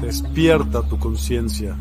[0.00, 1.76] Despierta tu conciencia.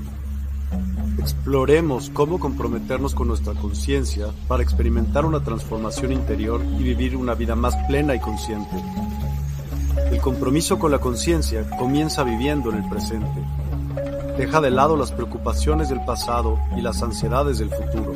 [1.17, 7.56] Exploremos cómo comprometernos con nuestra conciencia para experimentar una transformación interior y vivir una vida
[7.56, 8.75] más plena y consciente.
[10.12, 13.42] El compromiso con la conciencia comienza viviendo en el presente.
[14.38, 18.14] Deja de lado las preocupaciones del pasado y las ansiedades del futuro.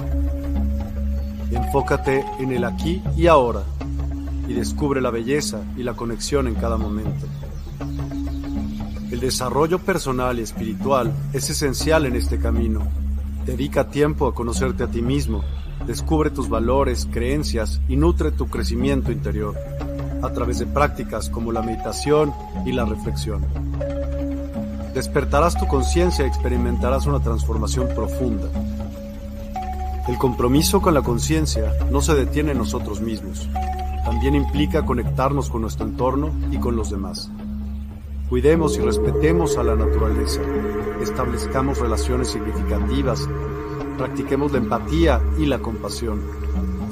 [1.52, 3.64] Enfócate en el aquí y ahora
[4.48, 7.26] y descubre la belleza y la conexión en cada momento.
[9.12, 12.82] El desarrollo personal y espiritual es esencial en este camino.
[13.46, 15.44] Dedica tiempo a conocerte a ti mismo,
[15.86, 19.56] descubre tus valores, creencias y nutre tu crecimiento interior
[20.22, 22.34] a través de prácticas como la meditación
[22.66, 23.46] y la reflexión.
[24.94, 28.50] Despertarás tu conciencia y experimentarás una transformación profunda.
[30.08, 33.50] El compromiso con la conciencia no se detiene en nosotros mismos,
[34.06, 37.30] también implica conectarnos con nuestro entorno y con los demás.
[38.30, 40.42] Cuidemos y respetemos a la naturaleza,
[41.02, 43.28] establezcamos relaciones significativas,
[43.98, 46.22] practiquemos la empatía y la compasión.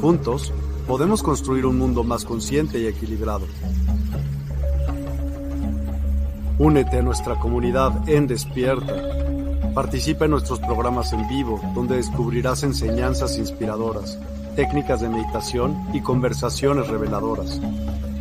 [0.01, 0.51] Juntos
[0.87, 3.45] podemos construir un mundo más consciente y equilibrado.
[6.59, 8.93] Únete a nuestra comunidad en Despierta.
[9.73, 14.19] Participa en nuestros programas en vivo, donde descubrirás enseñanzas inspiradoras,
[14.55, 17.59] técnicas de meditación y conversaciones reveladoras.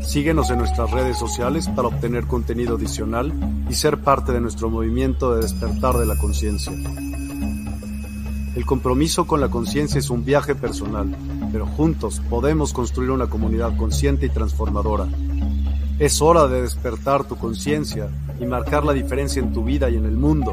[0.03, 3.33] Síguenos en nuestras redes sociales para obtener contenido adicional
[3.71, 6.73] y ser parte de nuestro movimiento de despertar de la conciencia.
[8.55, 11.17] El compromiso con la conciencia es un viaje personal,
[11.53, 15.07] pero juntos podemos construir una comunidad consciente y transformadora.
[15.99, 20.05] Es hora de despertar tu conciencia y marcar la diferencia en tu vida y en
[20.05, 20.53] el mundo.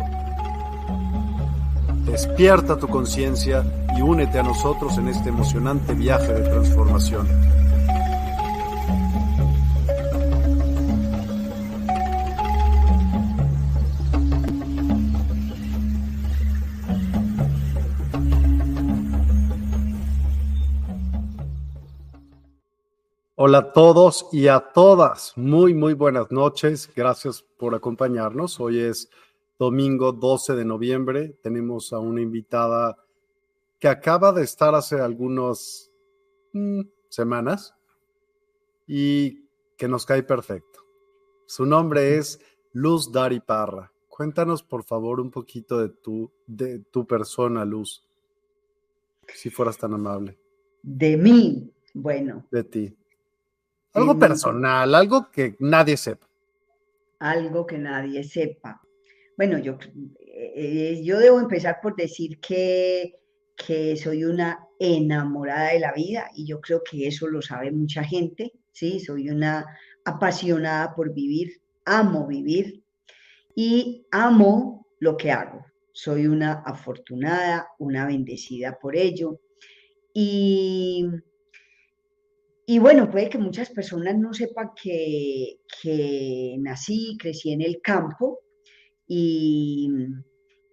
[2.12, 3.64] Despierta tu conciencia
[3.96, 7.28] y únete a nosotros en este emocionante viaje de transformación.
[23.36, 25.34] Hola a todos y a todas.
[25.36, 26.90] Muy, muy buenas noches.
[26.96, 28.60] Gracias por acompañarnos.
[28.60, 29.10] Hoy es
[29.60, 31.38] domingo 12 de noviembre.
[31.44, 32.98] Tenemos a una invitada
[33.78, 35.92] que acaba de estar hace algunas
[36.54, 37.76] mm, semanas
[38.88, 39.44] y
[39.78, 40.80] que nos cae perfecto.
[41.46, 42.40] Su nombre es
[42.74, 43.92] Luz Dari Parra.
[44.08, 48.06] Cuéntanos, por favor, un poquito de tu, de tu persona, Luz,
[49.34, 50.38] si fueras tan amable.
[50.82, 52.46] De mí, bueno.
[52.52, 52.96] De ti.
[53.94, 56.28] Algo personal, algo que nadie sepa.
[57.20, 58.82] Algo que nadie sepa.
[59.40, 59.78] Bueno, yo,
[60.36, 63.22] eh, yo debo empezar por decir que,
[63.56, 68.04] que soy una enamorada de la vida y yo creo que eso lo sabe mucha
[68.04, 69.00] gente, ¿sí?
[69.00, 69.66] Soy una
[70.04, 72.84] apasionada por vivir, amo vivir
[73.56, 75.66] y amo lo que hago.
[75.94, 79.40] Soy una afortunada, una bendecida por ello.
[80.14, 81.08] Y
[82.66, 88.42] y bueno, puede que muchas personas no sepan que, que nací, crecí en el campo
[89.10, 89.90] y,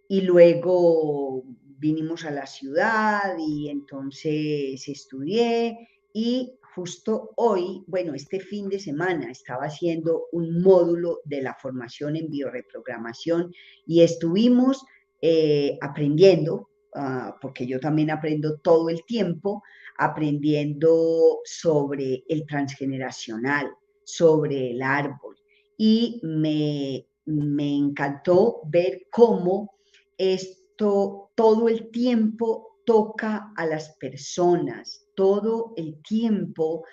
[0.08, 1.42] y luego
[1.78, 9.30] vinimos a la ciudad y entonces estudié y justo hoy, bueno, este fin de semana
[9.30, 13.50] estaba haciendo un módulo de la formación en bioreprogramación
[13.86, 14.84] y estuvimos
[15.22, 19.62] eh, aprendiendo, ah, porque yo también aprendo todo el tiempo,
[19.97, 23.70] aprendiendo sobre el transgeneracional,
[24.04, 25.36] sobre el árbol.
[25.78, 29.75] Y me, encantó ver cómo
[30.16, 36.84] esto todo el tiempo toca a las personas, todo el tiempo,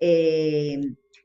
[0.00, 0.80] eh,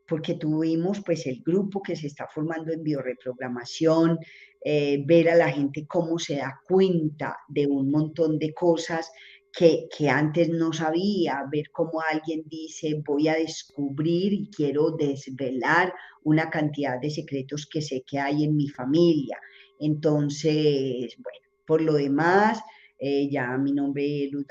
[0.07, 4.19] porque tuvimos pues el grupo que se está formando en bioreprogramación,
[4.63, 9.11] eh, ver a la gente cómo se da cuenta de un montón de cosas
[9.57, 16.49] que, antes no sabía, ver cómo alguien dice, voy a descubrir y quiero desvelar una
[16.49, 19.39] cantidad de secretos que sé que hay en mi familia.
[19.79, 22.61] Entonces, bueno, por lo demás,
[22.99, 24.45] eh, ya mi nombre es Luz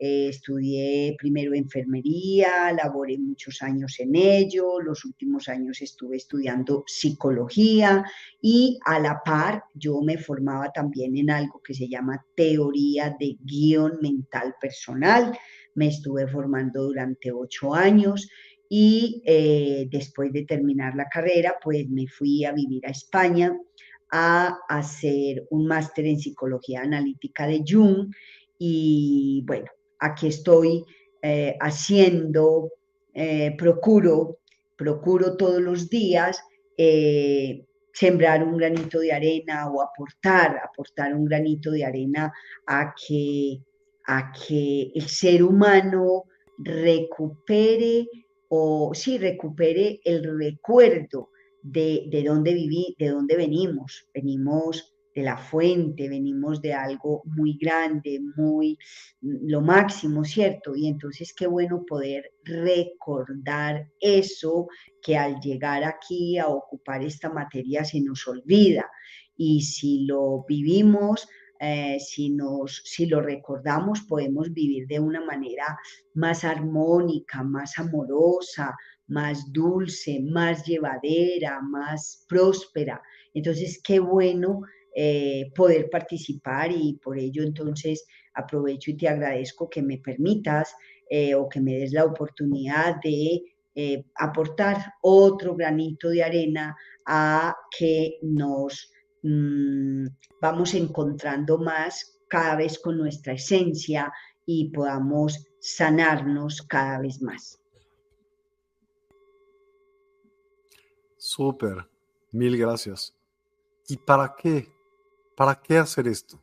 [0.00, 8.04] eh, estudié primero enfermería, laboré muchos años en ello, los últimos años estuve estudiando psicología
[8.40, 13.36] y a la par yo me formaba también en algo que se llama teoría de
[13.40, 15.36] guion mental personal.
[15.74, 18.28] Me estuve formando durante ocho años
[18.68, 23.58] y eh, después de terminar la carrera, pues me fui a vivir a España
[24.10, 28.12] a hacer un máster en psicología analítica de Jung
[28.58, 30.84] y bueno, aquí estoy
[31.22, 32.70] eh, haciendo,
[33.14, 34.38] eh, procuro
[34.78, 36.40] procuro todos los días
[36.76, 42.32] eh, sembrar un granito de arena o aportar, aportar un granito de arena
[42.64, 43.60] a que,
[44.06, 46.24] a que el ser humano
[46.58, 48.06] recupere
[48.48, 51.30] o sí recupere el recuerdo
[51.60, 54.06] de, de dónde viví, de dónde venimos.
[54.14, 58.78] Venimos de la fuente, venimos de algo muy grande, muy
[59.20, 60.74] lo máximo, ¿cierto?
[60.76, 64.68] Y entonces qué bueno poder recordar eso
[65.02, 68.88] que al llegar aquí a ocupar esta materia se nos olvida.
[69.36, 71.28] Y si lo vivimos,
[71.60, 75.76] eh, si, nos, si lo recordamos, podemos vivir de una manera
[76.14, 78.76] más armónica, más amorosa,
[79.08, 83.02] más dulce, más llevadera, más próspera.
[83.34, 84.62] Entonces, qué bueno
[84.94, 90.74] eh, poder participar y por ello entonces aprovecho y te agradezco que me permitas
[91.08, 93.42] eh, o que me des la oportunidad de
[93.74, 96.76] eh, aportar otro granito de arena
[97.06, 98.90] a que nos
[99.22, 100.06] mm,
[100.40, 104.12] vamos encontrando más cada vez con nuestra esencia
[104.44, 107.60] y podamos sanarnos cada vez más.
[111.16, 111.88] Súper,
[112.32, 113.14] mil gracias.
[113.88, 114.77] ¿Y para qué?
[115.38, 116.42] ¿Para qué hacer esto?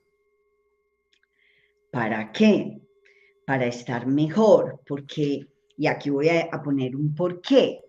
[1.92, 2.80] ¿Para qué?
[3.46, 7.82] Para estar mejor, porque, y aquí voy a, poner un porqué.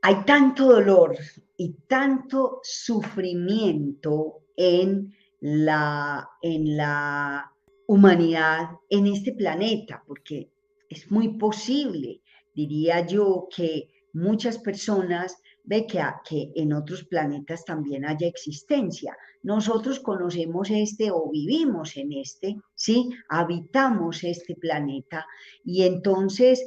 [0.00, 1.18] Hay tanto dolor
[1.58, 7.52] y tanto sufrimiento en la, en la
[7.88, 10.50] humanidad, en este planeta, porque
[10.88, 12.22] es muy posible,
[12.54, 15.36] diría yo, que muchas personas
[15.68, 19.14] ve que, en otros planetas también haya existencia.
[19.42, 23.10] Nosotros conocemos este o vivimos en este, ¿sí?
[23.28, 25.26] Habitamos este planeta
[25.62, 26.66] y entonces,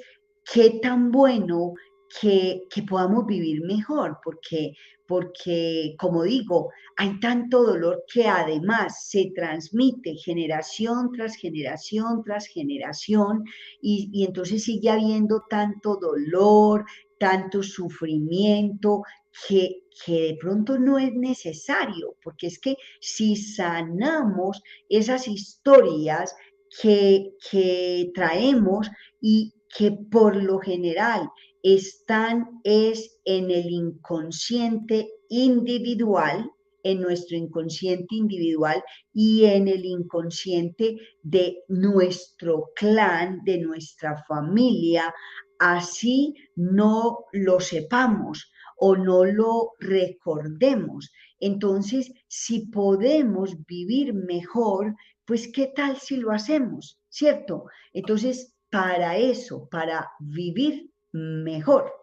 [0.54, 1.74] qué tan bueno
[2.22, 4.74] que, que, podamos vivir mejor, porque,
[5.08, 13.46] porque, como digo, hay tanto dolor que además se transmite generación tras generación tras generación
[13.82, 16.86] y entonces sigue habiendo tanto dolor,
[17.22, 19.04] tanto sufrimiento
[19.48, 26.36] que, de pronto no es necesario, porque es que si sanamos esas historias
[26.82, 28.90] que, que traemos
[29.22, 31.30] y que por lo general
[31.62, 36.50] están es en el inconsciente individual,
[36.84, 38.84] en nuestro inconsciente individual
[39.14, 45.14] y en el inconsciente de nuestro clan, de nuestra familia,
[45.60, 51.12] así no lo sepamos o no lo recordemos.
[51.40, 54.96] Entonces, si podemos vivir mejor,
[55.26, 57.66] pues qué tal si lo hacemos, ¿cierto?
[57.94, 62.01] Entonces, para eso, para vivir mejor.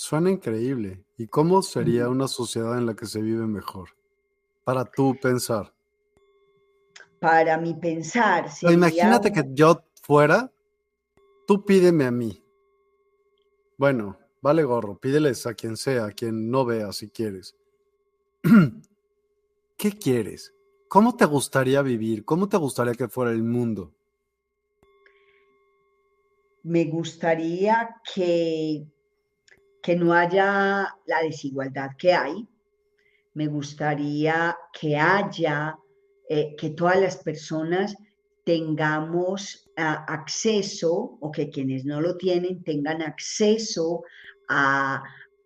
[0.00, 1.04] Suena increíble.
[1.18, 3.90] ¿Y cómo sería una sociedad en la que se vive mejor?
[4.64, 5.74] Para tú pensar.
[7.18, 8.46] Para mi pensar.
[8.62, 10.50] Imagínate que yo fuera,
[11.46, 12.42] tú pídeme a mí.
[13.76, 17.54] Bueno, vale gorro, pídeles a quien sea, a quien no vea si quieres.
[19.76, 20.54] ¿Qué quieres?
[20.88, 22.24] ¿Cómo te gustaría vivir?
[22.24, 23.92] ¿Cómo te gustaría que fuera el mundo?
[26.62, 28.86] Me gustaría que,
[29.82, 32.46] que no haya la desigualdad que hay.
[33.34, 35.76] Me gustaría que haya,
[36.28, 37.96] eh, que todas las personas
[38.44, 44.02] tengamos acceso o que quienes no lo tienen tengan acceso
[44.48, 45.02] a,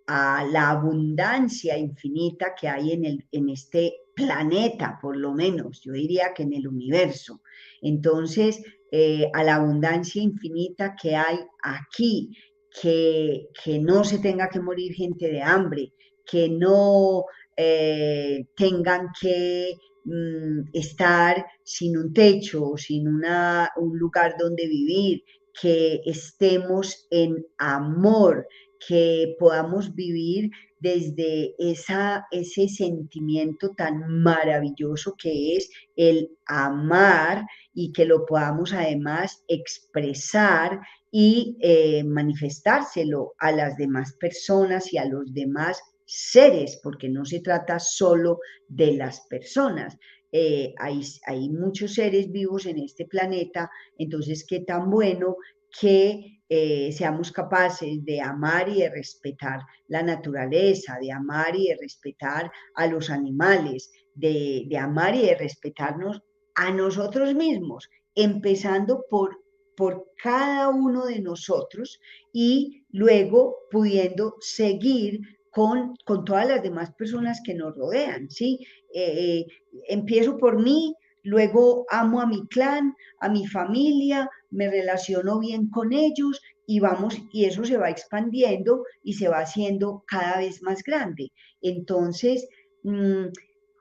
[0.06, 6.34] la abundancia infinita que hay en, el, en este planeta, por lo menos, yo diría
[6.34, 7.40] que en el universo.
[7.80, 8.62] Entonces,
[8.92, 12.36] eh, a la abundancia infinita que hay aquí,
[12.80, 15.92] que, que, no se tenga que morir gente de hambre,
[16.26, 17.24] que no
[17.56, 25.24] eh, tengan que Mm, estar sin un techo, sin una, un lugar donde vivir,
[25.58, 28.46] que estemos en amor,
[28.86, 38.04] que podamos vivir desde esa, ese sentimiento tan maravilloso que es el amar y que
[38.04, 40.80] lo podamos además expresar
[41.16, 47.38] y eh, manifestárselo a las demás personas y a los demás seres, porque no se
[47.38, 49.96] trata solo de las personas.
[50.32, 55.36] Eh, hay, hay, muchos seres vivos en este planeta, entonces qué tan bueno
[55.80, 61.76] que eh, seamos capaces de amar y de respetar la naturaleza, de amar y de
[61.76, 66.20] respetar a los animales, de, de amar y de respetarnos
[66.56, 69.43] a nosotros mismos, empezando por
[69.76, 72.00] por cada uno de nosotros
[72.32, 78.66] y luego pudiendo seguir con, con todas las demás personas que nos rodean, ¿sí?
[78.92, 79.46] Eh, eh,
[79.88, 85.92] empiezo por mí, luego amo a mi clan, a mi familia, me relaciono bien con
[85.92, 90.82] ellos y vamos, y eso se va expandiendo y se va haciendo cada vez más
[90.82, 91.30] grande.
[91.60, 92.48] Entonces,
[92.82, 93.26] mm,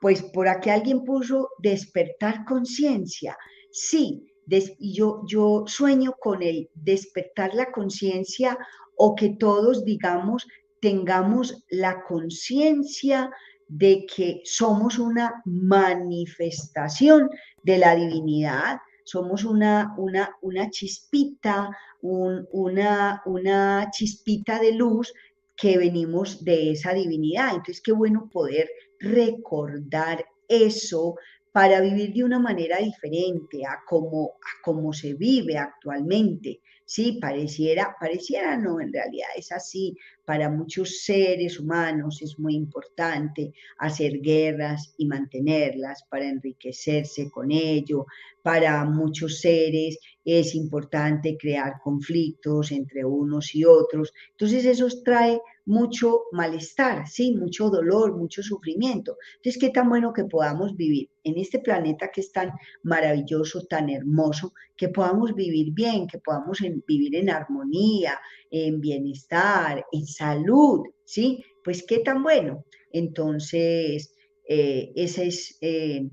[0.00, 3.36] pues por aquí alguien puso despertar conciencia.
[3.70, 4.33] Sí,
[4.78, 8.58] yo, yo sueño con el despertar la conciencia
[8.96, 10.46] o que todos, digamos,
[10.80, 13.30] tengamos la conciencia
[13.68, 17.30] de que somos una manifestación
[17.62, 21.70] de la divinidad, somos una, una, una chispita,
[22.02, 25.12] una, una chispita de luz
[25.56, 27.50] que venimos de esa divinidad.
[27.50, 31.16] Entonces, qué bueno poder recordar eso
[31.54, 36.60] para vivir de una manera diferente a como, a se vive actualmente.
[36.84, 39.96] Sí, pareciera, pareciera no, en realidad es así.
[40.24, 48.04] Para muchos seres humanos es muy importante hacer guerras y mantenerlas para enriquecerse con ello.
[48.42, 54.12] Para muchos seres es importante crear conflictos entre unos y otros.
[54.32, 59.16] Entonces eso trae mucho malestar, sí, mucho dolor, mucho sufrimiento.
[59.36, 62.52] Entonces, qué tan bueno que podamos vivir en este planeta que es tan
[62.82, 70.06] maravilloso, tan hermoso, que podamos vivir bien, que podamos vivir en armonía, en bienestar, en
[70.06, 71.42] salud, ¿sí?
[71.62, 72.64] Pues qué tan bueno.
[72.92, 74.14] Entonces,
[74.46, 76.08] eh, ese es eh,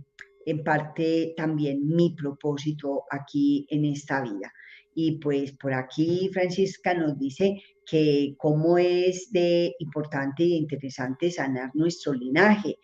[0.45, 4.51] en parte también mi propósito aquí en esta vida.
[4.93, 11.71] Y pues por aquí Francisca nos dice que cómo es de importante e interesante sanar
[11.73, 12.77] nuestro linaje.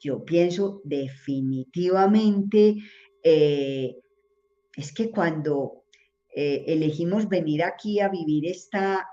[0.00, 2.76] Yo pienso definitivamente,
[3.22, 3.96] eh,
[4.76, 5.84] es que cuando
[6.36, 9.08] eh, elegimos venir aquí a vivir esta,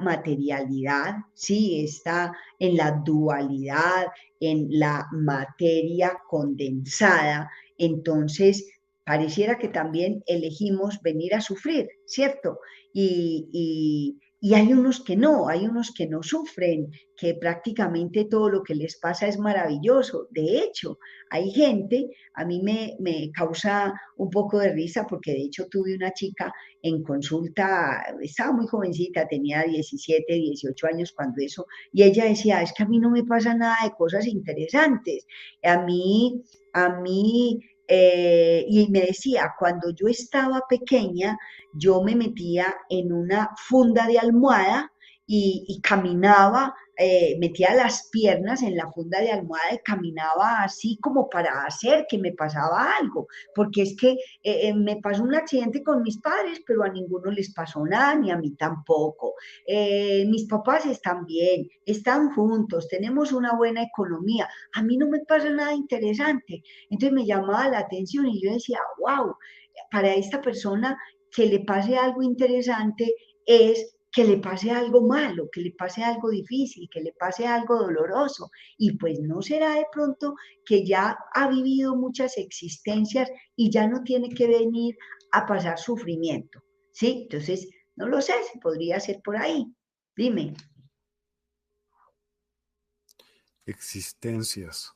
[0.00, 4.06] materialidad, sí, está en la dualidad,
[4.40, 8.66] en la materia condensada, entonces
[9.04, 12.60] pareciera que también elegimos venir a sufrir, ¿cierto?
[12.94, 14.18] Y,
[14.54, 18.98] hay unos que no, hay unos que no sufren, que prácticamente todo lo que les
[18.98, 20.26] pasa es maravilloso.
[20.30, 20.98] De hecho,
[21.30, 25.94] hay gente, a mí me, me causa un poco de risa porque de hecho tuve
[25.94, 32.24] una chica en consulta, estaba muy jovencita, tenía 17, 18 años cuando eso, y ella
[32.24, 35.24] decía, es que a mí no me pasa nada de cosas interesantes.
[35.62, 41.38] A mí, a mí eh, y me decía, cuando yo estaba pequeña,
[41.74, 44.92] yo me metía en una funda de almohada
[45.26, 51.28] y, caminaba, eh, metía las piernas en la funda de almohada y caminaba así como
[51.28, 56.02] para hacer que me pasaba algo, porque es que eh, me pasó un accidente con
[56.02, 59.34] mis padres, pero a ninguno les pasó nada, ni a mí tampoco.
[59.66, 65.50] mis papás están bien, están juntos, tenemos una buena economía, a mí no me pasa
[65.50, 66.62] nada interesante.
[66.90, 69.34] Entonces me llamaba la atención y yo decía, wow,
[69.90, 70.98] para esta persona
[71.30, 73.14] que le pase algo interesante
[73.46, 77.76] es que le pase algo malo, que le pase algo difícil, que le pase algo
[77.76, 78.50] doloroso.
[78.76, 80.34] Y pues no será de pronto
[80.66, 84.96] que ya ha vivido muchas existencias y ya no tiene que venir
[85.32, 86.62] a pasar sufrimiento.
[86.92, 87.22] ¿Sí?
[87.22, 89.66] Entonces, no lo sé, si podría ser por ahí.
[90.14, 90.54] Dime.
[93.64, 94.92] Existencias.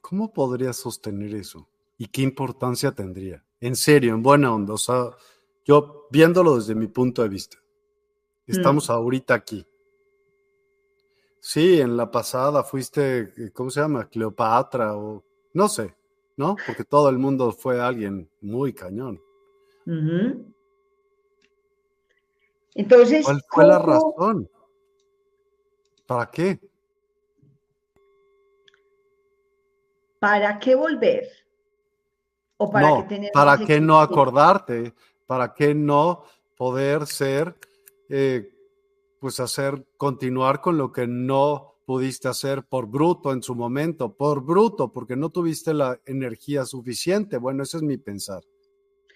[0.00, 1.68] ¿Cómo podría sostener eso?
[1.98, 3.44] ¿Y qué importancia tendría?
[3.58, 4.74] En serio, en buena onda.
[4.74, 5.10] O sea,
[5.66, 7.58] yo viéndolo desde mi punto de vista.
[8.46, 8.92] Estamos mm.
[8.92, 9.66] ahorita aquí.
[11.40, 14.08] Sí, en la pasada fuiste, eh, ¿cómo se llama?
[14.08, 15.94] Cleopatra o no sé,
[16.36, 16.56] ¿no?
[16.66, 19.20] Porque todo el mundo fue alguien muy cañón.
[22.74, 24.50] Entonces, ¿cuál fue la razón?
[26.06, 26.60] ¿Para qué?
[30.18, 31.28] ¿Para qué volver?
[32.56, 34.94] ¿O para no, qué ¿Para qué no acordarte?
[35.26, 36.24] ¿Para qué no
[36.56, 37.56] poder ser,
[38.08, 38.48] eh,
[39.20, 44.44] pues hacer, continuar con lo que no pudiste hacer por bruto en su momento, por
[44.44, 47.38] bruto, porque no tuviste la energía suficiente?
[47.38, 48.42] Bueno, ese es mi pensar.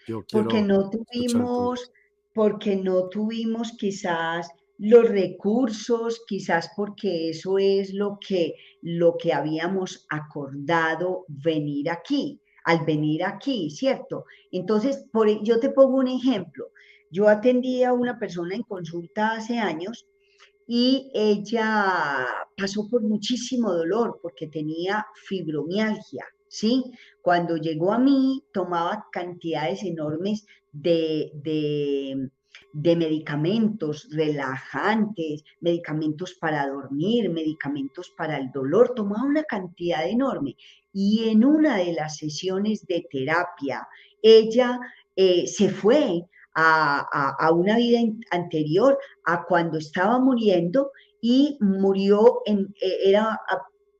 [0.06, 1.92] Yo porque no tuvimos,
[2.34, 4.48] porque no tuvimos quizás
[4.78, 12.84] los recursos, quizás porque eso es lo que, lo que habíamos acordado venir aquí al
[12.84, 14.24] venir aquí, ¿cierto?
[14.50, 16.70] Entonces, por, e, yo te pongo un ejemplo.
[17.10, 20.06] Yo atendí a una persona en consulta hace años
[20.66, 22.26] y ella
[22.56, 26.84] pasó por muchísimo dolor porque tenía fibromialgia, ¿sí?
[27.22, 32.30] Cuando llegó a mí, tomaba cantidades enormes de, de,
[32.73, 40.57] de medicamentos relajantes, medicamentos para dormir, medicamentos para el dolor, tomaba una cantidad enorme.
[40.92, 43.87] Y en una de las sesiones de terapia,
[44.23, 44.78] ella
[45.16, 50.90] eh, se fue a, una vida anterior, a cuando estaba muriendo
[51.21, 53.40] y murió en, eh, era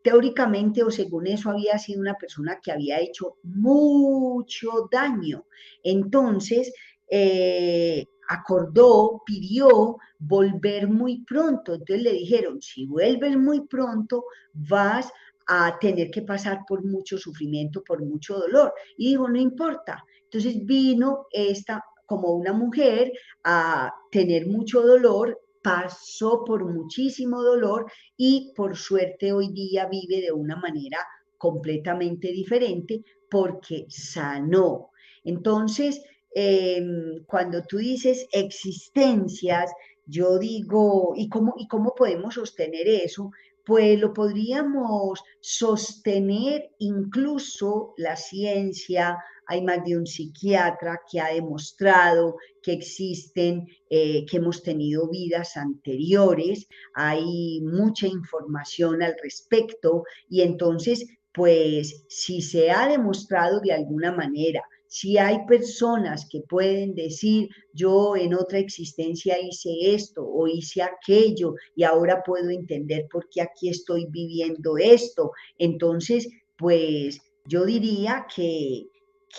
[0.03, 5.45] teóricamente o según eso había sido una persona que había hecho mucho daño.
[5.83, 6.73] Entonces,
[7.11, 11.75] eh, acordó, pidió volver muy pronto.
[11.75, 15.11] Entonces le dijeron, si vuelves muy pronto, vas
[15.49, 18.73] a tener que pasar por mucho sufrimiento, por mucho dolor.
[18.97, 20.05] Y dijo, no importa.
[20.23, 23.13] Entonces vino esta como una mujer
[23.45, 30.33] a tener mucho dolor, pasó por muchísimo dolor y por suerte hoy día vive de
[30.33, 30.99] una manera
[31.37, 34.91] completamente diferente porque sanó.
[35.25, 36.03] Entonces,
[36.35, 39.71] em, cuando tú dices existencias,
[40.07, 43.31] yo digo, ¿y cómo, ¿y cómo podemos sostener eso?
[43.65, 49.19] Pues lo podríamos sostener incluso la ciencia,
[49.51, 55.57] hay más de un psiquiatra que ha demostrado que existen, eh, que hemos tenido vidas
[55.57, 60.05] anteriores, hay mucha información al respecto.
[60.29, 66.97] Y entonces, pues si se ha demostrado de alguna manera, si hay personas que pueden
[66.97, 73.29] decir, yo en otra existencia hice esto o hice aquello y ahora puedo entender por
[73.31, 76.29] qué aquí estoy viviendo esto, entonces,
[76.59, 78.89] pues yo diría que,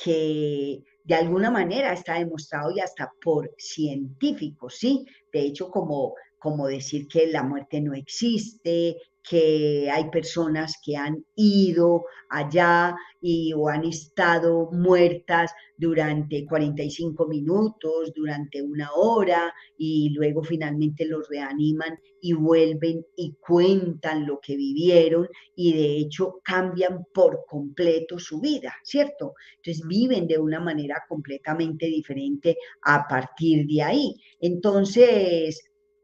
[0.01, 5.05] que de alguna manera está demostrado y hasta por científicos, ¿sí?
[5.33, 8.95] De hecho, como, como decir que la muerte no existe,
[9.27, 18.13] que hay personas que han ido allá y o han estado muertas durante 45 minutos,
[18.15, 25.27] durante una hora y luego finalmente los reaniman y vuelven y cuentan lo que vivieron
[25.55, 29.33] y de hecho cambian por completo su vida, ¿cierto?
[29.57, 34.15] Entonces viven de una manera completamente diferente a partir de ahí.
[34.39, 35.61] Entonces,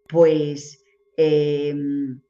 [0.08, 0.84] pues...
[1.20, 2.22] Em,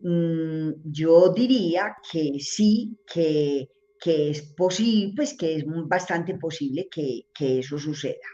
[0.00, 3.70] Mm, yo diría que sí, que,
[4.04, 8.28] es posible, pues que es bastante posible que, eso suceda.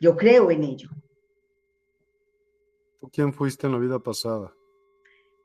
[0.00, 0.88] Yo creo en ello.
[3.12, 4.54] quién fuiste en la vida pasada?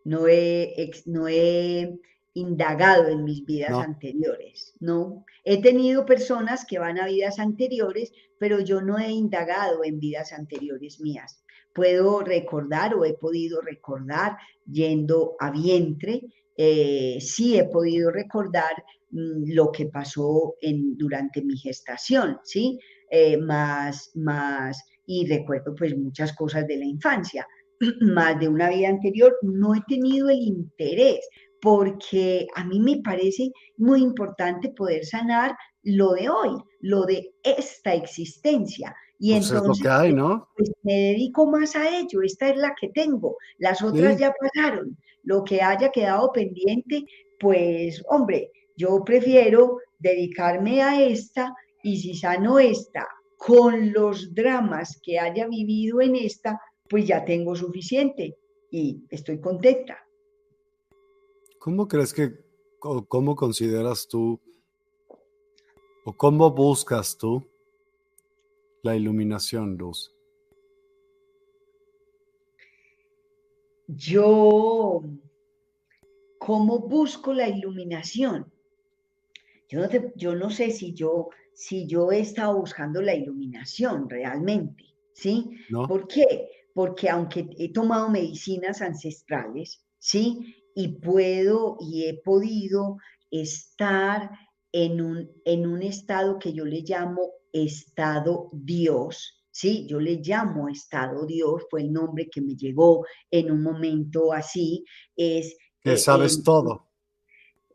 [0.04, 2.00] No he, no he
[2.34, 5.26] indagado en mis vidas anteriores, ¿no?
[5.44, 10.32] He tenido personas que van a vidas anteriores, pero yo no he indagado en vidas
[10.34, 11.44] anteriores mías
[11.74, 16.22] puedo recordar o he podido recordar yendo a vientre,
[16.58, 22.80] eh, sí he podido recordar mm, lo que pasó en, durante mi gestación, ¿sí?
[23.10, 27.48] Eh, más, más, y recuerdo pues muchas cosas de la infancia,
[28.02, 31.20] más de una vida anterior, no he tenido el interés
[31.62, 37.94] porque a mí me parece muy importante poder sanar lo de hoy, lo de esta
[37.94, 38.96] existencia.
[39.24, 40.48] Y pues entonces, hay, ¿no?
[40.58, 44.98] Pues me dedico más a ello, esta es la que tengo, las otras ya pasaron,
[45.22, 47.06] lo que haya quedado pendiente,
[47.40, 51.54] pues hombre, yo prefiero dedicarme a esta
[51.84, 53.08] y si sano esta
[53.38, 58.36] con los dramas que haya vivido en esta, pues ya tengo suficiente
[58.72, 60.00] y estoy contenta.
[61.60, 62.40] ¿Cómo crees que,
[62.82, 64.40] o cómo consideras tú,
[66.06, 67.46] o cómo buscas tú
[68.84, 70.16] la iluminación, Luz?
[73.88, 75.04] Yo,
[76.40, 78.52] ¿cómo busco la iluminación?
[79.68, 84.86] Yo no, yo no sé si yo, si yo he estado buscando la iluminación realmente,
[85.14, 85.52] ¿sí?
[85.70, 86.50] ¿Por qué?
[86.74, 90.56] Porque aunque he tomado medicinas ancestrales, ¿sí?
[90.74, 92.98] Y puedo y he podido
[93.30, 94.32] estar
[94.72, 99.86] en un, en un estado que yo le llamo estado Dios, ¿sí?
[99.88, 104.86] Yo le llamo estado Dios, fue el nombre que me llegó en un momento así,
[105.16, 105.58] es...
[105.82, 106.90] Que sabes todo.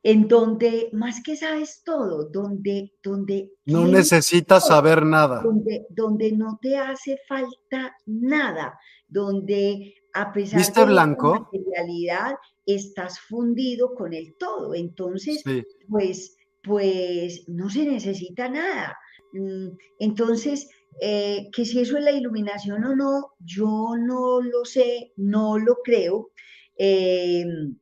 [0.02, 2.94] En donde, más que sabes todo, donde...
[3.02, 5.42] donde no necesitas saber nada.
[5.42, 11.34] Donde, donde no te hace falta nada, donde a pesar ¿Viste de blanco?
[11.34, 14.74] la materialidad estás fundido con el todo.
[14.74, 15.42] Entonces,
[15.88, 18.96] pues, pues no se necesita nada.
[19.32, 20.68] Mm, entonces,
[21.00, 25.76] eh, que si eso es la iluminación o no, yo no lo sé, no lo
[25.84, 26.30] creo.
[26.76, 27.76] Em,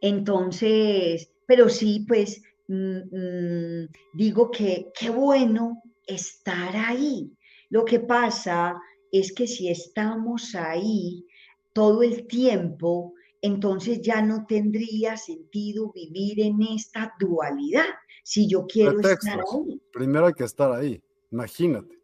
[0.00, 7.32] entonces, pero sí, pues mm, mm, digo que qué bueno estar ahí.
[7.70, 11.24] Lo que pasa es que si estamos ahí
[11.72, 17.94] todo el tiempo, entonces ya no tendría sentido vivir en esta dualidad.
[18.26, 19.80] Si yo quiero estar ahí.
[19.92, 21.96] Primero hay que estar ahí, imagínate.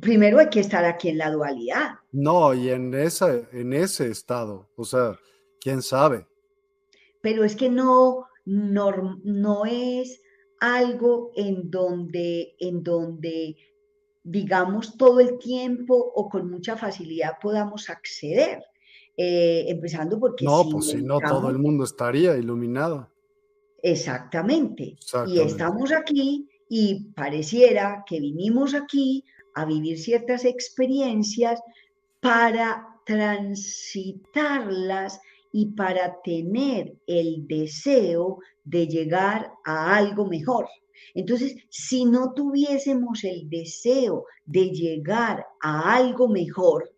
[0.00, 1.90] Primero hay que estar aquí en la dualidad.
[2.10, 5.16] No, y en, esa, en ese estado, o sea,
[5.60, 6.26] quién sabe.
[7.20, 10.20] Pero es que no, no, no es
[10.58, 13.56] algo en donde, en donde,
[14.24, 18.60] digamos, todo el tiempo o con mucha facilidad podamos acceder.
[19.16, 20.44] Eh, empezando porque...
[20.44, 23.13] No, pues si no, todo el mundo estaría iluminado.
[23.84, 24.96] Exactamente.
[25.26, 29.22] Y estamos aquí y pareciera que vinimos aquí
[29.54, 31.60] a vivir ciertas experiencias
[32.20, 35.20] para transitarlas
[35.52, 40.66] y para tener el deseo de llegar a algo mejor.
[41.12, 46.90] Entonces, si no tuviésemos el deseo de llegar a algo mejor,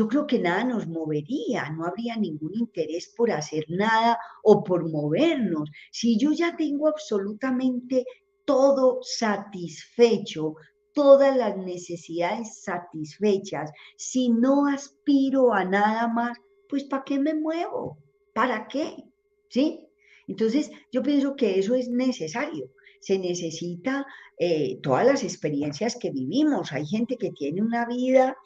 [0.00, 4.90] yo creo que nada nos movería, no habría ningún interés por hacer nada o por
[4.90, 5.70] movernos.
[5.92, 8.06] Si yo ya tengo absolutamente
[8.46, 10.54] todo satisfecho,
[10.94, 17.98] todas las necesidades satisfechas, si no aspiro a nada más, pues ¿para qué me muevo?
[18.32, 19.04] ¿Para qué?
[19.50, 19.86] ¿Sí?
[20.26, 22.70] Entonces, yo pienso que eso es necesario.
[23.02, 24.06] Se necesita
[24.38, 26.72] eh, todas las experiencias que vivimos.
[26.72, 28.38] Hay gente que tiene una vida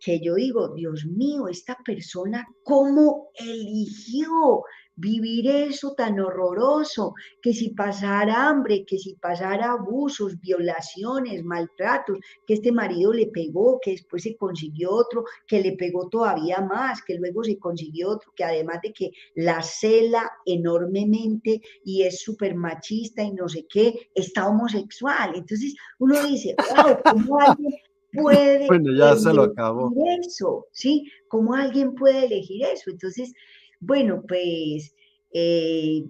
[0.00, 4.62] que yo digo, Dios mío, esta persona, ¿cómo eligió
[4.96, 7.14] vivir eso tan horroroso?
[7.42, 13.78] Que si pasara hambre, que si pasara abusos, violaciones, maltratos, que este marido le pegó,
[13.82, 18.32] que después se consiguió otro, que le pegó todavía más, que luego se consiguió otro,
[18.34, 24.10] que además de que la cela enormemente y es súper machista y no sé qué,
[24.14, 25.32] está homosexual.
[25.34, 27.72] Entonces uno dice, wow, ¿cómo alguien
[28.16, 29.92] puede bueno, ya se lo acabó.
[30.20, 30.66] eso?
[30.72, 31.10] ¿Sí?
[31.28, 32.90] ¿Cómo alguien puede elegir eso?
[32.90, 33.32] Entonces,
[33.80, 34.94] bueno, pues
[35.32, 36.04] eh,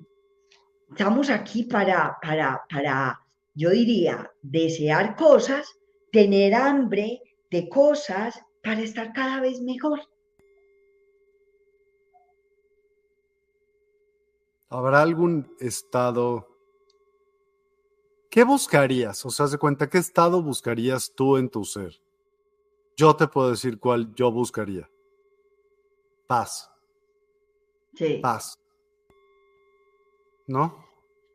[0.91, 3.21] estamos aquí para, para, para,
[3.55, 5.67] yo diría, desear cosas,
[6.13, 10.01] tener hambre de cosas para estar cada vez mejor.
[14.69, 16.56] ¿Habrá algún estado
[18.37, 19.25] ¿Qué buscarías?
[19.25, 21.99] O sea, de cuenta, ¿qué estado buscarías tú en tu ser?
[22.95, 24.91] Yo te puedo decir cuál yo buscaría.
[26.27, 26.71] Paz.
[27.95, 28.19] Sí.
[28.21, 28.61] Paz.
[30.47, 30.85] ¿No?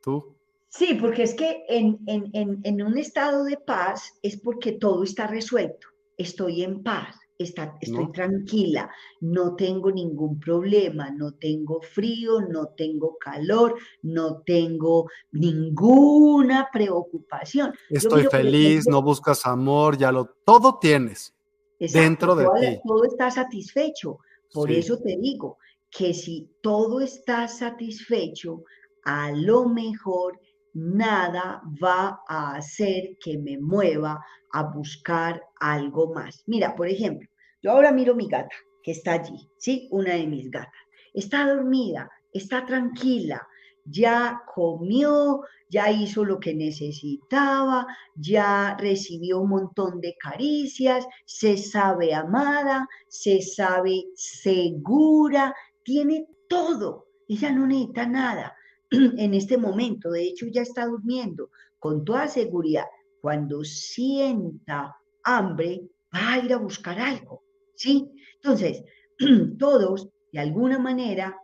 [0.03, 0.35] ¿Tú?
[0.69, 5.87] Sí, porque es que en, en un estado de paz es porque todo está resuelto.
[6.17, 8.89] Estoy en paz estoy tranquila,
[9.21, 17.73] no tengo ningún problema, no tengo frío, no tengo calor, no tengo ninguna preocupación.
[17.89, 21.33] Estoy feliz, no buscas amor, ya lo, todo tienes
[21.79, 22.79] dentro de ti.
[22.85, 24.19] Todo está satisfecho.
[24.53, 25.57] Por eso te digo
[25.89, 28.63] que si todo está satisfecho,
[29.03, 30.39] a lo mejor
[30.73, 36.43] nada va a hacer que me mueva a buscar algo más.
[36.47, 37.27] Mira, por ejemplo,
[37.61, 39.87] yo ahora miro mi gata, que está allí, ¿sí?
[39.91, 40.73] Una de mis gatas.
[41.13, 43.47] Está dormida, está tranquila,
[43.85, 52.13] ya comió, ya hizo lo que necesitaba, ya recibió un montón de caricias, se sabe
[52.13, 57.07] amada, se sabe segura, tiene todo.
[57.27, 58.55] Ella no necesita nada
[58.91, 60.11] en este momento.
[60.11, 62.85] De hecho, ya está durmiendo con toda seguridad.
[63.21, 67.43] Cuando sienta hambre, va a ir a buscar algo.
[67.81, 68.11] ¿Sí?
[68.35, 68.83] Entonces,
[69.59, 71.35] todos, de alguna manera,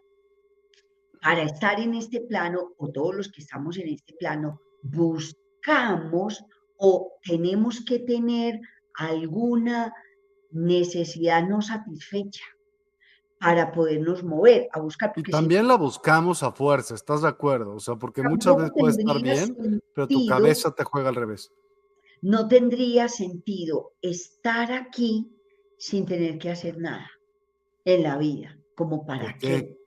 [1.21, 6.43] para estar en este plano, o todos los que estamos en este plano, buscamos
[6.78, 8.60] o tenemos que tener
[8.95, 9.93] alguna
[10.52, 12.43] necesidad no satisfecha
[13.39, 15.12] para podernos mover a buscar.
[15.15, 17.76] Y también la buscamos a fuerza, ¿estás de acuerdo?
[17.76, 21.52] O sea, porque muchas veces puede estar bien, pero tu cabeza te juega al revés.
[22.21, 25.37] No tendría sentido estar aquí
[25.78, 27.10] sin tener que hacer nada
[27.86, 29.78] en la vida, como para qué.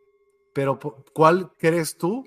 [0.53, 0.79] Pero
[1.13, 2.25] ¿cuál crees tú?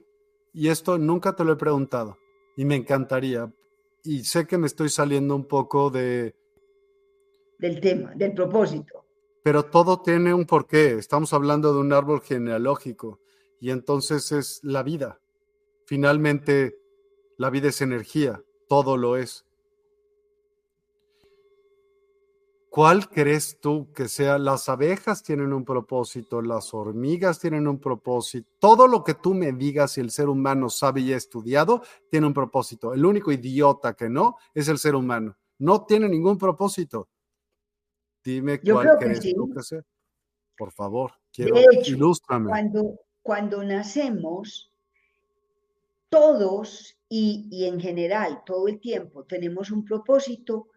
[0.54, 2.18] Y esto nunca te lo he preguntado
[2.56, 3.52] y me encantaría.
[4.04, 6.36] Y sé que me estoy saliendo un poco de...
[7.58, 9.06] Del tema, del propósito.
[9.44, 10.94] Pero todo tiene un porqué.
[10.94, 13.20] Estamos hablando de un árbol genealógico
[13.60, 15.20] y entonces es la vida.
[15.86, 16.78] Finalmente,
[17.38, 19.46] la vida es energía, todo lo es.
[22.74, 24.40] ¿Cuál crees tú que sea?
[24.40, 28.50] Las abejas tienen un propósito, las hormigas tienen un propósito.
[28.58, 32.26] Todo lo que tú me digas y el ser humano sabe y ha estudiado tiene
[32.26, 32.92] un propósito.
[32.92, 35.38] El único idiota que no es el ser humano.
[35.60, 37.10] No tiene ningún propósito.
[38.24, 39.84] Dime cuál crees tú que sea.
[40.58, 41.56] Por favor, quiero
[41.86, 42.50] ilústrame.
[42.50, 44.72] Cuando, cuando nacemos,
[46.10, 50.70] todos y, y en general, todo el tiempo, tenemos un propósito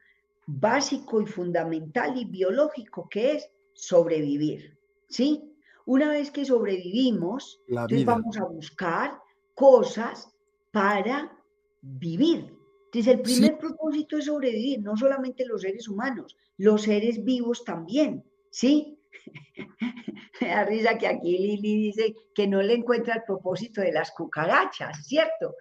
[0.47, 4.79] básico y fundamental y biológico que es sobrevivir,
[5.09, 5.53] ¿sí?
[5.85, 9.21] Una vez que sobrevivimos, vamos a buscar
[9.55, 10.29] cosas
[10.73, 11.37] para
[11.81, 12.53] vivir.
[12.87, 18.25] Entonces, el primer propósito es sobrevivir, no solamente los seres humanos, los seres vivos también,
[18.51, 18.96] ¿sí?
[20.41, 24.11] Me da risa que aquí Lili dice que no le encuentra el propósito de las
[24.11, 25.55] cucarachas, ¿cierto?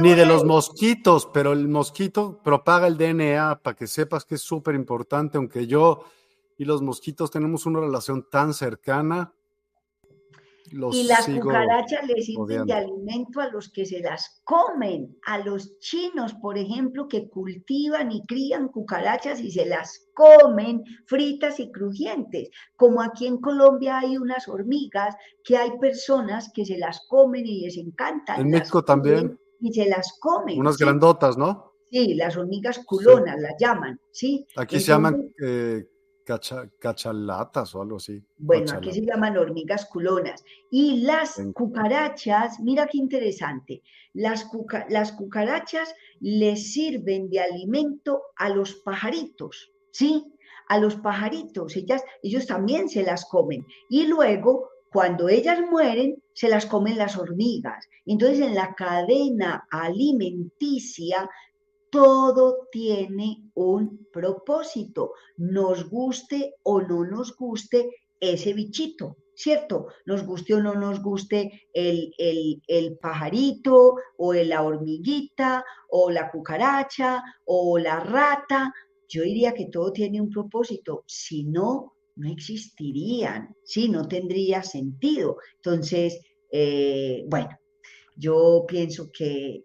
[0.00, 4.42] Ni de los mosquitos, pero el mosquito propaga el DNA para que sepas que es
[4.42, 6.04] súper importante, aunque yo
[6.58, 9.32] y los mosquitos tenemos una relación tan cercana
[10.92, 15.78] y las cucarachas les sirven de alimento a los que se las comen, a los
[15.78, 22.50] chinos, por ejemplo, que cultivan y crían cucarachas y se las comen fritas y crujientes.
[22.76, 27.62] Como aquí en Colombia hay unas hormigas que hay personas que se las comen y
[27.62, 28.40] les encantan.
[28.40, 29.38] En México también.
[29.60, 30.60] Y se las comen.
[30.60, 31.72] Unas grandotas, ¿no?
[31.90, 34.46] Sí, las hormigas culonas las llaman, ¿sí?
[34.56, 35.86] Aquí se llaman eh,
[36.26, 38.22] cachalatas o algo así.
[38.36, 40.44] Bueno, aquí se llaman hormigas culonas.
[40.70, 44.50] Y las cucarachas, mira qué interesante, las,
[44.88, 50.32] las cucarachas les sirven de alimento a los pajaritos, ¿sí?
[50.68, 53.64] A los pajaritos, ellas, ellos también se las comen.
[53.88, 57.88] Y luego, cuando ellas mueren, se las comen las hormigas.
[58.04, 61.30] Entonces, en la cadena alimenticia
[61.96, 67.88] todo tiene un propósito, nos guste o no nos guste
[68.20, 69.86] ese bichito, ¿cierto?
[70.04, 77.24] Nos guste o no nos guste el, el, pajarito o la hormiguita o la cucaracha
[77.46, 78.74] o la rata.
[79.08, 85.38] Yo diría que todo tiene un propósito, si no, no existirían, si no tendría sentido.
[85.54, 86.20] Entonces,
[86.52, 87.48] eh, bueno,
[88.16, 89.64] yo pienso que,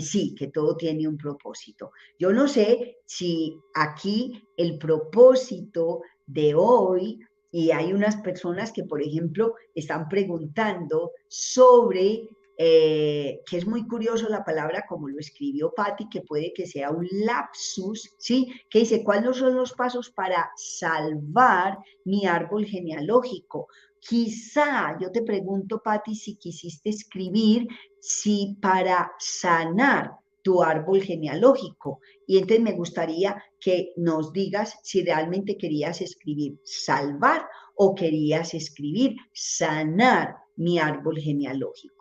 [0.00, 1.92] sí, que todo tiene un propósito.
[2.18, 7.20] Yo no sé si aquí el propósito de hoy,
[7.52, 14.28] y hay unas personas que, por ejemplo, están preguntando sobre, eh, que es muy curioso
[14.28, 18.52] la palabra como lo escribió Patti, que puede que sea un lapsus, ¿sí?
[18.70, 23.68] Que dice, ¿cuáles son los pasos para salvar mi árbol genealógico?
[24.08, 27.66] Quizá, yo te pregunto, Patti, si quisiste escribir,
[27.98, 31.98] si para sanar tu árbol genealógico.
[32.24, 39.16] Y entonces me gustaría que nos digas si realmente querías escribir salvar o querías escribir
[39.32, 41.95] sanar mi árbol genealógico.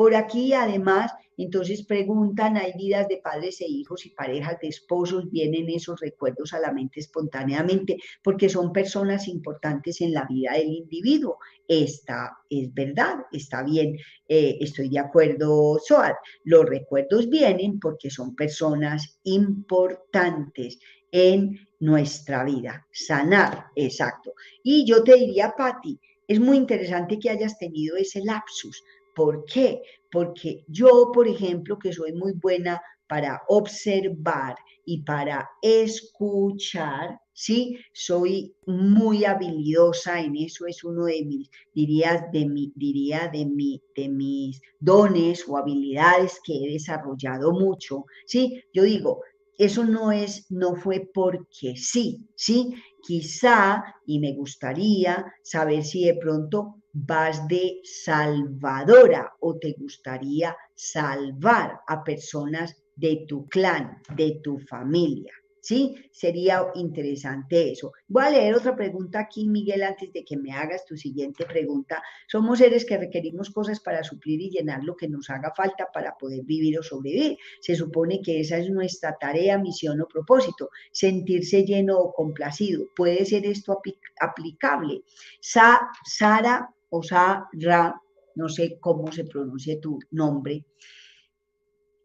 [0.00, 5.30] Por aquí, además, entonces preguntan, hay vidas de padres e hijos y parejas de esposos,
[5.30, 10.68] vienen esos recuerdos a la mente espontáneamente porque son personas importantes en la vida del
[10.68, 11.36] individuo.
[11.68, 16.14] Esta es verdad, está bien, eh, estoy de acuerdo, Soad.
[16.44, 20.78] Los recuerdos vienen porque son personas importantes
[21.12, 22.86] en nuestra vida.
[22.90, 24.32] Sanar, exacto.
[24.62, 28.82] Y yo te diría, Patti, es muy interesante que hayas tenido ese lapsus.
[29.20, 29.82] ¿Por qué?
[30.10, 37.78] porque yo, por ejemplo, que soy muy buena para observar y para escuchar, ¿sí?
[37.92, 43.80] Soy muy habilidosa en eso, es uno de mis, diría, de mi, diría de, mi,
[43.96, 48.62] de mis dones o habilidades que he desarrollado mucho, ¿sí?
[48.72, 49.22] Yo digo,
[49.58, 52.74] eso no es, no fue porque sí, ¿sí?
[53.02, 61.80] Quizá, y me gustaría saber si de pronto vas de salvadora o te gustaría salvar
[61.86, 65.32] a personas de tu clan, de tu familia.
[65.62, 65.94] ¿Sí?
[66.10, 67.92] Sería interesante eso.
[68.08, 72.02] Voy a leer otra pregunta aquí, Miguel, antes de que me hagas tu siguiente pregunta.
[72.26, 76.16] Somos seres que requerimos cosas para suplir y llenar lo que nos haga falta para
[76.16, 77.36] poder vivir o sobrevivir.
[77.60, 82.86] Se supone que esa es nuestra tarea, misión o propósito, sentirse lleno o complacido.
[82.96, 83.82] ¿Puede ser esto
[84.18, 85.02] aplicable?
[85.40, 88.00] Sa Sara o Ra,
[88.34, 90.64] no sé cómo se pronuncia tu nombre.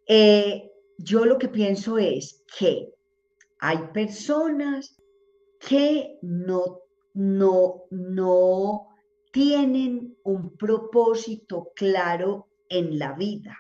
[0.08, 2.93] Eh, yo lo que pienso es que
[3.60, 4.98] hay personas
[5.60, 6.82] que no,
[7.13, 8.88] no, no
[9.32, 13.58] tienen un propósito claro en la vida.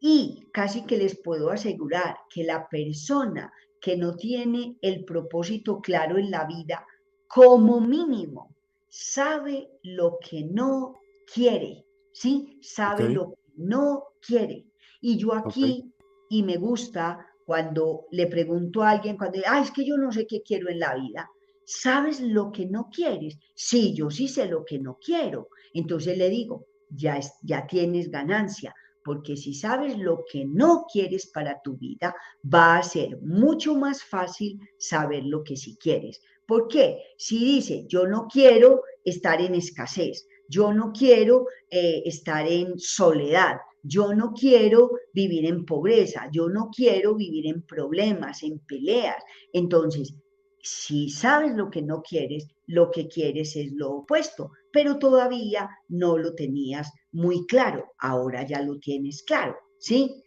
[0.00, 6.18] Y casi que les puedo asegurar que la persona que no tiene el propósito claro
[6.18, 6.86] en la vida,
[7.26, 8.53] como mínimo,
[8.96, 10.94] sabe lo que no
[11.26, 12.60] quiere, ¿sí?
[12.62, 14.66] Sabe lo que no quiere.
[15.00, 15.92] Y yo aquí,
[16.30, 20.28] y me gusta cuando le pregunto a alguien, cuando, ah, es que yo no sé
[20.28, 21.28] qué quiero en la vida,
[21.64, 23.36] ¿sabes lo que no quieres?
[23.56, 25.48] Sí, yo sí sé lo que no quiero.
[25.72, 28.72] Entonces le digo, ya, ya tienes ganancia,
[29.04, 34.02] porque si sabes lo que no quieres para tu vida, va a ser mucho más
[34.02, 36.22] fácil saber lo que sí quieres.
[36.46, 36.98] ¿Por qué?
[37.16, 43.56] Si dice, yo no quiero estar en escasez, yo no quiero eh, estar en soledad,
[43.82, 49.22] yo no quiero vivir en pobreza, yo no quiero vivir en problemas, en peleas.
[49.52, 50.14] Entonces,
[50.62, 56.16] si sabes lo que no quieres, lo que quieres es lo opuesto, pero todavía no
[56.16, 60.22] lo tenías muy claro, ahora ya lo tienes claro, ¿sí?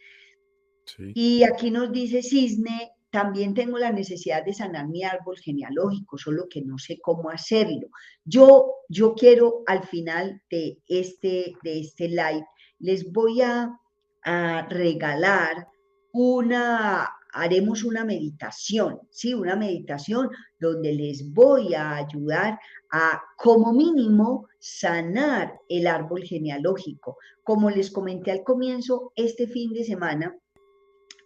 [0.85, 1.11] sí.
[1.13, 6.47] Y aquí nos dice Cisne, también tengo la necesidad de sanar mi árbol genealógico, solo
[6.49, 7.89] que no sé cómo hacerlo.
[8.23, 12.45] Yo, yo quiero al final de este, de este live,
[12.79, 13.79] les voy a,
[14.23, 15.67] a regalar
[16.11, 19.33] una, haremos una meditación, ¿sí?
[19.33, 22.59] Una meditación donde les voy a ayudar
[22.91, 27.17] a, como mínimo, sanar el árbol genealógico.
[27.43, 30.35] Como les comenté al comienzo, este fin de semana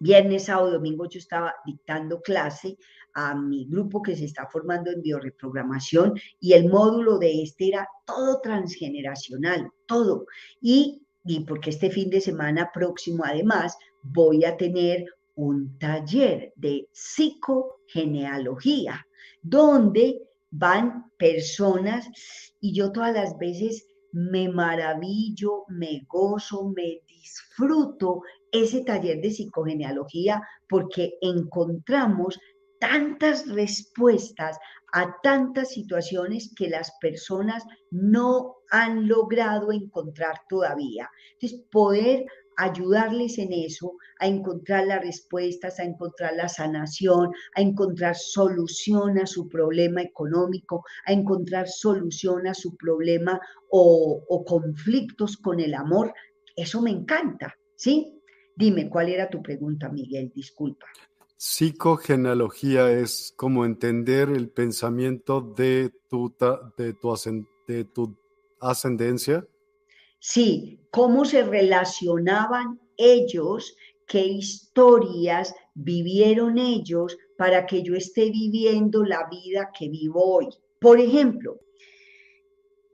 [0.03, 2.75] Viernes, sábado, domingo yo estaba dictando clase
[3.13, 7.87] a mi grupo que se está formando en bioreprogramación y el módulo de este era
[8.03, 10.25] todo transgeneracional, todo.
[10.59, 16.87] Y, y porque este fin de semana próximo además voy a tener un taller de
[16.91, 19.05] psicogenealogía,
[19.41, 22.07] donde van personas
[22.59, 30.41] y yo todas las veces me maravillo, me gozo, me disfruto ese taller de psicogenealogía
[30.67, 32.37] porque encontramos
[32.79, 34.57] tantas respuestas
[34.91, 41.09] a tantas situaciones que las personas no han logrado encontrar todavía.
[41.33, 42.25] Entonces, poder
[42.57, 49.25] ayudarles en eso, a encontrar las respuestas, a encontrar la sanación, a encontrar solución a
[49.25, 56.13] su problema económico, a encontrar solución a su problema o, conflictos con el amor,
[56.55, 58.19] eso me encanta, ¿sí?
[58.55, 60.31] Dime, ¿cuál era tu pregunta, Miguel?
[60.35, 60.85] Disculpa.
[61.37, 65.91] Psicogenealogía es como entender el pensamiento de
[66.77, 67.15] de tu,
[67.67, 68.17] de tu
[68.59, 69.47] ascendencia.
[70.23, 79.27] Sí, cómo se relacionaban ellos, qué historias vivieron ellos para que yo esté viviendo la
[79.31, 80.47] vida que vivo hoy.
[80.79, 81.59] Por ejemplo,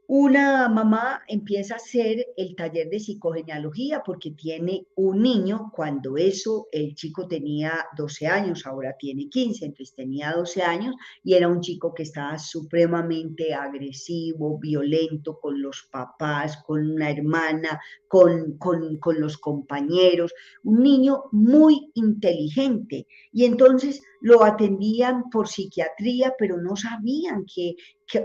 [0.09, 6.69] una mamá empieza a hacer el taller de psicogenealogía porque tiene un niño, cuando eso
[6.71, 11.59] el chico tenía 12 años, ahora tiene 15, entonces tenía 12 años y era un
[11.59, 19.19] chico que estaba supremamente agresivo, violento con los papás, con una hermana, con, con, con
[19.19, 23.07] los compañeros, un niño muy inteligente.
[23.33, 27.75] Y entonces lo atendían por psiquiatría, pero no sabían que,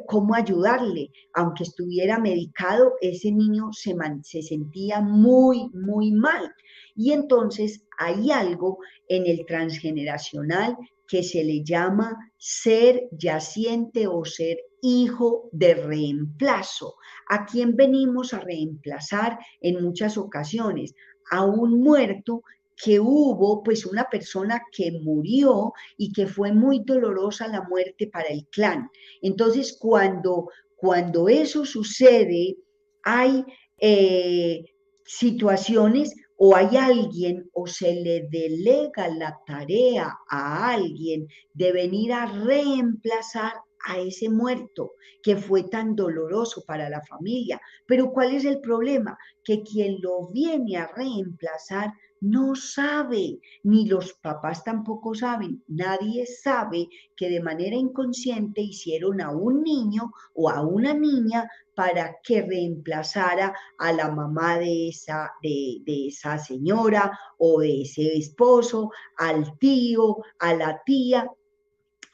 [0.06, 1.10] cómo ayudarle.
[1.34, 6.52] Aunque estuviera medicado, ese niño se, se sentía muy, muy mal.
[6.94, 10.76] Y entonces hay algo en el transgeneracional
[11.08, 16.94] que se le llama ser yaciente o ser hijo de reemplazo.
[17.28, 20.94] ¿A quién venimos a reemplazar en muchas ocasiones?
[21.30, 22.42] A un muerto
[22.82, 28.26] que hubo pues una persona que murió y que fue muy dolorosa la muerte para
[28.28, 28.90] el clan.
[29.20, 32.56] Entonces, cuando, cuando eso sucede,
[33.04, 33.44] hay
[33.78, 34.64] eh,
[35.04, 42.26] situaciones o hay alguien o se le delega la tarea a alguien de venir a
[42.26, 43.52] reemplazar
[43.86, 47.60] a ese muerto que fue tan doloroso para la familia.
[47.86, 49.16] Pero ¿cuál es el problema?
[49.44, 56.88] Que quien lo viene a reemplazar no sabe, ni los papás tampoco saben, nadie sabe
[57.16, 63.54] que de manera inconsciente hicieron a un niño o a una niña para que reemplazara
[63.76, 70.54] a la mamá de esa, de, esa señora o de ese esposo, al tío, a
[70.54, 71.28] la tía,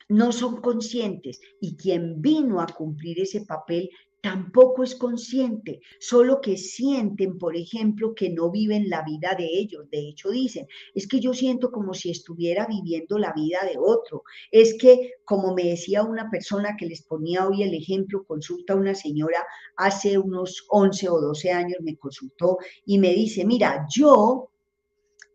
[0.09, 1.39] no son conscientes.
[1.61, 3.91] Y quien vino a cumplir ese papel
[4.21, 9.89] tampoco es consciente, solo que sienten, por ejemplo, que no viven la vida de ellos.
[9.91, 14.25] De hecho, dicen, es que yo siento como si estuviera viviendo la vida de otro.
[14.51, 18.77] Es que, como me decía una persona que les ponía hoy el ejemplo, consulta a
[18.77, 19.45] una señora
[19.77, 24.51] hace unos 11 o 12 años, me consultó y me dice, mira, yo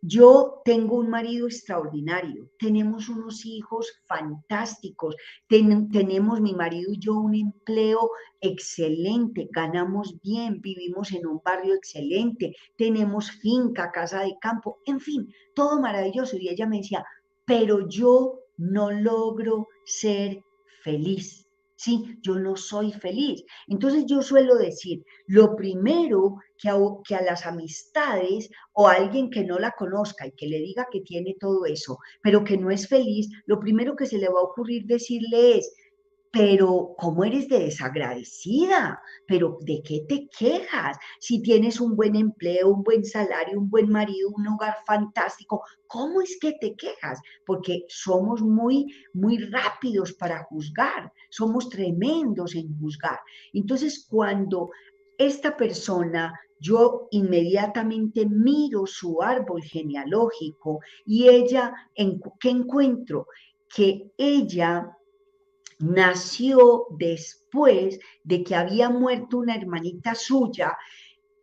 [0.06, 5.16] yo tengo un marido extraordinario, tenemos unos hijos fantásticos,
[5.48, 12.54] tenemos mi marido y yo un empleo excelente, ganamos bien, vivimos en un barrio excelente,
[12.76, 16.36] tenemos finca, casa de campo, en fin, todo maravilloso.
[16.36, 17.06] Y ella me decía,
[17.46, 20.44] pero yo no logro ser
[20.84, 21.43] feliz.
[21.84, 23.44] Sí, yo no soy feliz.
[23.68, 29.30] Entonces yo suelo decir, lo primero que a, que a, las amistades o a alguien
[29.30, 32.72] que no la conozca y que le diga que tiene todo eso, pero que no
[32.72, 35.76] es feliz, lo primero que se le va a ocurrir decirle es,
[36.34, 39.00] pero ¿cómo eres de desagradecida?
[39.28, 40.98] ¿Pero de qué te quejas?
[41.20, 46.22] Si tienes un buen empleo, un buen salario, un buen marido, un hogar fantástico, ¿cómo
[46.22, 47.22] es que te quejas?
[47.46, 53.20] Porque somos muy, muy rápidos para juzgar, somos tremendos en juzgar.
[53.54, 54.72] Entonces, cuando
[55.20, 61.76] esta persona yo inmediatamente miro su árbol genealógico y ella,
[62.40, 63.28] ¿qué encuentro?
[63.70, 64.98] Que ella
[65.84, 70.78] nació después de que había muerto una hermanita suya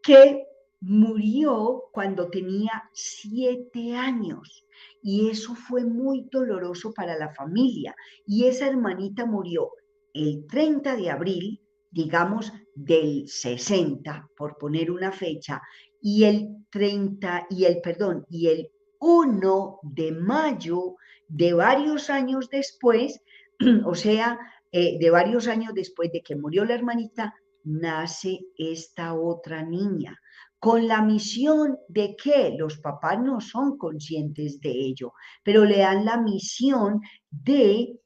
[0.02, 0.46] que
[0.80, 4.66] murió cuando tenía siete años.
[5.02, 7.94] Y eso fue muy doloroso para la familia.
[8.26, 9.72] Y esa hermanita murió
[10.14, 11.60] el 30 de abril,
[11.90, 15.60] digamos, del 60, por poner una fecha,
[16.00, 18.70] y el 30, y el, perdón, y el
[19.00, 20.96] 1 de mayo
[21.28, 23.20] de varios años después,
[23.84, 24.38] o sea,
[24.72, 27.34] eh, de varios años después de que murió la hermanita,
[27.64, 30.18] nace esta otra niña,
[30.58, 36.04] con la misión de que los papás no son conscientes de ello, pero le dan
[36.04, 37.00] la misión
[37.30, 37.98] de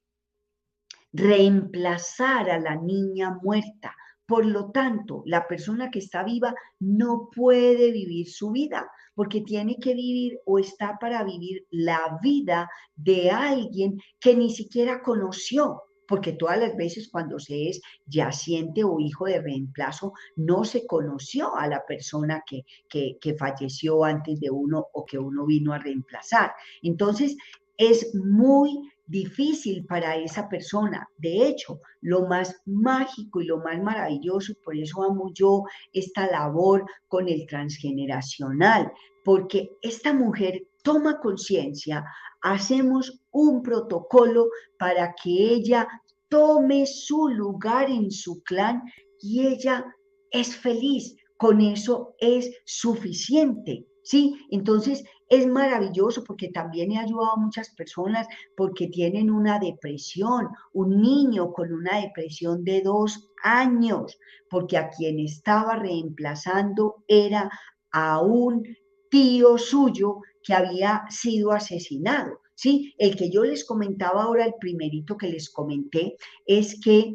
[1.12, 3.94] reemplazar a la niña muerta.
[4.26, 9.76] Por lo tanto, la persona que está viva no puede vivir su vida, porque tiene
[9.80, 16.32] que vivir o está para vivir la vida de alguien que ni siquiera conoció, porque
[16.32, 21.66] todas las veces cuando se es yaciente o hijo de reemplazo, no se conoció a
[21.68, 26.52] la persona que, que, que, falleció antes de uno o que uno vino a reemplazar.
[26.82, 27.36] Entonces,
[27.76, 31.08] es muy difícil para esa persona.
[31.18, 36.84] De hecho, lo más mágico y lo más maravilloso, por eso amo yo esta labor
[37.08, 38.92] con el transgeneracional,
[39.24, 42.04] porque esta mujer toma conciencia,
[42.42, 44.48] hacemos un protocolo
[44.78, 45.88] para que ella
[46.28, 48.82] tome su lugar en su clan
[49.20, 49.84] y ella
[50.30, 51.16] es feliz.
[51.36, 53.86] Con eso es suficiente.
[54.04, 54.46] ¿Sí?
[54.50, 61.00] Entonces es maravilloso porque también he ayudado a muchas personas porque tienen una depresión, un
[61.00, 64.16] niño con una depresión de dos años,
[64.48, 67.50] porque a quien estaba reemplazando era
[67.90, 68.64] a un
[69.10, 72.40] tío suyo que había sido asesinado.
[72.54, 72.94] ¿sí?
[72.98, 77.14] El que yo les comentaba ahora, el primerito que les comenté, es que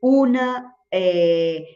[0.00, 0.76] una...
[0.90, 1.66] Eh,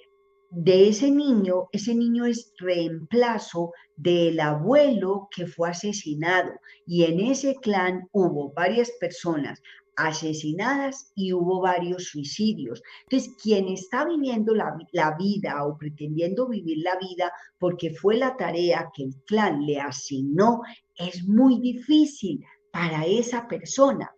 [0.51, 6.53] de ese niño, ese niño es reemplazo del abuelo que fue asesinado
[6.87, 9.61] y en ese clan hubo varias personas
[9.97, 12.81] asesinadas y hubo varios suicidios.
[13.11, 18.37] Entonces, quien está viviendo la, la, vida o pretendiendo vivir la vida porque fue la
[18.37, 20.63] tarea que el clan le asignó,
[20.97, 24.15] es muy difícil para esa persona.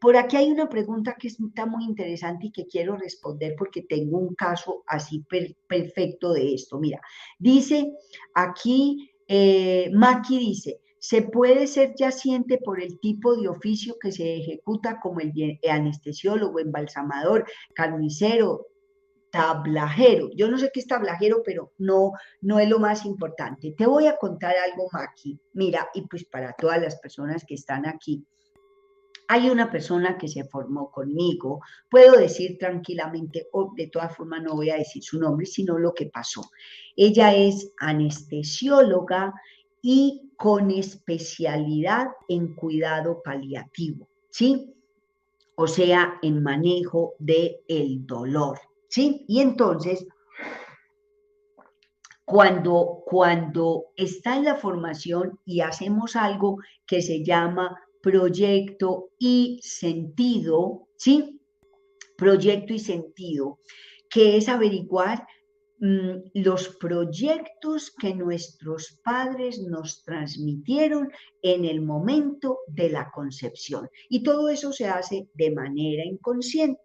[0.00, 4.18] Por aquí hay una pregunta que está muy interesante y que quiero responder porque tengo
[4.18, 5.24] un caso así
[5.68, 6.78] perfecto de esto.
[6.78, 7.00] Mira,
[7.38, 7.92] dice
[8.34, 14.36] aquí, eh, Maki dice, se puede ser yaciente por el tipo de oficio que se
[14.36, 17.44] ejecuta como el anestesiólogo, embalsamador,
[17.74, 18.68] carnicero,
[19.30, 20.30] tablajero.
[20.34, 23.74] Yo no sé qué es tablajero, pero no, no es lo más importante.
[23.76, 25.38] Te voy a contar algo, Maki.
[25.52, 28.24] Mira, y pues para todas las personas que están aquí
[29.32, 34.56] hay una persona que se formó conmigo, puedo decir tranquilamente, o de todas formas no
[34.56, 36.50] voy a decir su nombre, sino lo que pasó.
[36.96, 39.32] Ella es anestesióloga
[39.80, 44.74] y con especialidad en cuidado paliativo, ¿sí?
[45.54, 48.58] O sea, en manejo del el dolor,
[48.88, 49.26] ¿sí?
[49.28, 50.08] Y entonces,
[52.24, 60.88] cuando, cuando está en la formación y hacemos algo que se llama proyecto y sentido,
[60.96, 61.40] ¿sí?
[62.16, 63.58] Proyecto y sentido,
[64.08, 65.26] que es averiguar
[65.78, 71.10] mm, los proyectos que nuestros padres nos transmitieron
[71.42, 73.88] en el momento de la concepción.
[74.08, 76.82] Y todo eso se hace de manera inconsciente.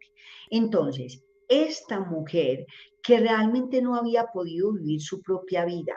[0.49, 2.66] Entonces, esta mujer
[3.01, 5.93] que realmente no había podido vivir su propia vida,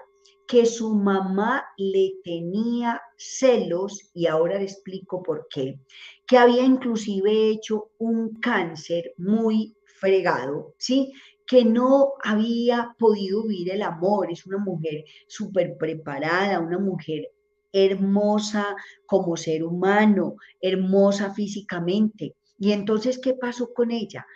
[0.49, 5.79] que su mamá le tenía celos, y ahora le explico por qué,
[6.27, 11.13] que había inclusive hecho un cáncer muy fregado, ¿sí?
[11.47, 17.31] que no había podido vivir el amor, es una mujer súper preparada, una mujer
[17.73, 18.75] hermosa
[19.07, 22.37] como ser humano, hermosa físicamente.
[22.59, 24.27] Y entonces, ¿qué pasó con ella?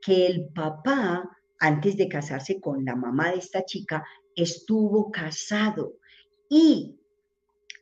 [0.00, 4.04] Que el papá, antes de casarse con la mamá de esta chica,
[4.36, 5.94] estuvo casado
[6.48, 6.98] y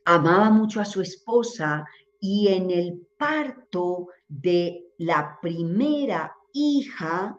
[0.05, 1.85] amaba mucho a su esposa
[2.19, 7.35] y en el parto de la primera hija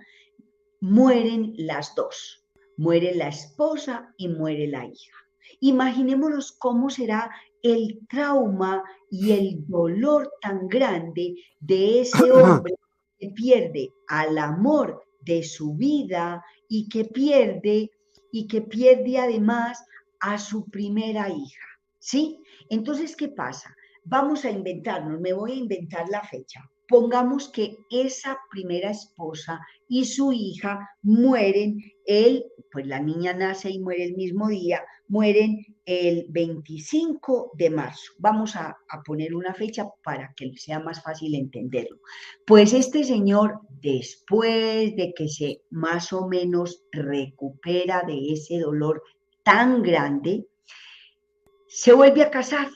[0.80, 2.44] mueren las dos.
[2.76, 5.16] Muere la esposa y muere la hija.
[5.60, 7.30] Imaginémonos cómo será
[7.62, 12.74] el trauma y el dolor tan grande de ese hombre
[13.18, 17.90] que pierde al amor de su vida y que pierde
[18.32, 19.84] y que pierde además
[20.18, 21.66] a su primera hija.
[22.00, 22.40] ¿Sí?
[22.68, 23.72] Entonces, ¿qué pasa?
[24.04, 26.68] Vamos a inventarnos, me voy a inventar la fecha.
[26.88, 33.78] Pongamos que esa primera esposa y su hija mueren, él, pues la niña nace y
[33.78, 38.12] muere el mismo día, mueren el 25 de marzo.
[38.18, 41.98] Vamos a, a, poner una fecha para que sea más fácil entenderlo.
[42.46, 49.02] Pues este señor, después de que se más o menos recupera de ese dolor
[49.42, 50.46] tan grande,
[51.66, 52.68] se vuelve a casar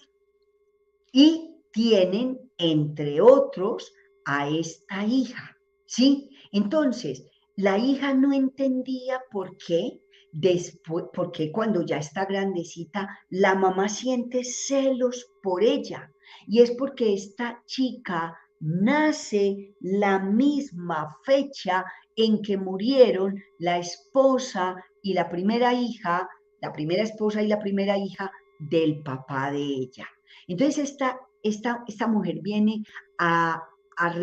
[1.12, 3.92] y tienen, entre otros,
[4.24, 5.56] a esta hija,
[5.86, 6.30] ¿sí?
[6.50, 7.24] Entonces,
[7.56, 10.00] la hija no entendía por qué
[10.32, 16.12] después, porque cuando ya está grandecita, la mamá siente celos por ella.
[16.46, 21.84] Y es porque esta chica nace la misma fecha
[22.16, 26.28] en que murieron la esposa y la primera hija,
[26.60, 30.08] la primera esposa y la primera hija del papá de ella.
[30.48, 32.82] Entonces esta, esta, esta mujer viene
[33.18, 33.62] a,
[33.98, 34.14] a,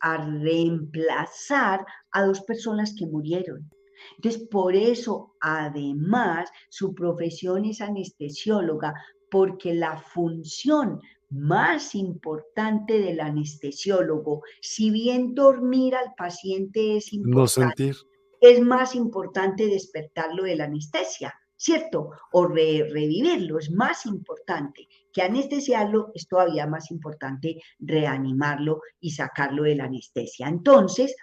[0.00, 3.68] a reemplazar a dos personas que murieron.
[4.16, 8.94] Entonces, por eso, además, su profesión es anestesióloga,
[9.30, 11.00] porque la función
[11.30, 17.92] más importante del anestesiólogo, si bien dormir al paciente es importante,
[18.40, 22.10] es más importante despertarlo de la anestesia, ¿cierto?
[22.32, 29.74] O revivirlo, es más importante que anestesiarlo, es todavía más importante reanimarlo y sacarlo de
[29.74, 30.48] la anestesia.
[30.48, 31.14] Entonces,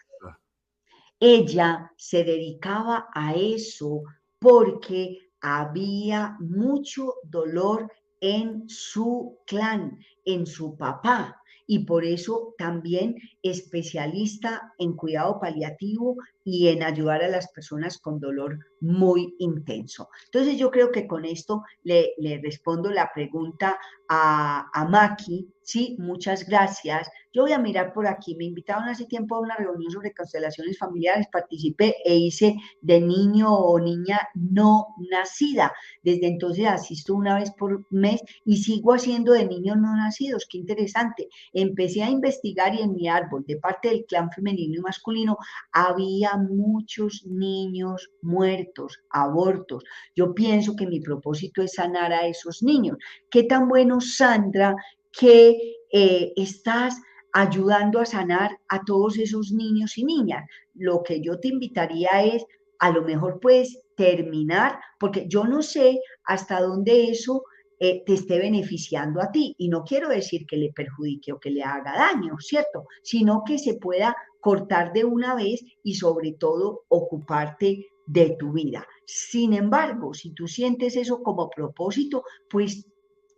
[1.25, 4.03] ella se dedicaba a eso
[4.37, 14.71] porque había mucho dolor en su clan, en su papá, y por eso también especialista
[14.77, 16.15] en cuidado paliativo
[16.47, 20.09] y en ayudar a las personas con dolor muy intenso.
[20.25, 26.47] Entonces yo creo que con esto le, respondo la pregunta a, a Maki, sí, muchas
[26.47, 27.09] gracias.
[27.33, 30.77] Yo voy a mirar por aquí, me invitaron hace tiempo a una reunión sobre constelaciones
[30.77, 35.73] familiares, participé e hice de niño o niña no nacida.
[36.03, 40.59] Desde entonces asisto una vez por mes y sigo haciendo de niños no nacidos, qué
[40.59, 41.27] interesante.
[41.51, 45.37] Empecé a investigar y en mi árbol, de parte del clan femenino y masculino,
[45.71, 49.83] había muchos niños muertos, abortos.
[50.15, 52.97] Yo pienso que mi propósito es sanar a esos niños.
[53.29, 54.75] Qué tan bueno, Sandra,
[55.11, 55.57] que
[55.91, 57.01] eh, estás
[57.33, 60.45] ayudando a sanar a todos esos niños y niñas.
[60.73, 62.45] Lo que yo te invitaría es,
[62.79, 67.43] a lo mejor puedes terminar, porque yo no sé hasta dónde eso
[67.77, 69.53] eh, te esté beneficiando a ti.
[69.57, 72.87] Y no quiero decir que le perjudique o que le haga daño, ¿cierto?
[73.03, 74.15] Sino que se pueda
[74.45, 78.87] cortar de una vez y sobre todo ocuparte de tu vida.
[79.03, 82.85] Sin embargo, si tú sientes eso como propósito, pues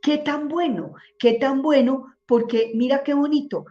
[0.01, 3.64] qué tan bueno, qué tan bueno, porque mira qué bonito,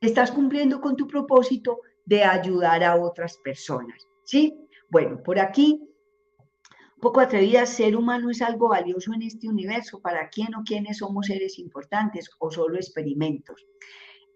[0.00, 4.66] estás cumpliendo con tu propósito de ayudar a otras personas, ¿sí?
[4.88, 5.86] Bueno, por aquí,
[6.98, 11.26] poco atrevida, ser humano es algo valioso en este universo, ¿para quién o quiénes somos
[11.26, 13.66] seres importantes o solo experimentos?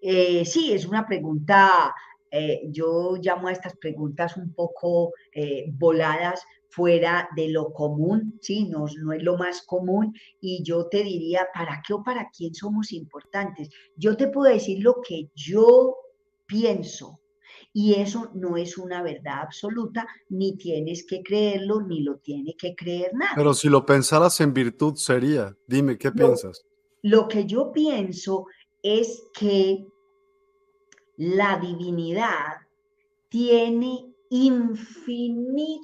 [0.02, 1.94] Eh, sí, es una pregunta
[2.36, 8.64] eh, yo llamo a estas preguntas un poco eh, voladas fuera de lo común, ¿sí?
[8.64, 12.52] No, no es lo más común y yo te diría, ¿para qué o para quién
[12.52, 13.70] somos importantes?
[13.96, 15.94] Yo te puedo decir lo que yo
[16.46, 17.20] pienso,
[17.72, 22.74] y eso no es una verdad absoluta, ni tienes que creerlo, ni lo tiene que
[22.74, 23.34] creer nadie.
[23.36, 26.64] Pero si lo pensaras en virtud sería, dime, ¿qué piensas?
[27.02, 28.46] Lo que yo pienso
[28.82, 29.86] es que
[31.16, 32.56] la divinidad
[33.28, 35.80] tiene infinitas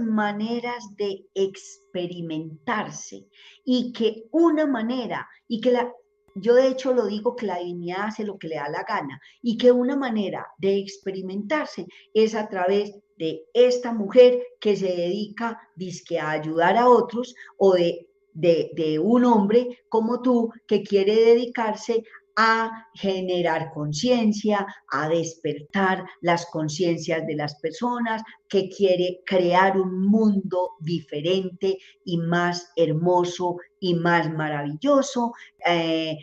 [0.00, 3.26] maneras de experimentarse
[3.64, 5.92] y que una manera, y que la,
[6.34, 9.20] yo de hecho lo digo que la divinidad hace lo que le da la gana
[9.42, 15.60] y que una manera de experimentarse es a través de esta mujer que se dedica
[15.76, 21.14] dizque, a ayudar a otros o de, de, de un hombre como tú que quiere
[21.14, 22.02] dedicarse
[22.36, 30.72] a generar conciencia, a despertar las conciencias de las personas, que quiere crear un mundo
[30.80, 35.32] diferente y más hermoso y más maravilloso,
[35.66, 36.18] eh,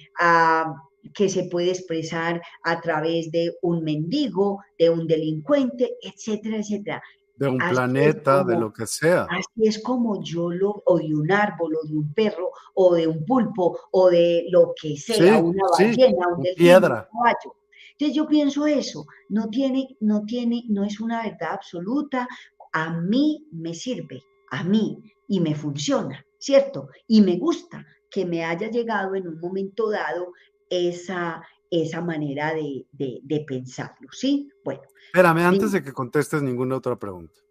[1.14, 7.02] que se puede expresar a través de un mendigo, de un delincuente, etcétera, etcétera
[7.36, 9.28] de un planeta, de lo que sea.
[9.30, 13.08] Así es como yo lo, o de un árbol, o de un perro, o de
[13.08, 17.10] un pulpo, o de lo que sea, una ballena, un piedra.
[17.12, 17.56] caballo.
[17.92, 22.28] Entonces yo pienso eso, no tiene, no tiene, no es una verdad absoluta,
[22.74, 26.90] a mí me sirve, a mí, y me funciona, ¿cierto?
[27.08, 30.34] Y me gusta que me haya llegado en un momento dado
[30.70, 34.52] esa, esa manera de, de pensarlo, ¿sí?
[34.64, 34.82] Bueno,
[35.14, 37.42] Espérame, antes de que contestes ninguna otra pregunta.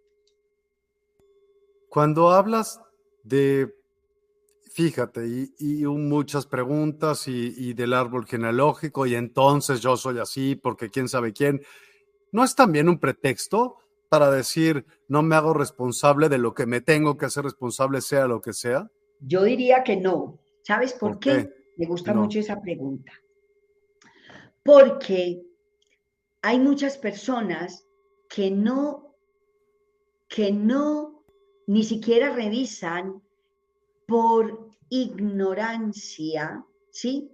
[1.91, 2.81] Cuando hablas
[3.23, 3.75] de,
[4.73, 5.27] fíjate,
[5.59, 11.35] y, muchas preguntas y, del árbol genealógico, y entonces yo soy así porque quién sabe
[11.35, 11.61] quién,
[12.33, 13.77] ¿no es también un pretexto
[14.09, 18.27] para decir no me hago responsable de lo que me tengo que hacer responsable, sea
[18.27, 18.91] lo que sea?
[19.21, 20.39] Yo diría que no.
[20.63, 21.51] ¿Sabes por, qué?
[21.77, 23.13] Me gusta mucho esa pregunta.
[24.63, 25.43] Porque
[26.43, 27.87] hay muchas personas
[28.29, 29.15] que no,
[30.29, 31.25] que no
[31.67, 33.23] ni siquiera revisan
[34.07, 37.31] por ignorancia, ¿sí?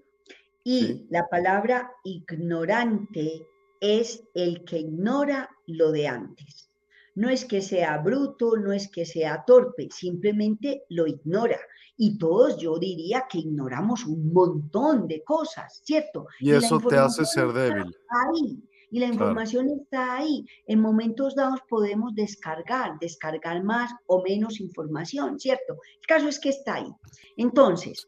[0.63, 3.47] Y la palabra ignorante
[3.81, 6.71] es el que ignora lo de antes.
[7.15, 11.59] No es que sea bruto, no es que sea torpe, simplemente lo ignora.
[11.97, 16.27] Y todos yo diría que ignoramos un montón de cosas, ¿cierto?
[16.41, 17.97] Y, eso te hace ser débil.
[18.11, 20.47] Ahí y la información está ahí.
[20.67, 25.79] En momentos dados podemos descargar, descargar más o menos información, ¿cierto?
[26.01, 26.93] El caso es que está ahí.
[27.37, 28.07] Entonces,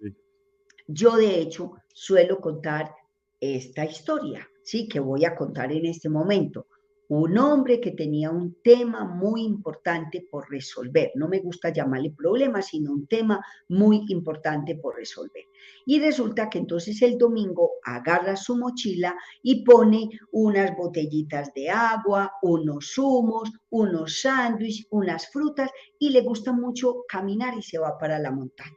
[0.87, 2.95] yo de hecho suelo contar
[3.41, 4.89] esta historia, ¿sí?
[4.89, 6.67] Que voy a contar en este momento
[7.09, 11.13] un hombre que tenía un tema muy importante por resolver.
[11.15, 15.45] No me gusta llamarle problema, sino un tema muy importante por resolver.
[15.87, 22.33] Y resulta que entonces el domingo agarra su mochila y pone unas botellitas de agua,
[22.43, 28.19] unos zumos, unos sándwiches, unas frutas y le gusta mucho caminar y se va para
[28.19, 28.77] la montaña.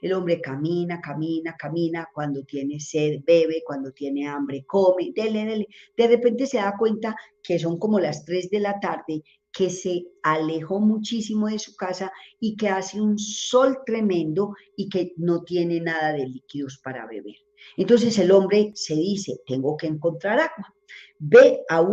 [0.00, 5.66] El hombre camina, camina, camina, cuando tiene sed bebe, cuando tiene hambre come, dele, dele.
[5.96, 9.22] De repente se da cuenta que son como las 3 de la tarde,
[9.52, 15.12] que se alejó muchísimo de su casa y que hace un sol tremendo y que
[15.16, 17.36] no tiene nada de líquidos para beber.
[17.76, 20.74] Entonces el hombre se dice, tengo que encontrar agua.
[21.18, 21.84] Ve a,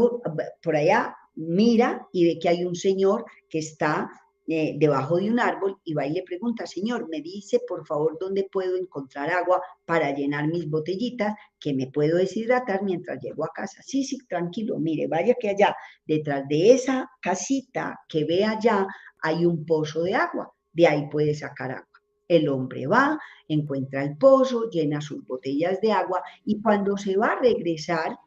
[0.61, 4.09] por allá, mira y ve que hay un señor que está
[4.49, 8.17] eh, debajo de un árbol y va y le pregunta, señor, me dice por favor
[8.17, 13.51] dónde puedo encontrar agua para llenar mis botellitas, que me puedo deshidratar mientras llego a
[13.53, 13.81] casa.
[13.83, 15.75] Sí, sí, tranquilo, mire, vaya que allá,
[16.05, 18.87] detrás de esa casita que ve allá,
[19.21, 22.01] hay un pozo de agua, de ahí puede sacar agua.
[22.25, 23.19] El hombre va,
[23.49, 28.17] encuentra el pozo, llena sus botellas de agua y cuando se va a regresar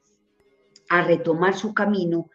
[0.90, 2.28] a retomar su camino,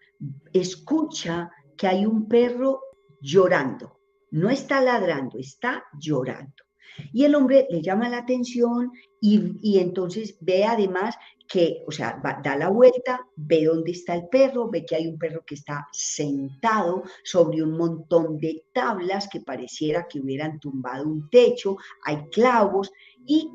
[0.53, 2.81] escucha que hay un perro
[3.25, 3.99] llorando.
[4.31, 6.63] No está ladrando, está llorando.
[7.11, 11.15] Y el hombre le llama la atención y, entonces ve además
[11.47, 15.17] que, o sea, da la vuelta, ve dónde está el perro, ve que hay un
[15.17, 21.29] perro que está sentado sobre un montón de tablas que pareciera que hubieran tumbado un
[21.29, 22.91] techo, hay clavos
[23.25, 23.49] y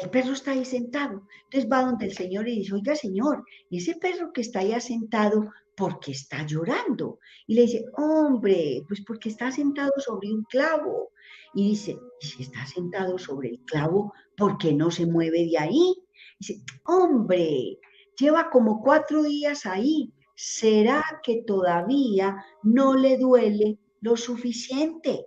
[0.00, 1.26] el perro está ahí sentado.
[1.44, 5.50] Entonces va donde el señor y dice, oiga señor, ese perro que está ahí sentado,
[5.76, 7.18] porque está llorando.
[7.46, 11.10] Y le dice, hombre, pues porque está sentado sobre un clavo.
[11.54, 15.94] Y dice, si está sentado sobre el clavo, ¿por qué no se mueve de ahí?
[16.38, 17.78] dice, hombre,
[18.18, 20.12] lleva como cuatro días ahí.
[20.34, 25.26] ¿Será que todavía no le duele lo suficiente?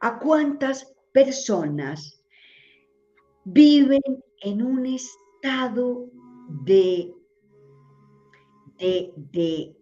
[0.00, 2.22] ¿A cuántas personas
[3.44, 4.02] viven
[4.40, 6.08] en un estado
[6.64, 7.12] de
[8.82, 9.76] de,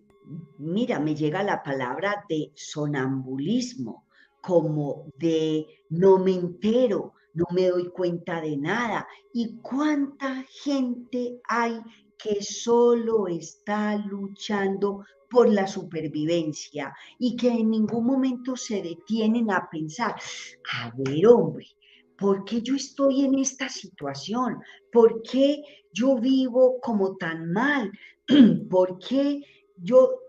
[0.59, 4.07] mira, me llega la palabra de sonambulismo,
[4.41, 9.07] como de no me entero, no me doy cuenta de nada.
[9.33, 11.81] ¿Y cuánta gente hay
[12.19, 19.69] que solo está luchando por la supervivencia y que en ningún momento se detienen a
[19.71, 20.17] pensar,
[20.73, 21.67] a ver hombre,
[22.19, 24.59] ¿por qué yo estoy en esta situación?
[24.93, 27.91] ¿Por qué yo vivo como tan mal?
[28.71, 29.43] ¿Por qué
[29.77, 30.21] yo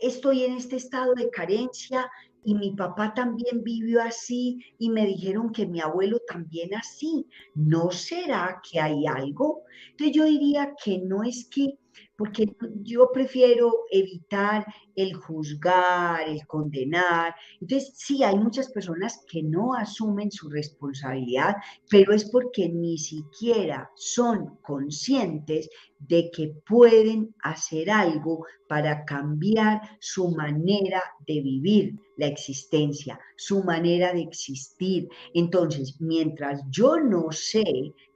[0.00, 2.10] estoy en este estado de carencia
[2.44, 7.26] y mi papá también vivió así y me dijeron que mi abuelo también así.
[7.56, 9.62] ¿No será que hay algo?
[9.90, 11.76] Entonces yo diría que no es que
[12.16, 17.34] porque yo prefiero evitar el juzgar, el condenar.
[17.60, 21.56] Entonces, sí, hay muchas personas que no asumen su responsabilidad,
[21.90, 25.68] pero es porque ni siquiera son conscientes
[25.98, 34.12] de que pueden hacer algo para cambiar su manera de vivir la existencia, su manera
[34.12, 35.08] de existir.
[35.34, 37.64] Entonces, mientras yo no sé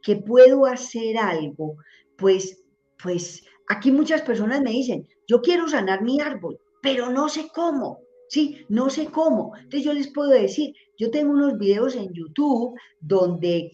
[0.02, 1.76] que puedo hacer algo,
[2.16, 2.62] pues,
[3.02, 8.00] pues Aquí muchas personas me dicen, yo quiero sanar mi árbol, pero no sé cómo.
[8.28, 9.52] Sí, no sé cómo.
[9.54, 13.72] Entonces yo les puedo decir, yo tengo unos videos en YouTube donde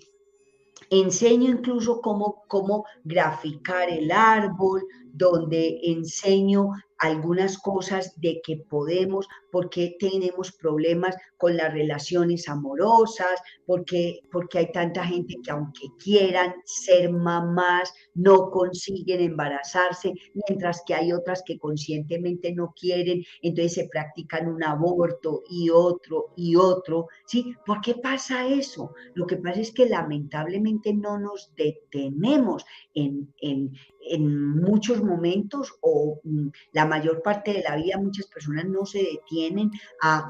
[0.91, 4.83] enseño incluso cómo, cómo graficar el árbol,
[5.17, 14.21] donde enseño algunas cosas de que podemos, porque tenemos problemas con las relaciones amorosas, porque,
[14.55, 20.15] hay tanta gente que aunque quieran ser mamás, no consiguen embarazarse,
[20.49, 26.33] mientras que hay otras que conscientemente no quieren, entonces se practican un aborto y otro
[26.37, 27.55] y otro, ¿sí?
[27.67, 28.95] ¿Por qué pasa eso?
[29.15, 32.65] Lo que pasa es que lamentablemente no nos detenemos
[32.95, 33.73] en, en,
[34.11, 38.99] en muchos momentos o mm, la mayor parte de la vida muchas personas no se
[38.99, 39.71] detienen
[40.03, 40.29] a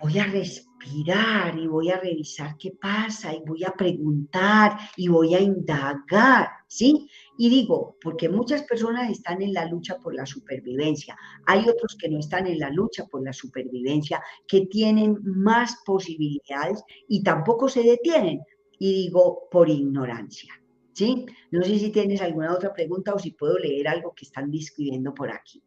[0.00, 5.34] voy a respirar y voy a revisar qué pasa y voy a preguntar y voy
[5.34, 7.08] a indagar, ¿sí?
[7.36, 11.16] Y digo, porque muchas personas están en la lucha por la supervivencia,
[11.46, 16.82] hay otros que no están en la lucha por la supervivencia, que tienen más posibilidades
[17.08, 18.40] y tampoco se detienen,
[18.78, 20.59] y digo, por ignorancia.
[21.00, 21.24] ¿Sí?
[21.50, 25.14] No sé si tienes alguna otra pregunta o si puedo leer algo que están describiendo
[25.14, 25.62] por aquí.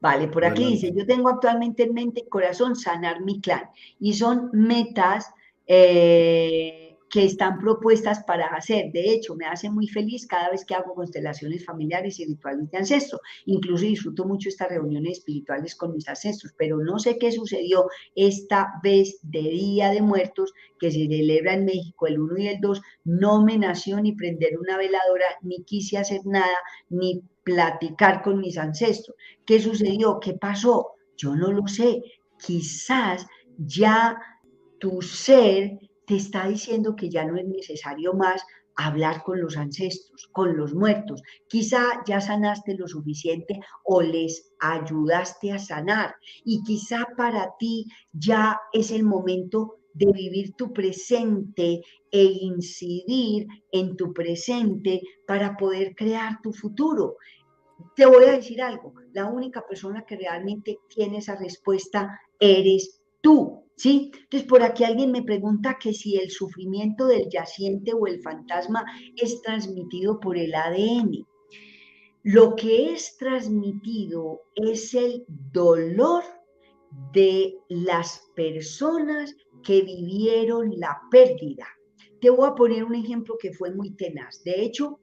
[0.00, 3.68] Vale, por aquí dice, yo tengo actualmente en mente y corazón sanar mi clan
[3.98, 5.30] y son metas
[5.66, 8.92] eh, que están propuestas para hacer.
[8.92, 12.78] De hecho, me hace muy feliz cada vez que hago constelaciones familiares y rituales de
[12.78, 13.20] ancestro.
[13.46, 18.74] Incluso disfruto mucho estas reuniones espirituales con mis ancestros, pero no sé qué sucedió esta
[18.82, 22.82] vez de Día de Muertos que se celebra en México el 1 y el 2.
[23.04, 26.56] No me nació ni prender una veladora, ni quise hacer nada,
[26.90, 29.16] ni platicar con mis ancestros.
[29.46, 30.20] ¿Qué sucedió?
[30.20, 30.92] ¿Qué pasó?
[31.16, 32.02] Yo no lo sé.
[32.38, 34.20] Quizás ya
[34.78, 35.78] tu ser
[36.08, 38.42] te está diciendo que ya no es necesario más
[38.76, 41.22] hablar con los ancestros, con los muertos.
[41.48, 48.58] Quizá ya sanaste lo suficiente o les ayudaste a sanar y quizá para ti ya
[48.72, 56.40] es el momento de vivir tu presente e incidir en tu presente para poder crear
[56.40, 57.16] tu futuro.
[57.96, 63.67] Te voy a decir algo, la única persona que realmente tiene esa respuesta eres tú.
[63.78, 64.10] ¿Sí?
[64.12, 68.84] Entonces, por aquí alguien me pregunta que si el sufrimiento del yaciente o el fantasma
[69.16, 71.24] es transmitido por el ADN.
[72.24, 76.24] Lo que es transmitido es el dolor
[77.12, 81.68] de las personas que vivieron la pérdida.
[82.20, 84.42] Te voy a poner un ejemplo que fue muy tenaz.
[84.42, 84.98] De hecho,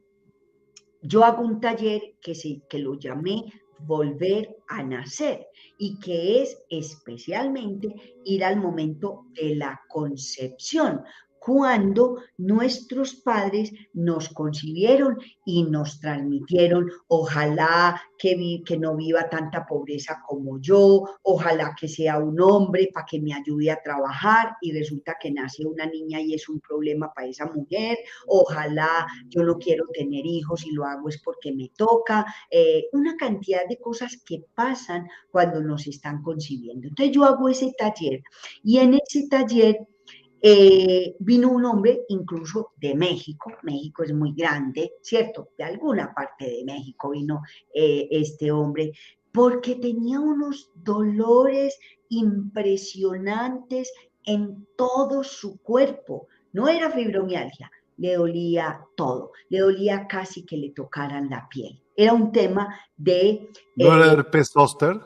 [1.02, 2.34] yo hago un taller que,
[2.68, 3.46] que lo llamé
[3.80, 5.48] volver a nacer
[5.78, 11.02] y que es especialmente ir al momento de la concepción,
[11.46, 20.60] cuando nuestros padres nos concibieron y nos transmitieron, ojalá que, no viva tanta pobreza como
[20.60, 25.30] yo, ojalá que sea un hombre para que me ayude a trabajar y resulta que
[25.30, 30.26] nace una niña y es un problema para esa mujer, ojalá yo no quiero tener
[30.26, 35.08] hijos y lo hago es porque me toca, eh, una cantidad de cosas que pasan
[35.30, 36.88] cuando nos están concibiendo.
[36.88, 38.24] Entonces yo hago ese taller
[38.64, 39.78] y en ese taller
[40.42, 45.50] eh, vino un hombre incluso de México, México es muy grande, ¿cierto?
[45.58, 47.42] De alguna parte de México vino
[47.74, 48.92] eh, este hombre,
[49.32, 51.78] porque tenía unos dolores
[52.10, 53.92] impresionantes
[54.24, 56.28] en todo su cuerpo.
[56.54, 61.82] No era fibromialgia, le dolía todo, le dolía casi que le tocaran la piel.
[61.96, 63.50] Era un tema de...
[63.76, 65.02] ¿No era eh, herpes zóster?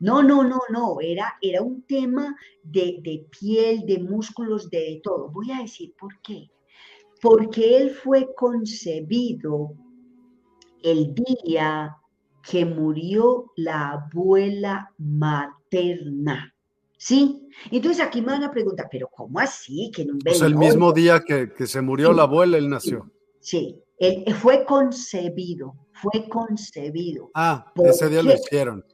[0.00, 5.30] No, no, no, no, era, era un tema de, de piel, de músculos, de todo.
[5.30, 6.50] Voy a decir por qué.
[7.20, 9.74] Porque él fue concebido
[10.82, 11.96] el día
[12.42, 16.54] que murió la abuela materna.
[16.96, 17.48] ¿Sí?
[17.70, 19.90] Entonces aquí me van a preguntar, pero ¿cómo así?
[19.94, 23.10] Que pues el mismo día que, se murió la abuela, él nació.
[23.38, 27.30] Sí, él fue concebido, fue concebido.
[27.34, 28.84] Ah, ese día lo hicieron.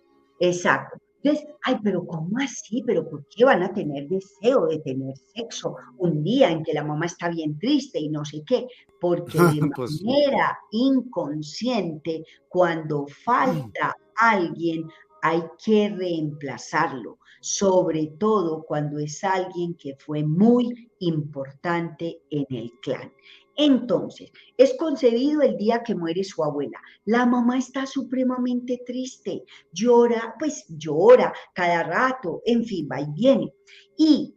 [0.40, 0.98] Exacto.
[1.22, 2.84] Entonces, ay, pero ¿cómo así?
[2.86, 6.84] ¿Pero por qué van a tener deseo de tener sexo un día en que la
[6.84, 8.68] mamá está bien triste y no sé qué?
[9.00, 14.88] Porque de pues manera inconsciente, cuando falta alguien,
[15.22, 23.12] hay que reemplazarlo, sobre todo cuando es alguien que fue muy importante en el clan.
[23.56, 26.78] Entonces, es concebido el día que muere su abuela.
[27.06, 33.54] La mamá está supremamente triste, llora, pues llora cada rato, en fin, va y viene.
[33.96, 34.34] Y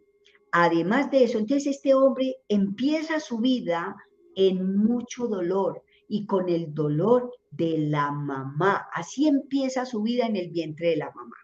[0.52, 3.94] además de eso, entonces este hombre empieza su vida
[4.36, 8.88] en mucho dolor y con el dolor de la mamá.
[8.94, 11.36] Así empieza su vida en el vientre de la mamá.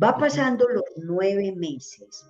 [0.00, 2.24] Va pasando los nueve meses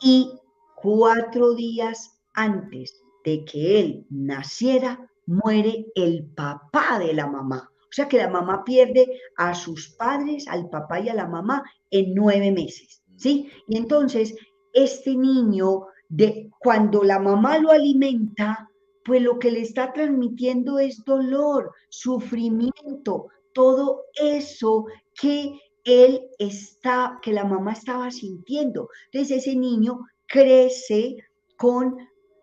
[0.00, 0.30] y
[0.76, 7.70] cuatro días antes de que él naciera, muere el papá de la mamá.
[7.82, 11.62] O sea que la mamá pierde a sus padres, al papá y a la mamá
[11.90, 13.50] en nueve meses, ¿sí?
[13.66, 14.34] Y entonces
[14.72, 18.70] este niño, de, cuando la mamá lo alimenta,
[19.04, 24.86] pues lo que le está transmitiendo es dolor, sufrimiento, todo eso
[25.18, 28.90] que él está, que la mamá estaba sintiendo.
[29.10, 31.16] Entonces ese niño crece
[31.56, 31.96] con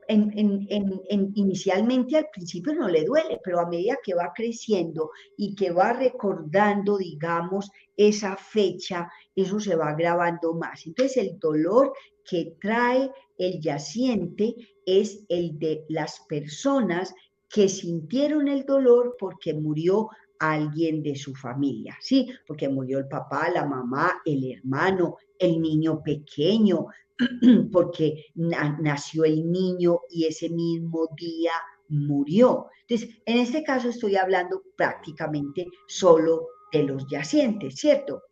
[0.08, 5.72] en, inicialmente al principio no le duele, pero a medida que va creciendo y que
[5.72, 10.86] va recordando, digamos, esa fecha, eso se va agravando más.
[10.86, 11.94] Entonces el dolor
[12.24, 17.14] que trae el yaciente es el de las personas
[17.50, 22.30] que sintieron el dolor porque murió alguien de su familia, ¿sí?
[22.46, 26.88] Porque murió el papá, la mamá, el hermano, el niño pequeño,
[27.72, 31.52] porque nació el niño y ese mismo día
[31.90, 32.68] murió.
[32.88, 38.24] Entonces, en este caso estoy hablando prácticamente solo de los yacientes, ¿cierto?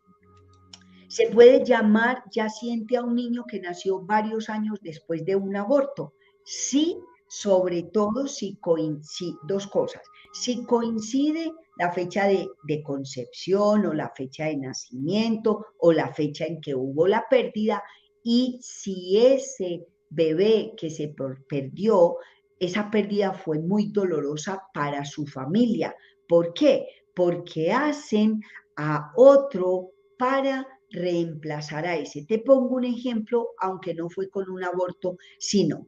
[1.07, 6.13] Se puede llamar yaciente a un niño que nació varios años después de un aborto.
[6.43, 10.01] Sí, sobre todo si coincide, dos cosas,
[10.33, 16.45] si coincide la fecha de, de, concepción o la fecha de nacimiento o la fecha
[16.45, 17.83] en que hubo la pérdida
[18.23, 21.13] y si ese bebé que se
[21.49, 22.17] perdió,
[22.59, 25.95] esa pérdida fue muy dolorosa para su familia.
[26.27, 26.87] ¿Por qué?
[27.13, 28.41] Porque hacen
[28.77, 32.25] a otro para reemplazar a ese.
[32.25, 35.87] Te pongo un ejemplo, aunque no fue con un aborto, sino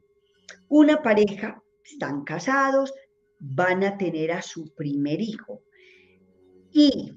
[0.68, 2.92] una pareja, están casados,
[3.38, 5.62] van a tener a su primer hijo.
[6.72, 7.12] Y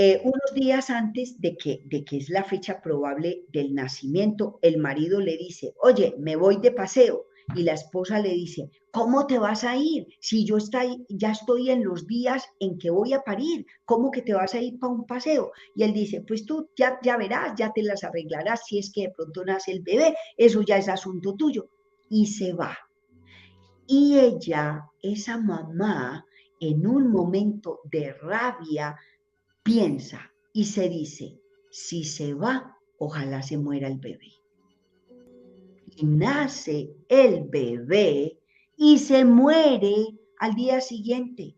[0.00, 4.78] eh, unos días antes de que, de que es la fecha probable del nacimiento, el
[4.78, 7.24] marido le dice, oye, me voy de paseo.
[7.56, 10.06] Y la esposa le dice, ¿cómo te vas a ir?
[10.20, 14.22] Si yo estoy, ya estoy en los días en que voy a parir, ¿cómo que
[14.22, 15.50] te vas a ir para un paseo?
[15.74, 19.08] Y él dice, pues tú ya, ya verás, ya te las arreglarás si es que
[19.08, 21.70] de pronto nace el bebé, eso ya es asunto tuyo.
[22.08, 22.78] Y se va.
[23.88, 26.24] Y ella, esa mamá,
[26.60, 28.96] en un momento de rabia,
[29.68, 31.38] piensa y se dice,
[31.70, 34.32] si se va, ojalá se muera el bebé.
[35.94, 38.38] Y nace el bebé
[38.78, 41.54] y se muere al día siguiente.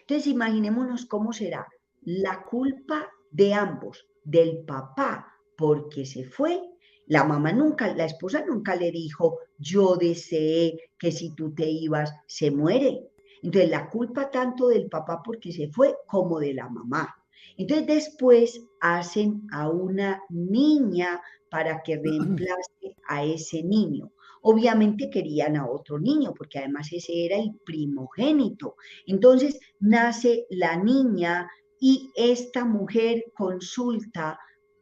[0.00, 1.66] Entonces imaginémonos cómo será
[2.02, 5.26] la culpa de ambos, del papá
[5.56, 6.60] porque se fue.
[7.06, 12.12] La mamá nunca, la esposa nunca le dijo, yo deseé que si tú te ibas,
[12.26, 13.08] se muere.
[13.42, 17.16] Entonces la culpa tanto del papá porque se fue como de la mamá.
[17.56, 21.20] Entonces después hacen a una niña
[21.50, 24.12] para que reemplace a ese niño.
[24.42, 28.76] Obviamente querían a otro niño, porque además ese era el primogénito.
[29.06, 34.38] Entonces nace la niña y esta mujer consulta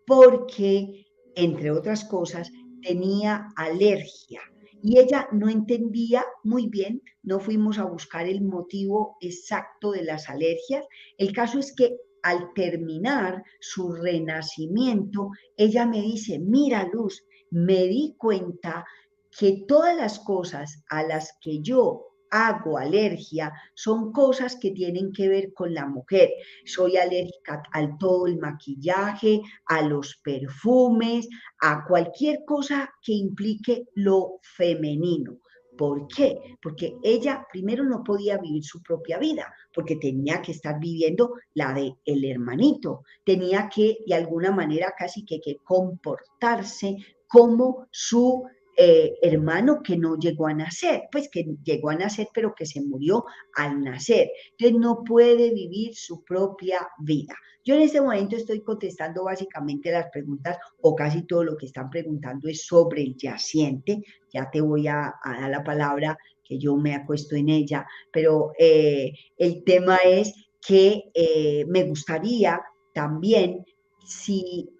[0.06, 2.50] porque, entre otras cosas,
[2.82, 4.40] tenía alergia.
[4.82, 10.30] Y ella no entendía muy bien, no fuimos a buscar el motivo exacto de las
[10.30, 10.86] alergias.
[11.18, 18.14] El caso es que al terminar su renacimiento, ella me dice, mira Luz, me di
[18.16, 18.84] cuenta
[19.30, 25.28] que todas las cosas a las que yo hago alergia son cosas que tienen que
[25.28, 26.30] ver con la mujer.
[26.64, 31.28] Soy alérgica al todo el maquillaje, a los perfumes,
[31.60, 35.38] a cualquier cosa que implique lo femenino.
[35.80, 36.58] ¿Por qué?
[36.60, 41.72] Porque ella primero no podía vivir su propia vida, porque tenía que estar viviendo la
[41.72, 48.46] de el hermanito, tenía que de alguna manera casi que, que comportarse como su
[48.82, 52.80] eh, hermano que no llegó a nacer, pues que llegó a nacer pero que se
[52.80, 54.30] murió al nacer.
[54.52, 57.34] Entonces no puede vivir su propia vida.
[57.62, 61.90] Yo en este momento estoy contestando básicamente las preguntas o casi todo lo que están
[61.90, 64.02] preguntando es sobre el yaciente.
[64.32, 69.12] Ya te voy a, dar la palabra que yo me acuesto en ella, pero eh,
[69.36, 70.32] el tema es
[70.66, 72.62] que eh, me gustaría
[72.94, 73.62] también
[74.06, 74.70] si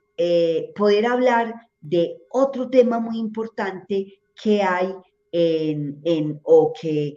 [0.75, 4.95] poder hablar de otro tema muy importante que hay
[5.33, 7.17] en, en o que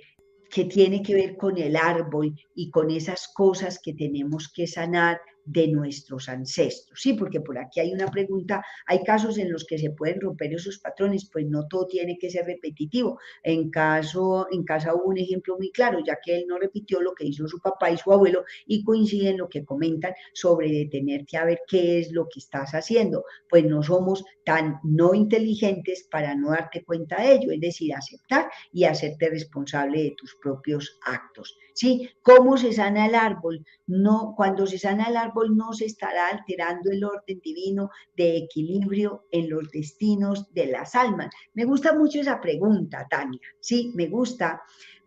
[0.54, 5.20] que tiene que ver con el árbol y con esas cosas que tenemos que sanar
[5.46, 7.00] de nuestros ancestros.
[7.00, 10.54] Sí, porque por aquí hay una pregunta, hay casos en los que se pueden romper
[10.54, 13.20] esos patrones, pues no todo tiene que ser repetitivo.
[13.44, 17.14] En caso, en casa hubo un ejemplo muy claro, ya que él no repitió lo
[17.14, 21.38] que hizo su papá y su abuelo y coincide en lo que comentan sobre detenerte
[21.38, 23.26] a ver qué es lo que estás haciendo.
[23.50, 28.50] Pues no somos tan no inteligentes para no darte cuenta de ello, es decir, aceptar
[28.72, 31.58] y hacerte responsable de tus propios actos.
[31.76, 32.08] ¿Sí?
[32.22, 33.66] ¿Cómo se sana el árbol?
[33.88, 39.26] No, cuando se sana el árbol no se estará alterando el orden divino de equilibrio
[39.32, 41.30] en los destinos de las almas.
[41.54, 43.40] Me gusta mucho esa pregunta, Tania.
[43.60, 44.62] Sí, me gusta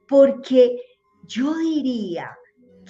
[0.09, 0.81] porque
[1.25, 2.37] yo diría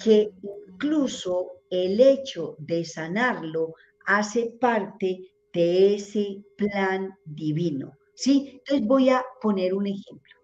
[0.01, 0.31] que
[0.69, 3.73] incluso el hecho de sanarlo
[4.05, 7.97] hace parte de ese plan divino.
[8.13, 8.53] ¿Sí?
[8.53, 10.37] Entonces voy a poner un ejemplo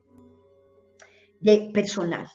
[1.39, 2.27] de personal.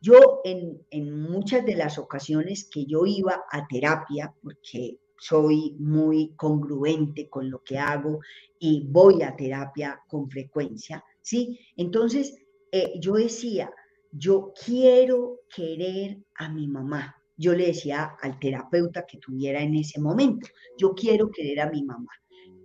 [0.00, 7.28] Yo en, muchas de las ocasiones que yo iba a terapia, porque soy muy congruente
[7.28, 8.20] con lo que hago
[8.58, 11.60] y voy a terapia con frecuencia, ¿sí?
[11.76, 12.34] Entonces,
[12.72, 13.70] eh, yo decía,
[14.10, 17.16] yo quiero querer a mi mamá.
[17.36, 20.48] Yo le decía al terapeuta que tuviera en ese momento,
[20.78, 22.10] yo quiero querer a mi mamá.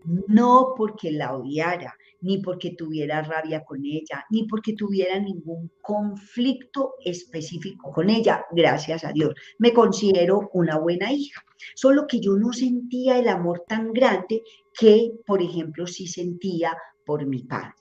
[0.06, 6.96] No porque la odiara, ni porque tuviera rabia con ella, ni porque tuviera ningún conflicto
[7.04, 9.34] específico con ella, gracias a Dios.
[9.60, 11.44] Me considero una buena hija,
[11.76, 14.42] solo que yo no sentía el amor tan grande
[14.74, 16.76] que, por ejemplo, sí sentía
[17.06, 17.74] por mi padre.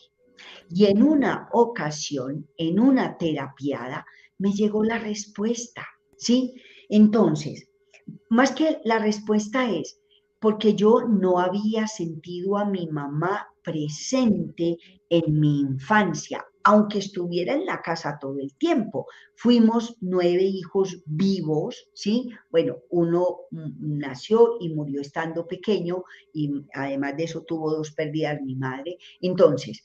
[0.71, 4.05] Y en una ocasión, en una terapiada,
[4.39, 6.55] me llegó la respuesta, ¿sí?
[6.89, 7.69] Entonces,
[8.29, 10.01] más que la respuesta es,
[10.45, 14.77] porque yo no había sentido a mi mamá presente
[15.09, 19.07] en mi infancia, aunque estuviera en la casa todo el tiempo.
[19.37, 22.29] Fuimos nueve hijos vivos, ¿sí?
[22.51, 23.39] Bueno, uno
[23.81, 28.99] nació y murió estando pequeño y además de eso tuvo dos pérdidas mi madre.
[29.23, 29.83] Entonces,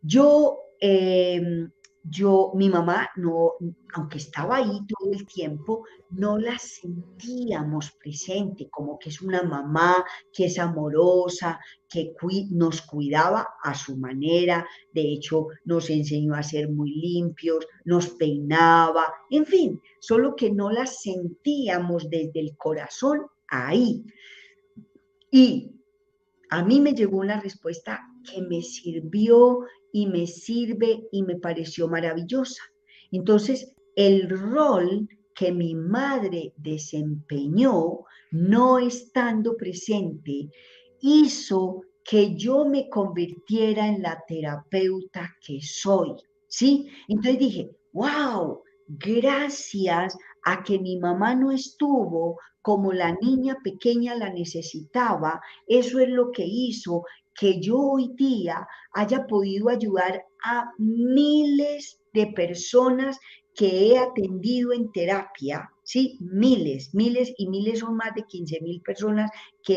[0.00, 1.70] yo em,
[2.04, 3.54] yo, mi mamá, no,
[3.94, 10.04] aunque estaba ahí todo el tiempo, no la sentíamos presente, como que es una mamá
[10.32, 12.14] que es amorosa, que
[12.50, 19.06] nos cuidaba a su manera, de hecho nos enseñó a ser muy limpios, nos peinaba,
[19.30, 24.04] en fin, solo que no la sentíamos desde el corazón ahí.
[25.30, 25.72] Y
[26.50, 29.60] a mí me llegó una respuesta que me sirvió
[29.92, 32.62] y me sirve y me pareció maravillosa.
[33.10, 40.50] Entonces, el rol que mi madre desempeñó, no estando presente,
[41.00, 46.14] hizo que yo me convirtiera en la terapeuta que soy.
[46.48, 46.88] ¿Sí?
[47.08, 54.30] Entonces dije, wow, gracias a que mi mamá no estuvo como la niña pequeña la
[54.30, 57.04] necesitaba, eso es lo que hizo
[57.38, 63.18] que yo hoy día haya podido ayudar a miles de personas
[63.54, 66.16] que he atendido en terapia, ¿sí?
[66.20, 69.30] Miles, miles y miles son más de 15 mil personas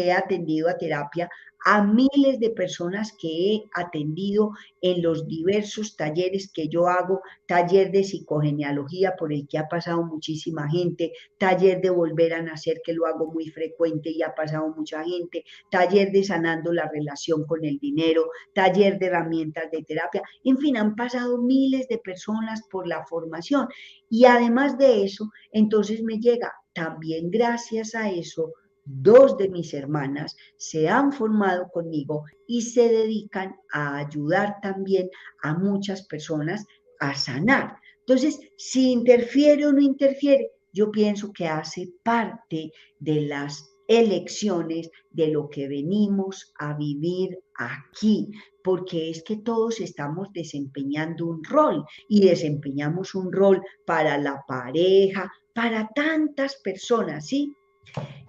[0.07, 1.29] he atendido a terapia
[1.63, 7.91] a miles de personas que he atendido en los diversos talleres que yo hago, taller
[7.91, 12.93] de psicogenealogía por el que ha pasado muchísima gente, taller de volver a nacer que
[12.93, 17.63] lo hago muy frecuente y ha pasado mucha gente, taller de sanando la relación con
[17.63, 22.87] el dinero, taller de herramientas de terapia, en fin, han pasado miles de personas por
[22.87, 23.67] la formación.
[24.09, 28.53] Y además de eso, entonces me llega también gracias a eso
[28.83, 35.09] dos de mis hermanas se han formado conmigo y se dedican a ayudar también
[35.41, 36.65] a muchas personas
[36.99, 37.77] a sanar.
[37.99, 45.27] Entonces, si interfiere o no interfiere, yo pienso que hace parte de las elecciones de
[45.27, 48.31] lo que venimos a vivir aquí,
[48.63, 55.31] porque es que todos estamos desempeñando un rol y desempeñamos un rol para la pareja,
[55.53, 57.53] para tantas personas, ¿sí?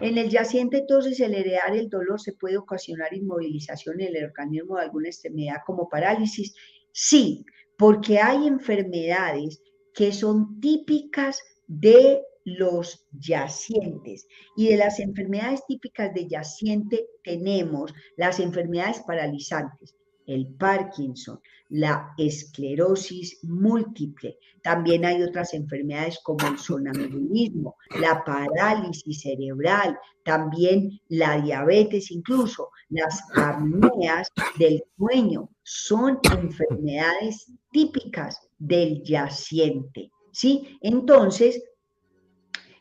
[0.01, 4.77] En el yaciente, entonces, el heredar el dolor se puede ocasionar inmovilización en el organismo
[4.77, 6.55] de alguna enfermedad como parálisis.
[6.93, 7.45] Sí,
[7.77, 9.63] porque hay enfermedades
[9.95, 14.27] que son típicas de los yacientes.
[14.57, 19.95] Y de las enfermedades típicas de yaciente tenemos las enfermedades paralizantes,
[20.27, 24.39] el Parkinson, la esclerosis múltiple.
[24.63, 33.23] También hay otras enfermedades como el sonambulismo, la parálisis cerebral, también la diabetes, incluso las
[33.35, 35.49] apneas del sueño.
[35.63, 40.11] Son enfermedades típicas del yaciente.
[40.33, 40.79] ¿Sí?
[40.81, 41.63] Entonces,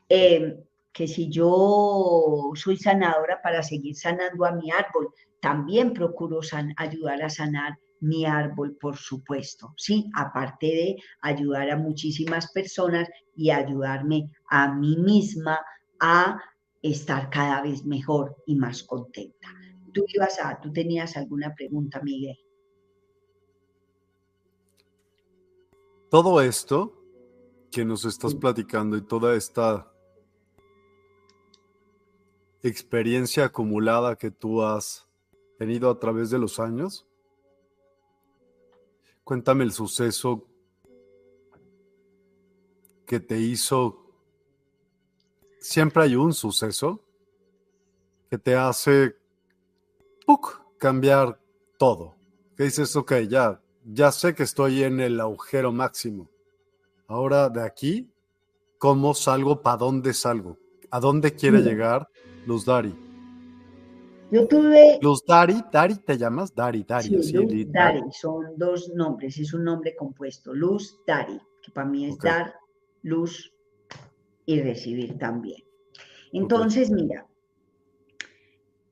[0.08, 0.58] em,
[0.94, 6.40] que si yo soy sanadora para seguir sanando a mi árbol, también procuro
[6.78, 10.10] ayudar a sanar mi árbol, por supuesto, ¿sí?
[10.16, 15.60] Aparte de ayudar a muchísimas personas y ayudarme a mí misma
[16.00, 16.40] a
[16.82, 19.50] estar cada vez mejor y más contenta.
[19.94, 22.38] Tú ibas a, tú tenías alguna pregunta, Miguel.
[26.10, 26.98] Todo esto
[27.72, 29.92] que nos estás platicando y toda esta
[32.64, 35.11] experiencia acumulada que tú has
[35.62, 37.06] tenido a través de los años,
[39.24, 40.48] Cuéntame el suceso
[43.06, 44.04] que te hizo.
[45.60, 47.00] Siempre hay un suceso
[48.28, 49.16] que te hace
[50.80, 51.40] cambiar
[51.78, 52.16] todo.
[52.58, 56.28] Que dices, ok, ya, ya sé que estoy en el agujero máximo.
[57.08, 58.12] Ahora de aquí,
[58.80, 59.62] ¿cómo salgo?
[59.62, 60.58] ¿Para dónde salgo?
[60.90, 62.10] ¿A dónde quiere llegar
[62.48, 63.11] Luz Dari?
[64.32, 64.98] Yo tuve...
[65.02, 67.22] Luz Dari, Dari te llamas, Dari, Dari.
[67.22, 72.06] Sí, Luz Dari, son dos nombres, es un nombre compuesto, Luz Dari, que para mí
[72.06, 72.56] es dar,
[73.04, 73.54] luz
[74.46, 75.62] y recibir también.
[76.32, 77.28] Entonces, mira,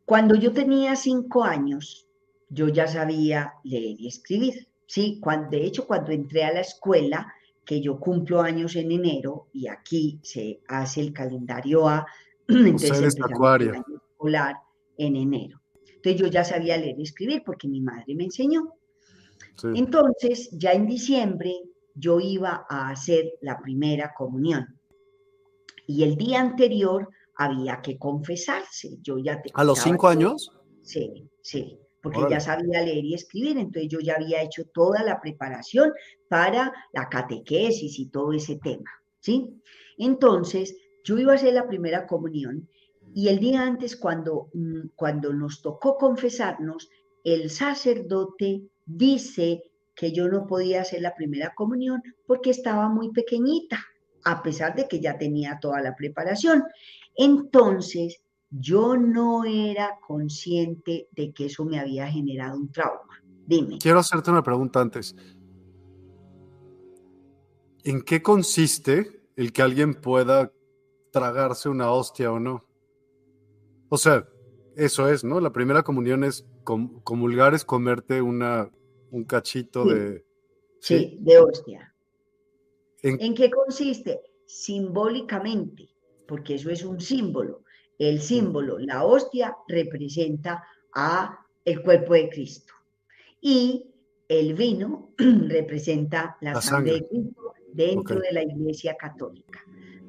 [0.06, 2.08] cuando yo tenía cinco años,
[2.50, 4.68] yo ya sabía leer y escribir.
[4.88, 7.32] Sí, cuando, de hecho, cuando entré a la escuela,
[7.64, 12.06] que yo cumplo años en enero, y aquí se hace el calendario A,
[12.48, 13.74] entonces acuario.
[13.74, 14.56] escolar,
[15.00, 15.60] en enero.
[15.95, 18.74] Entonces yo ya sabía leer y escribir porque mi madre me enseñó.
[19.64, 21.54] Entonces, ya en diciembre
[21.95, 24.80] yo iba a hacer la primera comunión.
[25.86, 28.97] Y el día anterior había que confesarse.
[29.02, 30.52] Yo ya ¿A los cinco años?
[30.82, 35.20] Sí, sí, porque ya sabía leer y escribir, entonces yo ya había hecho toda la
[35.20, 35.91] preparación
[36.30, 38.89] para la catequesis y todo ese tema,
[39.20, 39.50] ¿sí?
[39.97, 42.70] Entonces, yo iba a hacer la primera comunión
[43.14, 46.89] y el día antes, cuando, mm, cuando nos tocó confesarnos,
[47.24, 49.64] el sacerdote dice
[49.95, 53.80] que yo no podía hacer la primera comunión porque estaba muy pequeñita,
[54.24, 56.64] a pesar de que ya tenía toda la preparación.
[57.16, 63.22] Entonces, yo no era consciente de que eso me había generado un trauma.
[63.45, 63.78] Dime.
[63.80, 65.16] Quiero hacerte una pregunta antes.
[67.84, 70.51] ¿En qué consiste el que alguien pueda
[71.12, 72.69] tragarse una hostia o no?
[73.90, 74.28] O sea,
[74.76, 75.40] eso es, ¿no?
[75.40, 78.72] La primera comunión es comulgar, es comerte una,
[79.12, 80.24] un cachito de...
[80.80, 81.94] Sí, de hostia.
[83.02, 84.22] ¿En qué consiste?
[84.46, 85.90] Simbólicamente,
[86.28, 87.64] porque eso es un símbolo.
[87.98, 90.64] El símbolo, la hostia, representa
[90.94, 92.74] a el cuerpo de Cristo.
[93.42, 93.92] Y
[94.28, 96.94] el vino representa la, sangre.
[96.94, 99.60] de Cristo dentro de la Iglesia Católica.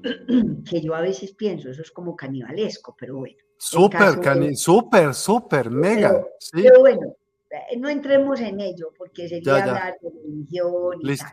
[0.71, 3.39] que yo a veces pienso, eso es como canibalesco, pero bueno.
[3.63, 6.27] Súper, súper, súper, mega.
[6.51, 7.15] Pero, bueno,
[7.51, 11.27] eh, no entremos en ello porque sería hablar de religión y Listo.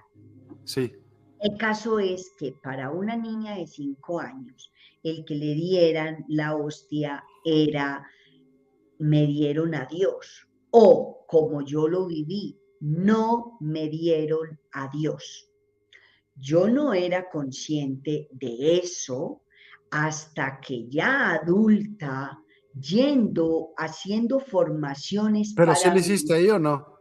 [0.65, 0.91] Sí.
[1.39, 4.73] El caso es que para una niña de cinco años,
[5.03, 8.05] el que le dieran la hostia era,
[8.99, 10.49] me dieron a Dios.
[10.71, 15.49] O, como yo lo viví, no me dieron a Dios.
[16.35, 19.43] Yo no era consciente de eso
[19.91, 22.39] hasta que ya adulta,
[22.79, 25.53] yendo, haciendo formaciones.
[25.55, 26.97] ¿Pero si lo hiciste ahí o no?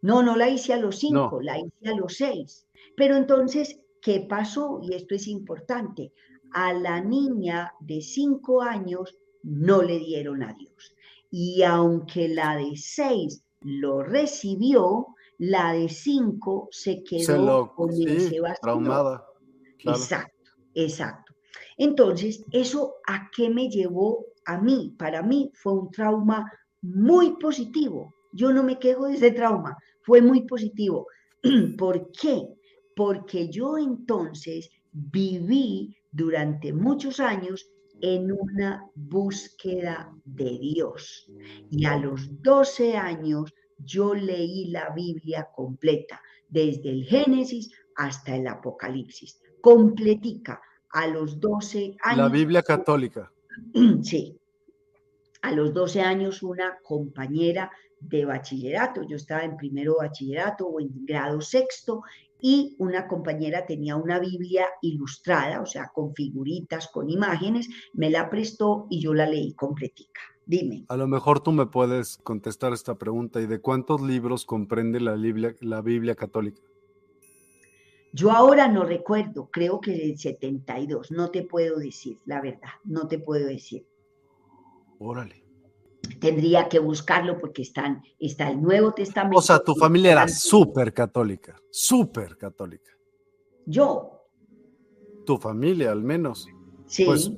[0.00, 2.66] No, no la hice a los cinco, la hice a los seis.
[2.96, 4.80] Pero entonces, ¿qué pasó?
[4.82, 6.12] Y esto es importante.
[6.52, 10.94] A la niña de cinco años no le dieron a Dios.
[11.30, 15.08] Y aunque la de seis lo recibió,
[15.38, 18.60] la de cinco se quedó con ese vacío.
[18.62, 19.26] Traumada.
[19.80, 21.27] Exacto, exacto.
[21.78, 24.94] Entonces, ¿eso a qué me llevó a mí?
[24.98, 26.50] Para mí fue un trauma
[26.82, 28.14] muy positivo.
[28.32, 31.06] Yo no me quejo de ese trauma, fue muy positivo.
[31.78, 32.48] ¿Por qué?
[32.96, 41.30] Porque yo entonces viví durante muchos años en una búsqueda de Dios.
[41.70, 48.46] Y a los 12 años yo leí la Biblia completa, desde el Génesis hasta el
[48.48, 52.18] Apocalipsis, completica a los 12 años.
[52.18, 53.30] La Biblia católica.
[54.02, 54.36] Sí.
[55.42, 57.70] A los 12 años una compañera
[58.00, 62.02] de bachillerato, yo estaba en primero bachillerato o en grado sexto,
[62.40, 68.30] y una compañera tenía una Biblia ilustrada, o sea, con figuritas, con imágenes, me la
[68.30, 70.20] prestó y yo la leí completica.
[70.46, 70.84] Dime.
[70.88, 73.40] A lo mejor tú me puedes contestar esta pregunta.
[73.40, 76.62] ¿Y de cuántos libros comprende la Biblia, la Biblia católica?
[78.12, 83.06] Yo ahora no recuerdo, creo que el 72, no te puedo decir, la verdad, no
[83.06, 83.86] te puedo decir.
[84.98, 85.44] Órale.
[86.20, 89.38] Tendría que buscarlo porque están, está el Nuevo Testamento.
[89.38, 92.90] O sea, tu familia era súper católica, súper católica.
[93.66, 94.24] Yo.
[95.26, 96.48] Tu familia, al menos.
[96.86, 97.04] Sí.
[97.04, 97.30] Pues,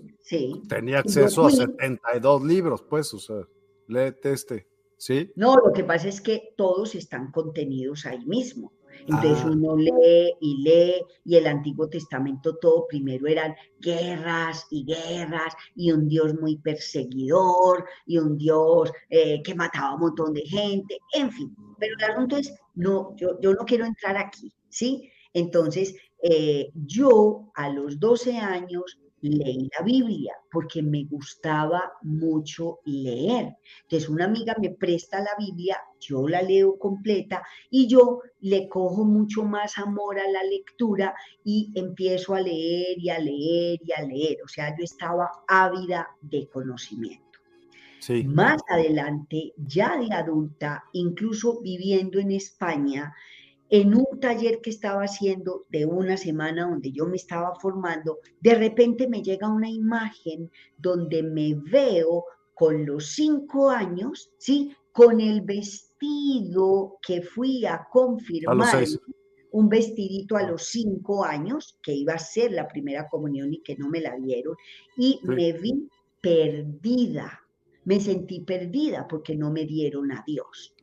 [0.68, 3.42] Tenía acceso a 72 libros, pues, o sea,
[3.88, 5.32] léete este, ¿sí?
[5.34, 8.72] No, lo que pasa es que todos están contenidos ahí mismo.
[9.06, 9.50] Entonces ah.
[9.50, 15.92] uno lee y lee y el Antiguo Testamento todo primero eran guerras y guerras y
[15.92, 20.98] un Dios muy perseguidor y un Dios eh, que mataba a un montón de gente,
[21.14, 21.54] en fin.
[21.78, 25.10] Pero el asunto es, no, yo, yo no quiero entrar aquí, ¿sí?
[25.32, 33.56] Entonces, eh, yo a los 12 años leí la Biblia porque me gustaba mucho leer.
[33.82, 39.04] Entonces una amiga me presta la Biblia, yo la leo completa y yo le cojo
[39.04, 41.14] mucho más amor a la lectura
[41.44, 44.38] y empiezo a leer y a leer y a leer.
[44.44, 47.30] O sea, yo estaba ávida de conocimiento.
[48.24, 53.14] Más adelante, ya de adulta, incluso viviendo en España,
[53.70, 58.56] en un taller que estaba haciendo de una semana donde yo me estaba formando, de
[58.56, 62.24] repente me llega una imagen donde me veo
[62.54, 64.74] con los cinco años, ¿sí?
[64.92, 68.84] Con el vestido que fui a confirmar,
[69.52, 73.76] un vestidito a los cinco años, que iba a ser la primera comunión y que
[73.76, 74.56] no me la dieron,
[74.96, 75.88] y me vi
[76.20, 77.40] perdida,
[77.84, 80.74] me sentí perdida porque no me dieron a Dios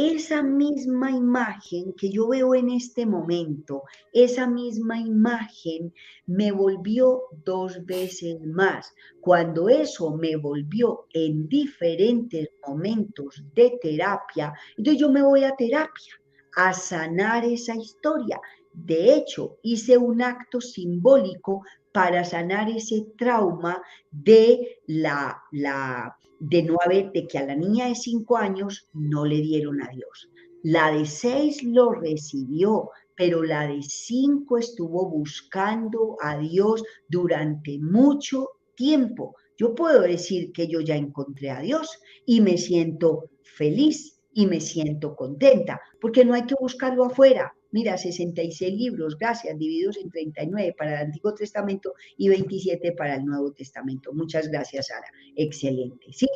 [0.00, 3.82] esa misma imagen que yo veo en este momento,
[4.14, 5.92] esa misma imagen
[6.26, 8.94] me volvió dos veces más.
[9.20, 16.14] Cuando eso me volvió en diferentes momentos de terapia, entonces yo me voy a terapia
[16.56, 18.40] a sanar esa historia.
[18.72, 26.76] De hecho, hice un acto simbólico para sanar ese trauma de la, la de no
[26.84, 30.30] haber, de que a la niña de cinco años no le dieron a Dios.
[30.62, 38.50] La de seis lo recibió, pero la de cinco estuvo buscando a Dios durante mucho
[38.74, 39.36] tiempo.
[39.56, 44.60] Yo puedo decir que yo ya encontré a Dios y me siento feliz y me
[44.60, 50.74] siento contenta, porque no hay que buscarlo afuera, Mira, 66 libros, gracias, divididos en 39
[50.76, 54.12] para el Antiguo Testamento y 27 para el Nuevo Testamento.
[54.12, 55.06] Muchas gracias, Sara.
[55.36, 56.26] Excelente, ¿sí?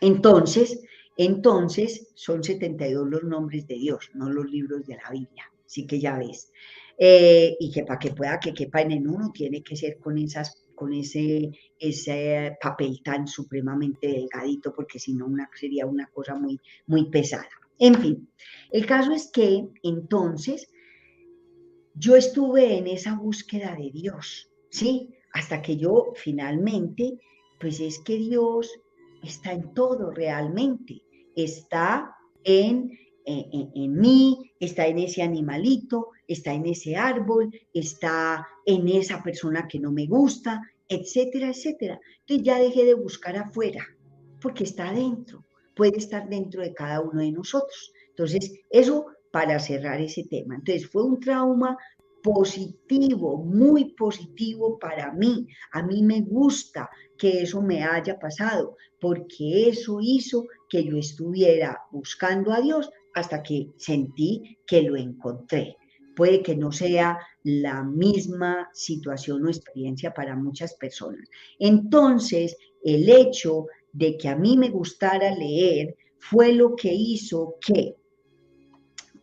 [0.00, 0.80] Entonces,
[1.16, 5.50] entonces son 72 los nombres de Dios, no los libros de la Biblia.
[5.66, 6.52] Así que ya ves.
[6.96, 10.64] Eh, y que para que pueda que quepan en uno, tiene que ser con esas
[10.78, 11.50] con ese,
[11.80, 17.48] ese papel tan supremamente delgadito, porque si no una, sería una cosa muy, muy pesada.
[17.78, 18.28] En fin,
[18.70, 20.68] el caso es que entonces
[21.94, 25.14] yo estuve en esa búsqueda de Dios, ¿sí?
[25.32, 27.18] Hasta que yo finalmente,
[27.60, 28.70] pues es que Dios
[29.22, 31.02] está en todo realmente,
[31.36, 38.88] está en, en, en, mí, está en ese animalito, está en ese árbol, está en
[38.88, 42.00] esa persona que no me gusta, etcétera, etcétera.
[42.20, 43.86] Entonces ya dejé de buscar afuera,
[44.40, 45.47] porque está adentro
[45.78, 47.92] puede estar dentro de cada uno de nosotros.
[48.08, 50.56] Entonces, eso para cerrar ese tema.
[50.56, 51.78] Entonces, fue un trauma
[52.20, 55.46] positivo, muy positivo para mí.
[55.70, 61.80] A mí me gusta que eso me haya pasado, porque eso hizo que yo estuviera
[61.92, 65.76] buscando a Dios hasta que sentí que lo encontré.
[66.16, 71.28] Puede que no sea la misma situación o experiencia para muchas personas.
[71.60, 77.96] Entonces, el hecho de que a mí me gustara leer fue lo que hizo que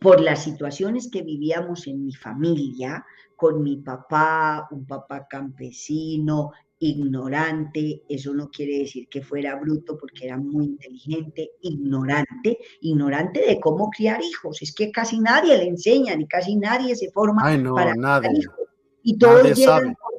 [0.00, 8.02] por las situaciones que vivíamos en mi familia, con mi papá, un papá campesino, ignorante,
[8.08, 13.88] eso no quiere decir que fuera bruto porque era muy inteligente, ignorante, ignorante de cómo
[13.90, 18.34] criar hijos, es que casi nadie le enseña, ni casi nadie se forma para criar
[18.34, 18.56] hijos.
[19.02, 20.15] Y todos llegan con,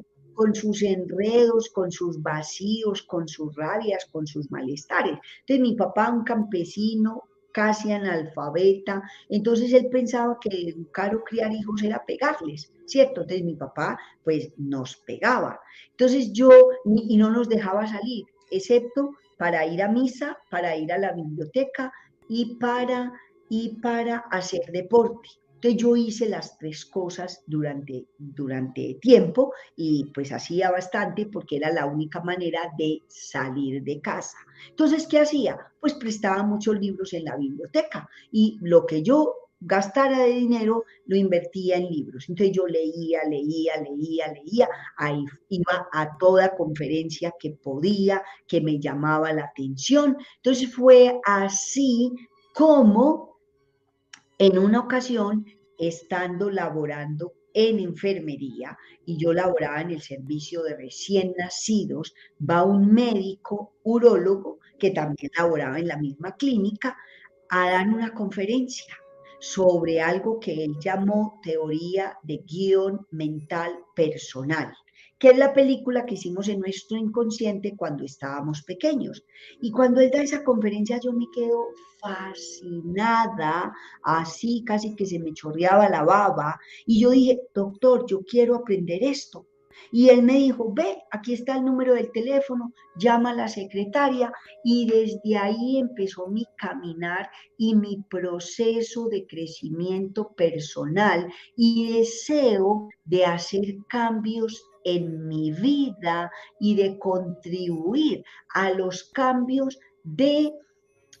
[0.54, 5.18] sus enredos, con sus vacíos, con sus rabias, con sus malestares.
[5.40, 11.82] Entonces mi papá, un campesino, casi analfabeta, entonces él pensaba que educar o criar hijos
[11.82, 13.22] era pegarles, ¿cierto?
[13.22, 15.60] Entonces mi papá pues nos pegaba.
[15.90, 16.50] Entonces yo,
[16.84, 21.92] y no nos dejaba salir, excepto para ir a misa, para ir a la biblioteca
[22.28, 23.12] y para,
[23.48, 25.28] y para hacer deporte.
[25.58, 31.72] Entonces yo hice las tres cosas durante, durante tiempo y pues hacía bastante porque era
[31.72, 34.38] la única manera de salir de casa.
[34.70, 35.58] Entonces, ¿qué hacía?
[35.80, 41.16] Pues prestaba muchos libros en la biblioteca y lo que yo gastara de dinero lo
[41.16, 42.26] invertía en libros.
[42.28, 48.78] Entonces yo leía, leía, leía, leía, ahí iba a toda conferencia que podía, que me
[48.78, 50.16] llamaba la atención.
[50.36, 52.12] Entonces fue así
[52.54, 53.37] como
[54.38, 55.46] en una ocasión,
[55.78, 62.92] estando laborando en enfermería y yo laboraba en el servicio de recién nacidos, va un
[62.92, 66.96] médico urólogo que también laboraba en la misma clínica
[67.50, 68.96] a dar una conferencia
[69.40, 74.72] sobre algo que él llamó teoría de guion mental personal
[75.18, 79.24] que es la película que hicimos en nuestro inconsciente cuando estábamos pequeños.
[79.60, 81.66] Y cuando él da esa conferencia yo me quedo
[82.00, 83.72] fascinada,
[84.04, 89.02] así casi que se me chorreaba la baba, y yo dije, doctor, yo quiero aprender
[89.02, 89.46] esto.
[89.90, 94.32] Y él me dijo, ve, aquí está el número del teléfono, llama a la secretaria
[94.64, 103.24] y desde ahí empezó mi caminar y mi proceso de crecimiento personal y deseo de
[103.24, 104.62] hacer cambios
[104.96, 108.24] en mi vida y de contribuir
[108.54, 110.52] a los cambios de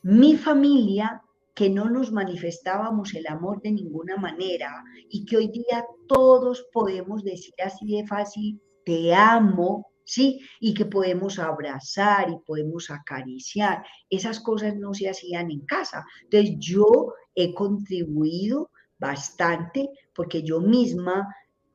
[0.02, 1.22] mi familia
[1.54, 7.24] que no nos manifestábamos el amor de ninguna manera y que hoy día todos podemos
[7.24, 10.40] decir así de fácil, te amo, ¿sí?
[10.60, 13.84] Y que podemos abrazar y podemos acariciar.
[14.08, 16.06] Esas cosas no se hacían en casa.
[16.22, 21.26] Entonces yo he contribuido bastante porque yo misma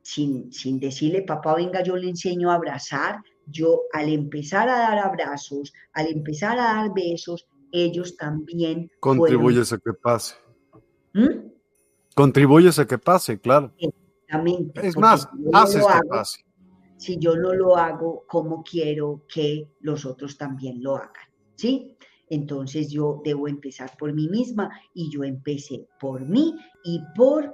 [0.04, 3.18] sin, decirle, papá, venga, yo le enseño a abrazar,
[3.48, 8.92] yo al empezar a dar abrazos, al empezar a dar besos, ellos también...
[9.00, 10.36] Contribuyes a que pase.
[11.14, 11.50] ¿Mm?
[12.14, 13.74] Contribuyes a que pase, claro.
[13.78, 14.88] Exactamente.
[14.88, 16.46] Es más, haces que pase.
[16.98, 21.28] Si yo no lo hago, ¿cómo quiero que los otros también lo hagan?
[21.56, 21.98] ¿Sí?
[22.30, 27.52] Entonces yo debo empezar por mí misma y yo empecé por mí y por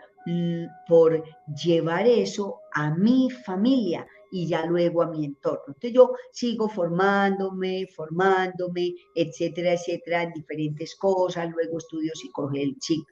[0.87, 1.23] por
[1.63, 5.63] llevar eso a mi familia y ya luego a mi entorno.
[5.67, 12.11] Entonces yo sigo formándome, formándome, etcétera, etcétera, en diferentes cosas, luego estudio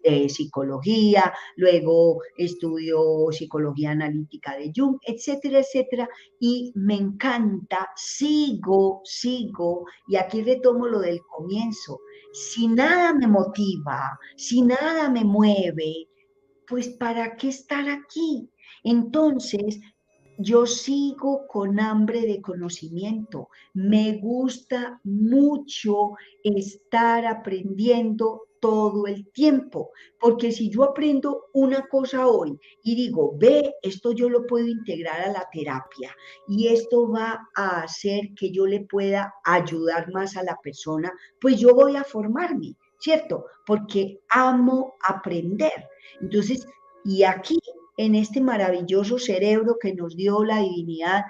[0.04, 9.86] eh, psicología, luego estudio psicología analítica de Jung, etcétera, etcétera, y me encanta, sigo, sigo,
[10.08, 12.00] y aquí retomo lo del comienzo,
[12.32, 16.08] si nada me motiva, si nada me mueve,
[16.68, 18.50] pues ¿para qué estar aquí?
[18.84, 19.80] Entonces,
[20.38, 23.50] yo sigo con hambre de conocimiento.
[23.74, 26.12] Me gusta mucho
[26.44, 33.76] estar aprendiendo todo el tiempo, porque si yo aprendo una cosa hoy y digo, ve,
[33.82, 36.16] esto yo lo puedo integrar a la terapia
[36.48, 41.60] y esto va a hacer que yo le pueda ayudar más a la persona, pues
[41.60, 42.76] yo voy a formarme.
[43.00, 43.46] ¿Cierto?
[43.66, 45.88] Porque amo aprender.
[46.22, 46.66] Entonces,
[47.04, 47.60] y aquí,
[47.98, 51.24] en este maravilloso cerebro que nos dio la divinidad,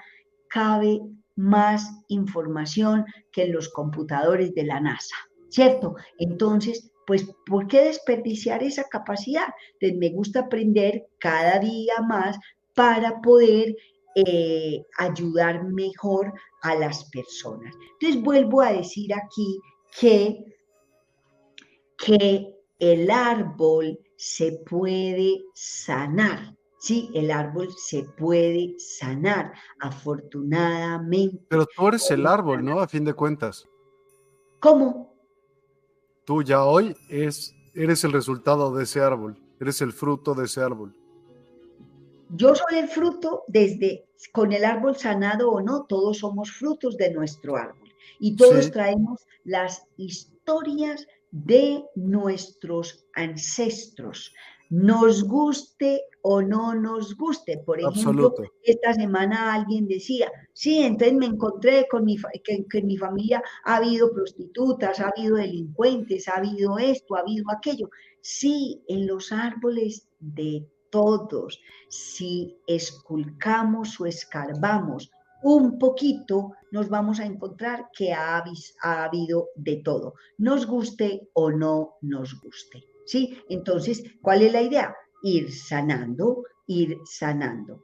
[0.48, 1.00] cabe
[1.36, 5.14] más información que en los computadores de la NASA,
[5.48, 5.94] ¿cierto?
[6.18, 9.46] Entonces, pues, ¿por qué desperdiciar esa capacidad?
[9.74, 12.38] Entonces, me gusta aprender cada día más
[12.74, 13.76] para poder
[14.14, 16.32] eh, ayudar mejor
[16.62, 17.74] a las personas.
[17.92, 19.60] Entonces, vuelvo a decir aquí
[20.00, 20.44] que
[21.98, 26.56] que el árbol se puede sanar.
[26.80, 31.44] Sí, el árbol se puede sanar, afortunadamente.
[31.48, 32.80] Pero tú eres el árbol, ¿no?
[32.80, 33.66] A fin de cuentas.
[34.60, 35.12] ¿Cómo?
[36.24, 40.60] Tú ya hoy es, eres el resultado de ese árbol, eres el fruto de ese
[40.60, 40.94] árbol.
[42.30, 47.12] Yo soy el fruto desde, con el árbol sanado o no, todos somos frutos de
[47.12, 47.88] nuestro árbol.
[48.20, 54.32] Y todos traemos las historias de nuestros ancestros.
[54.70, 57.58] nos guste o no nos guste.
[57.64, 62.86] Por ejemplo, esta semana alguien decía, sí, entonces me encontré con mi, que, que en
[62.86, 67.88] mi familia ha habido prostitutas, ha habido delincuentes, ha habido esto, ha habido aquello.
[68.20, 75.10] Sí, en los árboles de todos, si esculcamos o escarbamos
[75.42, 78.42] un poquito, nos vamos a encontrar que ha,
[78.82, 82.84] ha habido de todo, nos guste o no nos guste.
[83.06, 83.38] ¿Sí?
[83.48, 84.94] Entonces, ¿cuál es la idea?
[85.22, 87.82] Ir sanando, ir sanando.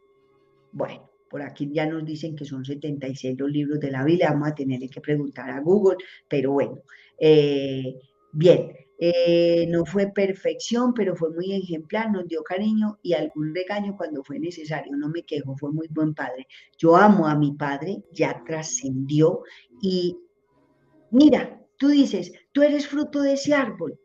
[0.71, 4.49] Bueno, por aquí ya nos dicen que son 76 los libros de la Biblia, vamos
[4.49, 5.97] a tener que preguntar a Google,
[6.29, 6.77] pero bueno,
[7.19, 7.99] eh,
[8.33, 13.97] bien, eh, no fue perfección, pero fue muy ejemplar, nos dio cariño y algún regaño
[13.97, 16.47] cuando fue necesario, no me quejo, fue muy buen padre.
[16.79, 19.43] Yo amo a mi padre, ya trascendió
[19.81, 20.17] y
[21.11, 23.99] mira, tú dices, tú eres fruto de ese árbol,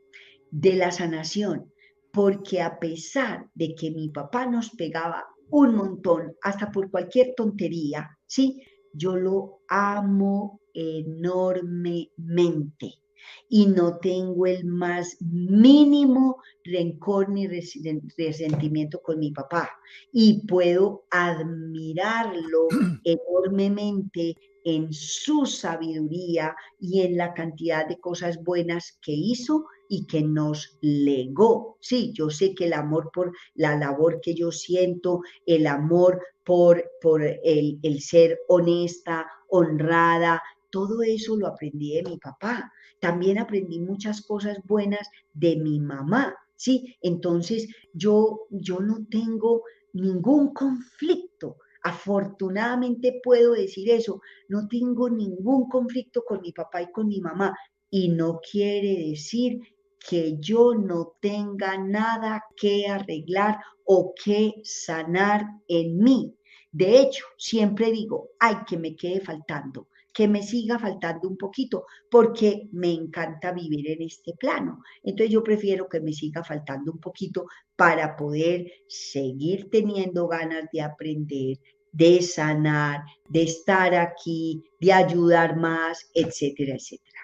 [0.51, 1.71] de la sanación,
[2.11, 8.17] porque a pesar de que mi papá nos pegaba un montón, hasta por cualquier tontería,
[8.27, 8.63] ¿sí?
[8.93, 12.99] Yo lo amo enormemente
[13.47, 19.69] y no tengo el más mínimo rencor ni resentimiento con mi papá
[20.11, 22.67] y puedo admirarlo
[23.03, 30.21] enormemente en su sabiduría y en la cantidad de cosas buenas que hizo y que
[30.21, 31.77] nos legó.
[31.79, 36.83] Sí, yo sé que el amor por la labor que yo siento, el amor por,
[37.01, 42.71] por el, el ser honesta, honrada, todo eso lo aprendí de mi papá.
[42.99, 46.95] También aprendí muchas cosas buenas de mi mamá, ¿sí?
[47.01, 49.63] Entonces yo, yo no tengo
[49.93, 51.57] ningún conflicto.
[51.83, 54.21] Afortunadamente puedo decir eso.
[54.49, 57.55] No tengo ningún conflicto con mi papá y con mi mamá.
[57.89, 59.59] Y no quiere decir
[59.99, 66.35] que yo no tenga nada que arreglar o que sanar en mí.
[66.71, 71.85] De hecho, siempre digo, ay, que me quede faltando que me siga faltando un poquito,
[72.09, 74.81] porque me encanta vivir en este plano.
[75.03, 77.45] Entonces yo prefiero que me siga faltando un poquito
[77.75, 81.57] para poder seguir teniendo ganas de aprender,
[81.91, 87.19] de sanar, de estar aquí, de ayudar más, etcétera, etcétera.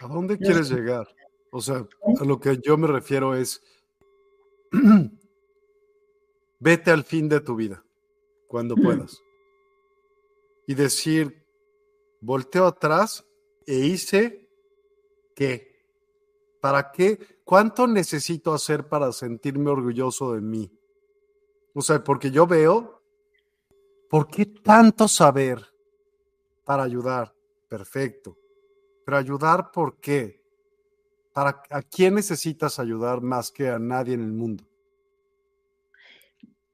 [0.00, 1.06] ¿A dónde quieres llegar?
[1.50, 2.14] O sea, ¿Eh?
[2.20, 3.62] a lo que yo me refiero es,
[6.58, 7.84] vete al fin de tu vida,
[8.48, 9.22] cuando puedas,
[10.66, 11.43] y decir,
[12.24, 13.24] volteo atrás
[13.66, 14.48] e hice
[15.34, 15.74] qué.
[16.60, 17.18] ¿Para qué?
[17.44, 20.72] ¿Cuánto necesito hacer para sentirme orgulloso de mí?
[21.74, 23.02] O sea, porque yo veo,
[24.08, 25.60] ¿por qué tanto saber
[26.64, 27.34] para ayudar?
[27.68, 28.38] Perfecto.
[29.04, 30.42] Pero ayudar, ¿por qué?
[31.34, 34.64] ¿Para a quién necesitas ayudar más que a nadie en el mundo?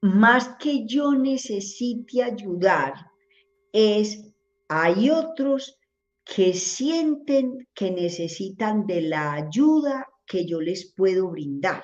[0.02, 2.94] Más que yo necesite ayudar,
[3.72, 4.30] es
[4.72, 5.80] hay otros
[6.24, 11.82] que sienten que necesitan de la ayuda que yo les puedo brindar,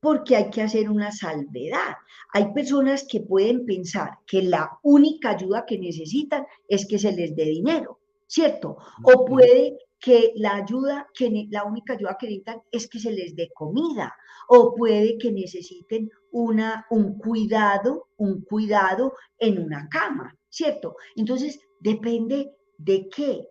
[0.00, 1.94] porque hay que hacer una salvedad.
[2.34, 7.34] Hay personas que pueden pensar que la única ayuda que necesitan es que se les
[7.34, 8.76] dé dinero, ¿cierto?
[9.02, 13.34] O puede que la ayuda, que la única ayuda que necesitan es que se les
[13.34, 14.14] dé comida,
[14.48, 20.96] o puede que necesiten una, un cuidado, un cuidado en una cama, ¿cierto?
[21.16, 23.46] Entonces, Depende de qué.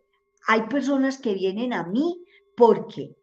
[0.48, 2.26] Hay personas que vienen a mí
[2.58, 3.16] porque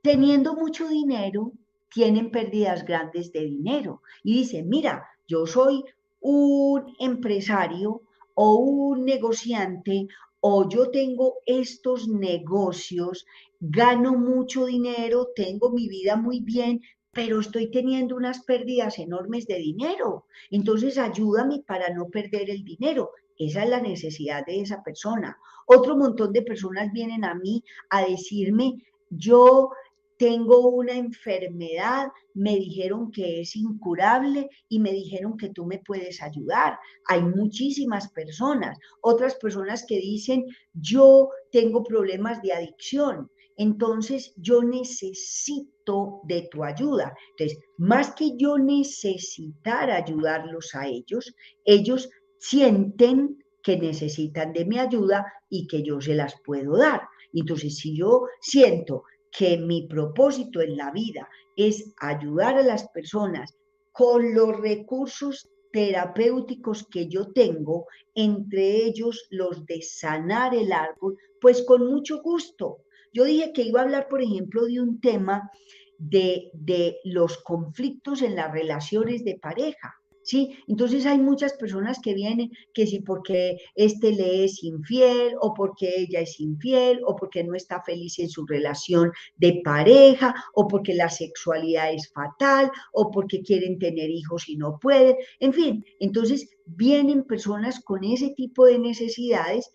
[0.00, 1.52] teniendo mucho dinero,
[1.92, 4.00] tienen pérdidas grandes de dinero.
[4.24, 5.84] Y dicen, mira, yo soy
[6.20, 8.00] un empresario
[8.32, 10.08] o un negociante
[10.40, 13.26] o yo tengo estos negocios,
[13.60, 16.80] gano mucho dinero, tengo mi vida muy bien,
[17.12, 20.26] pero estoy teniendo unas pérdidas enormes de dinero.
[20.50, 23.10] Entonces ayúdame para no perder el dinero.
[23.38, 25.36] Esa es la necesidad de esa persona.
[25.66, 28.74] Otro montón de personas vienen a mí a decirme,
[29.08, 29.70] yo
[30.18, 36.22] tengo una enfermedad, me dijeron que es incurable y me dijeron que tú me puedes
[36.22, 36.78] ayudar.
[37.08, 43.30] Hay muchísimas personas, otras personas que dicen, yo tengo problemas de adicción,
[43.60, 47.14] entonces yo necesito de tu ayuda.
[47.32, 51.34] Entonces, más que yo necesitar ayudarlos a ellos,
[51.66, 52.08] ellos
[52.38, 57.02] sienten que necesitan de mi ayuda y que yo se las puedo dar.
[57.34, 63.54] Entonces, si yo siento que mi propósito en la vida es ayudar a las personas
[63.92, 67.84] con los recursos terapéuticos que yo tengo,
[68.14, 72.84] entre ellos los de sanar el árbol, pues con mucho gusto.
[73.12, 75.50] Yo dije que iba a hablar, por ejemplo, de un tema
[75.98, 80.00] de, de los conflictos en las relaciones de pareja.
[80.22, 80.56] ¿sí?
[80.68, 85.92] Entonces hay muchas personas que vienen que si porque este le es infiel o porque
[85.96, 90.94] ella es infiel o porque no está feliz en su relación de pareja o porque
[90.94, 96.48] la sexualidad es fatal o porque quieren tener hijos y no pueden, en fin, entonces
[96.66, 99.70] vienen personas con ese tipo de necesidades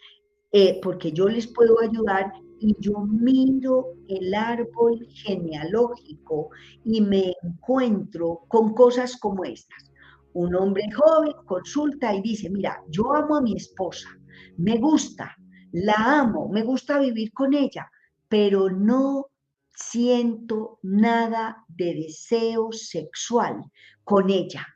[0.52, 2.32] eh, porque yo les puedo ayudar
[2.66, 6.50] y yo miro el árbol genealógico
[6.84, 9.92] y me encuentro con cosas como estas
[10.36, 14.10] un hombre joven consulta y dice, mira, yo amo a mi esposa,
[14.58, 15.34] me gusta,
[15.72, 17.90] la amo, me gusta vivir con ella,
[18.28, 19.28] pero no
[19.74, 23.64] siento nada de deseo sexual
[24.04, 24.68] con ella.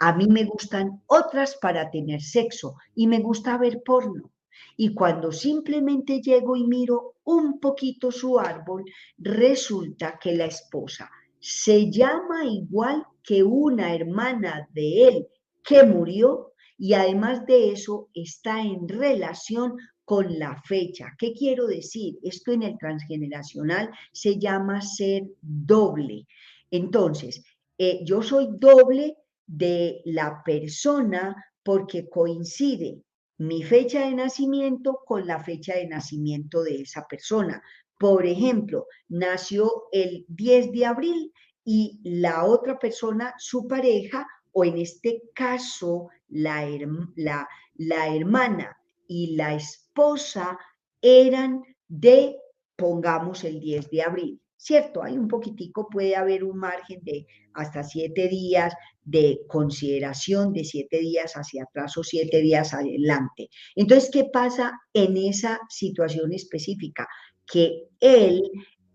[0.00, 4.32] A mí me gustan otras para tener sexo y me gusta ver porno.
[4.76, 8.84] Y cuando simplemente llego y miro un poquito su árbol,
[9.18, 11.10] resulta que la esposa
[11.40, 15.28] se llama igual que una hermana de él
[15.62, 21.14] que murió y además de eso está en relación con la fecha.
[21.18, 22.18] ¿Qué quiero decir?
[22.22, 26.26] Esto en el transgeneracional se llama ser doble.
[26.70, 27.42] Entonces,
[27.78, 33.02] eh, yo soy doble de la persona porque coincide
[33.46, 37.62] mi fecha de nacimiento con la fecha de nacimiento de esa persona.
[37.98, 41.32] Por ejemplo, nació el 10 de abril
[41.64, 46.68] y la otra persona, su pareja, o en este caso la,
[47.16, 48.76] la, la hermana
[49.06, 50.58] y la esposa
[51.00, 52.36] eran de,
[52.76, 54.40] pongamos, el 10 de abril.
[54.64, 55.02] ¿Cierto?
[55.02, 58.72] Hay un poquitico, puede haber un margen de hasta siete días
[59.02, 63.50] de consideración, de siete días hacia atrás o siete días adelante.
[63.76, 67.06] Entonces, ¿qué pasa en esa situación específica?
[67.44, 68.40] Que él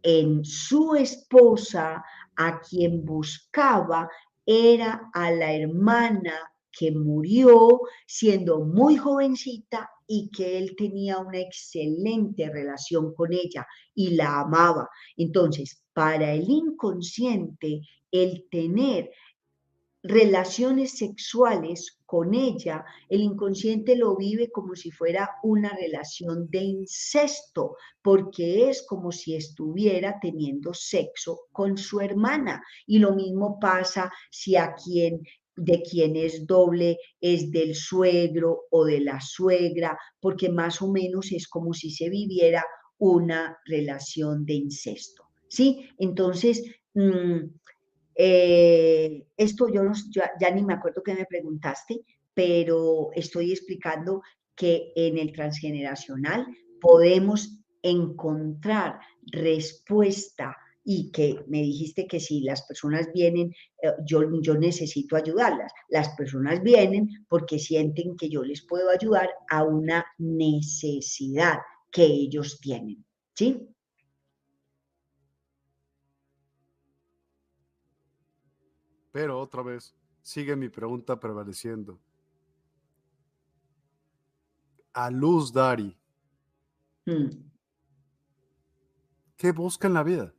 [0.02, 2.04] en su esposa
[2.36, 4.10] a quien buscaba
[4.48, 6.34] era a la hermana
[6.72, 14.15] que murió siendo muy jovencita y que él tenía una excelente relación con ella y
[14.15, 14.90] la amaba.
[15.15, 17.81] Entonces, para el inconsciente,
[18.11, 19.11] el tener
[20.02, 27.77] relaciones sexuales con ella, el inconsciente lo vive como si fuera una relación de incesto,
[28.02, 32.64] porque es como si estuviera teniendo sexo con su hermana.
[32.88, 35.22] Y lo mismo pasa si a quien
[35.60, 41.31] de quien es doble es del suegro o de la suegra, porque más o menos
[41.31, 42.64] es como si se viviera
[42.98, 45.23] una relación de incesto.
[45.48, 45.90] ¿Sí?
[45.98, 46.64] Entonces,
[46.94, 47.40] mm,
[48.15, 49.81] eh, esto yo,
[50.40, 52.02] ya ni me acuerdo que me preguntaste,
[52.34, 54.22] pero estoy explicando
[54.56, 56.45] que en el transgeneracional
[56.80, 58.99] podemos encontrar
[59.31, 60.56] respuesta
[60.91, 63.53] y que me dijiste que si las personas vienen,
[63.84, 65.72] eh, yo, yo necesito ayudarlas.
[65.90, 71.60] Las personas vienen porque sienten que yo les puedo ayudar a una necesidad
[71.91, 73.06] que ellos tienen.
[73.36, 73.70] ¿Sí?
[79.11, 81.99] Pero otra vez, sigue mi pregunta prevaleciendo.
[84.94, 85.95] A Luz Dari,
[87.06, 87.30] hmm.
[89.38, 90.34] ¿qué busca en la vida?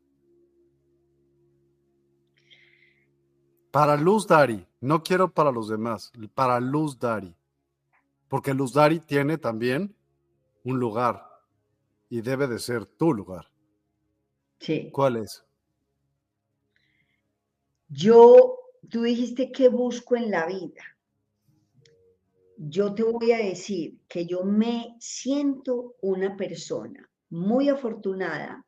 [3.70, 7.34] Para Luz Dari, no quiero para los demás, para Luz Dari.
[8.28, 9.94] Porque Luz Dari tiene también
[10.64, 11.24] un lugar
[12.08, 13.46] y debe de ser tu lugar.
[14.58, 14.90] Sí.
[14.92, 15.44] ¿Cuál es?
[17.88, 20.82] Yo tú dijiste que busco en la vida.
[22.56, 28.66] Yo te voy a decir que yo me siento una persona muy afortunada,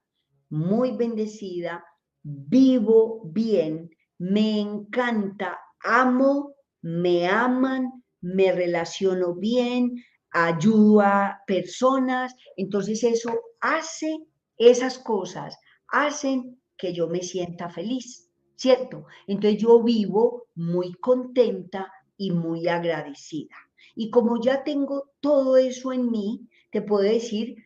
[0.48, 1.84] muy bendecida,
[2.22, 3.90] vivo bien,
[4.22, 9.96] me encanta, amo, me aman, me relaciono bien,
[10.30, 12.34] ayudo a personas.
[12.56, 14.16] Entonces eso hace,
[14.56, 15.58] esas cosas
[15.88, 18.32] hacen que yo me sienta feliz.
[18.62, 19.06] ¿cierto?
[19.26, 23.56] Entonces yo vivo muy contenta y muy agradecida.
[23.96, 27.56] Y como ya tengo todo eso en mí, te puedo decir,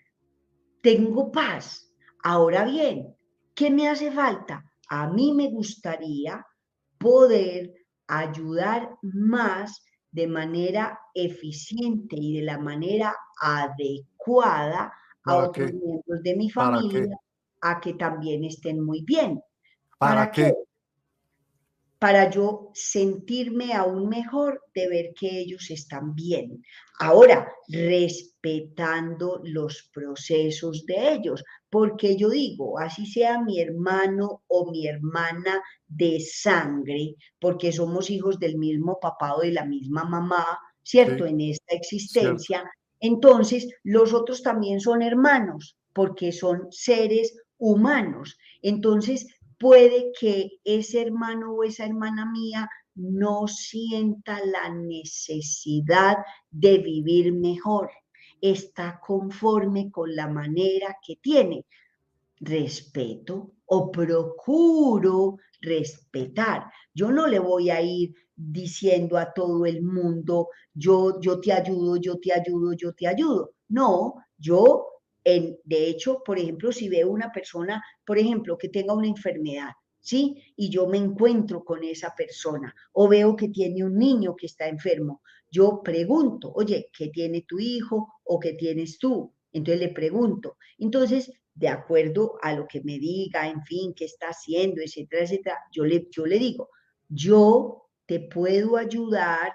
[0.83, 1.93] tengo paz.
[2.25, 3.15] Ahora bien,
[3.55, 4.65] ¿qué me hace falta?
[4.89, 6.45] A mí me gustaría
[6.99, 7.73] poder
[8.07, 14.93] ayudar más de manera eficiente y de la manera adecuada
[15.25, 17.19] a otros miembros de mi familia
[17.61, 19.43] a que también estén muy bien.
[19.99, 20.55] ¿Para, qué?
[21.99, 26.63] Para yo sentirme aún mejor de ver que ellos están bien.
[26.99, 34.87] Ahora, respetando los procesos de ellos, porque yo digo, así sea mi hermano o mi
[34.87, 41.27] hermana de sangre, porque somos hijos del mismo papá o de la misma mamá, ¿cierto?
[41.27, 42.65] En esta existencia,
[43.01, 48.39] entonces los otros también son hermanos, porque son seres humanos.
[48.63, 49.27] Entonces,
[49.59, 56.17] puede que ese hermano o esa hermana mía no sienta la necesidad
[56.51, 57.91] de vivir mejor,
[58.41, 61.67] está conforme con la manera que tiene.
[62.41, 66.71] Respeto o procuro respetar.
[66.95, 71.97] Yo no le voy a ir diciendo a todo el mundo, yo, yo te ayudo,
[71.97, 73.53] yo te ayudo, yo te ayudo.
[73.69, 74.96] No, yo
[75.27, 79.71] de hecho, por ejemplo, si veo una persona, por ejemplo, que tenga una enfermedad,
[80.01, 80.41] ¿sí?
[80.55, 84.69] Y yo me encuentro con esa persona o veo que tiene un niño que está
[84.69, 89.33] enfermo, yo pregunto, oye, ¿qué tiene tu hijo o qué tienes tú?
[89.53, 90.59] Entonces le pregunto.
[90.79, 95.59] Entonces, de acuerdo a lo que me diga, en fin, qué está haciendo, etcétera, etcétera,
[95.73, 96.69] yo le, yo le digo,
[97.09, 99.55] yo te puedo ayudar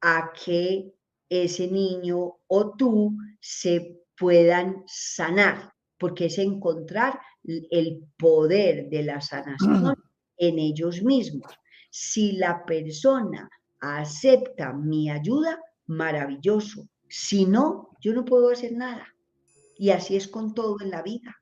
[0.00, 0.92] a que
[1.28, 9.96] ese niño o tú se puedan sanar, porque es encontrar el poder de la sanación
[10.36, 11.50] en ellos mismos.
[11.90, 13.48] Si la persona
[13.80, 16.86] acepta mi ayuda, maravilloso.
[17.08, 19.06] Si no, yo no puedo hacer nada.
[19.78, 21.34] Y así es con todo en la vida.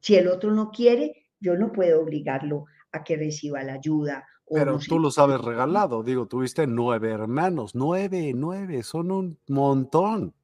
[0.00, 4.26] Si el otro no quiere, yo no puedo obligarlo a que reciba la ayuda.
[4.48, 10.34] Pero tú lo sabes regalado, digo, tuviste nueve hermanos, nueve, nueve, son un montón.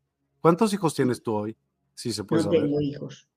[0.46, 1.56] ¿Cuántos hijos tienes tú hoy?
[1.96, 3.28] Sí, se puede no tengo hijos.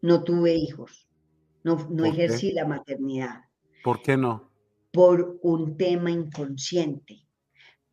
[0.00, 1.06] No tuve hijos.
[1.64, 3.42] No, no ejercí la maternidad.
[3.84, 4.50] ¿Por qué no?
[4.90, 7.28] Por un tema inconsciente.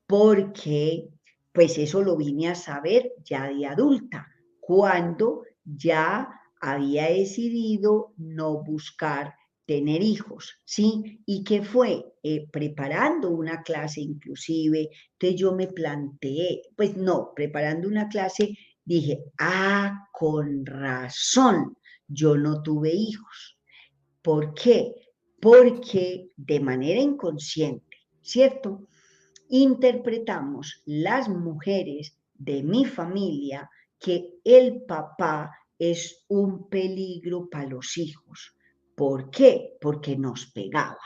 [0.08, 1.10] Porque,
[1.52, 4.30] pues eso lo vine a saber ya de adulta,
[4.62, 9.36] cuando ya había decidido no buscar
[9.66, 11.22] tener hijos, ¿sí?
[11.26, 12.06] ¿Y qué fue?
[12.22, 19.24] Eh, preparando una clase inclusive, entonces yo me planteé, pues no, preparando una clase, dije,
[19.40, 21.78] ah, con razón,
[22.08, 23.58] yo no tuve hijos.
[24.22, 24.94] ¿Por qué?
[25.42, 28.88] Porque de manera inconsciente, ¿cierto?
[29.50, 33.70] Interpretamos las mujeres de mi familia
[34.00, 38.56] que el papá es un peligro para los hijos
[38.96, 39.78] ¿Por qué?
[39.82, 41.00] Porque nos pegaba.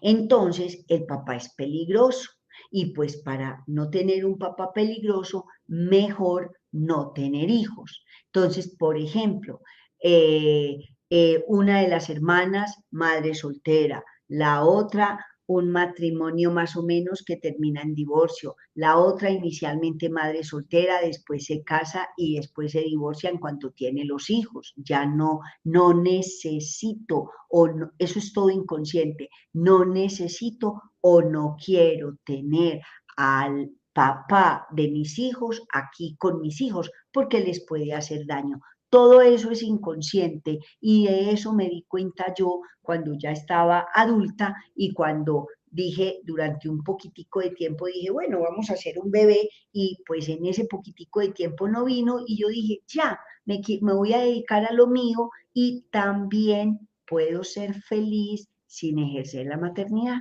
[0.00, 2.30] Entonces, el papá es peligroso
[2.70, 8.04] y pues para no tener un papá peligroso, mejor no tener hijos.
[8.26, 9.60] Entonces, por ejemplo,
[10.02, 10.78] eh,
[11.10, 17.36] eh, una de las hermanas, madre soltera, la otra un matrimonio más o menos que
[17.36, 18.56] termina en divorcio.
[18.74, 24.04] La otra inicialmente madre soltera, después se casa y después se divorcia en cuanto tiene
[24.04, 24.74] los hijos.
[24.76, 27.68] Ya no, no necesito o
[27.98, 29.28] eso es todo inconsciente.
[29.52, 32.80] No necesito o no quiero tener
[33.16, 38.60] al papá de mis hijos aquí con mis hijos porque les puede hacer daño.
[38.88, 44.54] Todo eso es inconsciente y de eso me di cuenta yo cuando ya estaba adulta
[44.74, 49.50] y cuando dije durante un poquitico de tiempo, dije, bueno, vamos a hacer un bebé
[49.72, 54.12] y pues en ese poquitico de tiempo no vino y yo dije, ya, me, voy
[54.12, 60.20] a dedicar a lo mío y también puedo ser feliz sin ejercer la maternidad.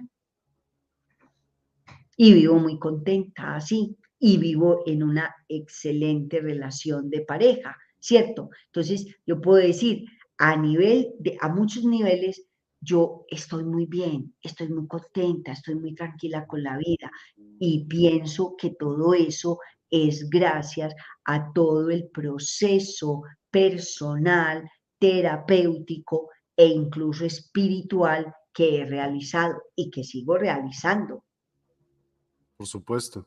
[2.18, 8.52] Y vivo muy contenta así y vivo en una excelente relación de pareja ¿cierto?
[8.68, 10.06] Entonces, yo puedo decir,
[10.38, 12.46] a nivel, de, a muchos niveles,
[12.80, 18.56] yo estoy muy bien, estoy muy contenta, estoy muy tranquila con la vida y pienso
[18.56, 19.58] que todo eso
[19.90, 24.70] es gracias a todo el proceso personal,
[25.00, 31.24] terapéutico e incluso espiritual que he realizado y que sigo realizando.
[32.56, 33.26] Por supuesto.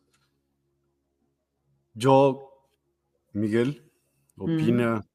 [1.94, 2.68] Yo,
[3.32, 3.87] Miguel,
[4.38, 5.06] opina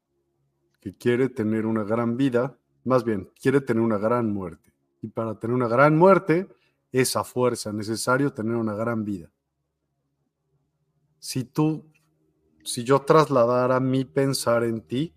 [0.80, 4.74] que quiere tener una gran vida, más bien, quiere tener una gran muerte.
[5.02, 6.48] Y para tener una gran muerte,
[6.92, 9.32] esa fuerza necesario tener una gran vida.
[11.20, 11.90] Si tú,
[12.64, 15.14] si yo trasladara mi pensar en ti,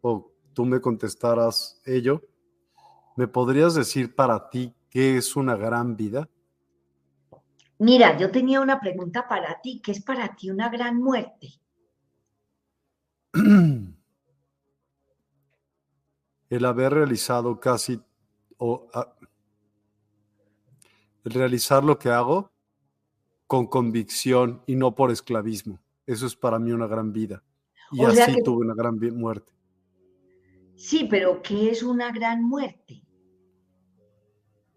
[0.00, 2.22] o tú me contestaras ello,
[3.16, 6.28] ¿me podrías decir para ti qué es una gran vida?
[7.78, 9.80] Mira, yo tenía una pregunta para ti.
[9.82, 11.59] ¿Qué es para ti una gran muerte?
[16.50, 18.02] el haber realizado casi
[18.58, 18.88] o
[21.24, 22.50] realizar lo que hago
[23.46, 25.80] con convicción y no por esclavismo.
[26.06, 27.42] Eso es para mí una gran vida.
[27.92, 29.52] Y así tuve una gran muerte.
[30.76, 33.02] Sí, pero ¿qué es una gran muerte?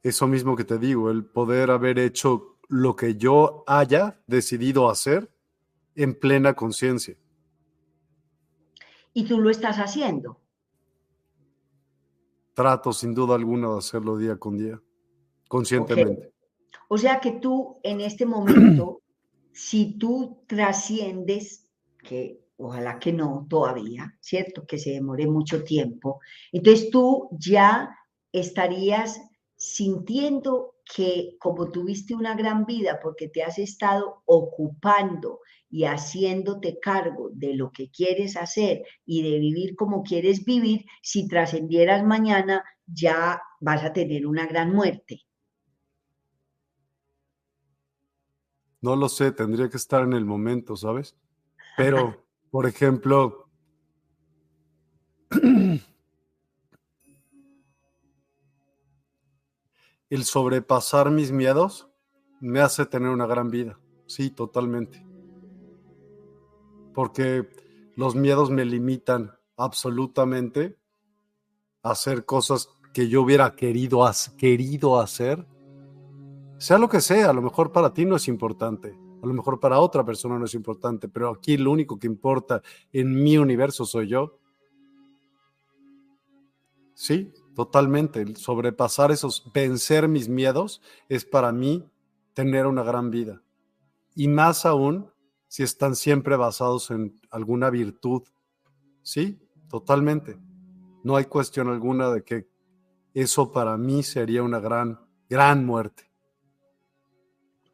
[0.01, 5.31] Eso mismo que te digo, el poder haber hecho lo que yo haya decidido hacer
[5.95, 7.15] en plena conciencia.
[9.13, 10.39] ¿Y tú lo estás haciendo?
[12.53, 14.81] Trato sin duda alguna de hacerlo día con día,
[15.47, 16.33] conscientemente.
[16.87, 19.01] O sea que tú en este momento,
[19.51, 24.65] si tú trasciendes, que ojalá que no todavía, ¿cierto?
[24.65, 26.19] Que se demore mucho tiempo,
[26.51, 27.95] entonces tú ya
[28.31, 29.21] estarías
[29.55, 35.39] sintiendo que como tuviste una gran vida porque te has estado ocupando
[35.69, 41.27] y haciéndote cargo de lo que quieres hacer y de vivir como quieres vivir, si
[41.27, 45.21] trascendieras mañana ya vas a tener una gran muerte.
[48.81, 51.15] No lo sé, tendría que estar en el momento, ¿sabes?
[51.77, 53.42] Pero, por ejemplo,
[60.13, 61.89] el sobrepasar mis miedos
[62.39, 63.79] me hace tener una gran vida.
[64.07, 65.13] Sí, totalmente
[66.93, 67.49] porque
[67.95, 70.77] los miedos me limitan absolutamente
[71.81, 74.05] a hacer cosas que yo hubiera querido,
[74.37, 75.45] querido hacer,
[76.57, 79.59] sea lo que sea, a lo mejor para ti no es importante, a lo mejor
[79.59, 82.61] para otra persona no es importante, pero aquí lo único que importa
[82.91, 84.39] en mi universo soy yo.
[86.93, 88.35] Sí, totalmente.
[88.35, 91.89] sobrepasar esos, vencer mis miedos es para mí
[92.33, 93.41] tener una gran vida.
[94.15, 95.11] Y más aún
[95.47, 98.23] si están siempre basados en alguna virtud.
[99.01, 99.39] Sí,
[99.69, 100.37] totalmente.
[101.03, 102.47] No hay cuestión alguna de que
[103.13, 104.99] eso para mí sería una gran,
[105.29, 106.09] gran muerte.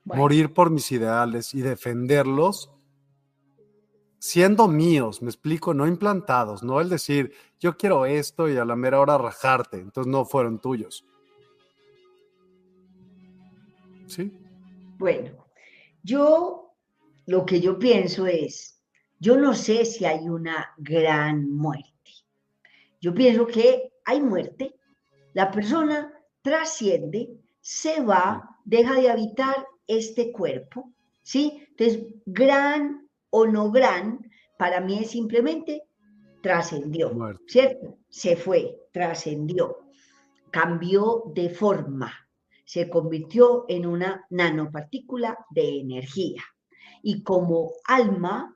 [0.04, 2.72] Morir por mis ideales y defenderlos
[4.20, 8.76] siendo míos, me explico, no implantados, no el decir, yo quiero esto y a la
[8.76, 11.06] mera hora rajarte, entonces no fueron tuyos.
[14.08, 14.32] ¿Sí?
[14.98, 15.46] Bueno,
[16.04, 16.74] yo
[17.26, 18.82] lo que yo pienso es,
[19.20, 21.90] yo no sé si hay una gran muerte.
[23.00, 24.76] Yo pienso que hay muerte,
[25.34, 27.30] la persona trasciende,
[27.62, 30.92] se va, deja de habitar este cuerpo,
[31.24, 31.66] ¿sí?
[31.70, 32.99] Entonces, gran
[33.30, 35.84] o no gran, para mí es simplemente
[36.42, 37.12] trascendió,
[37.48, 37.98] ¿cierto?
[38.10, 39.78] Se fue, trascendió,
[40.52, 42.12] cambió de forma,
[42.66, 46.44] se convirtió en una nanopartícula de energía
[47.02, 48.56] y como alma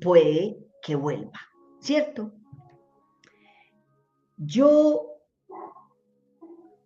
[0.00, 1.40] puede que vuelva,
[1.80, 2.32] ¿cierto?
[4.36, 5.06] Yo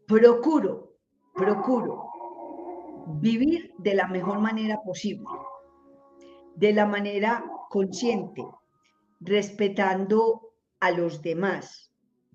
[0.07, 0.95] procuro,
[1.35, 2.05] procuro
[3.21, 5.27] vivir de la mejor manera posible,
[6.61, 8.45] de la manera consciente,
[9.19, 11.91] respetando a los demás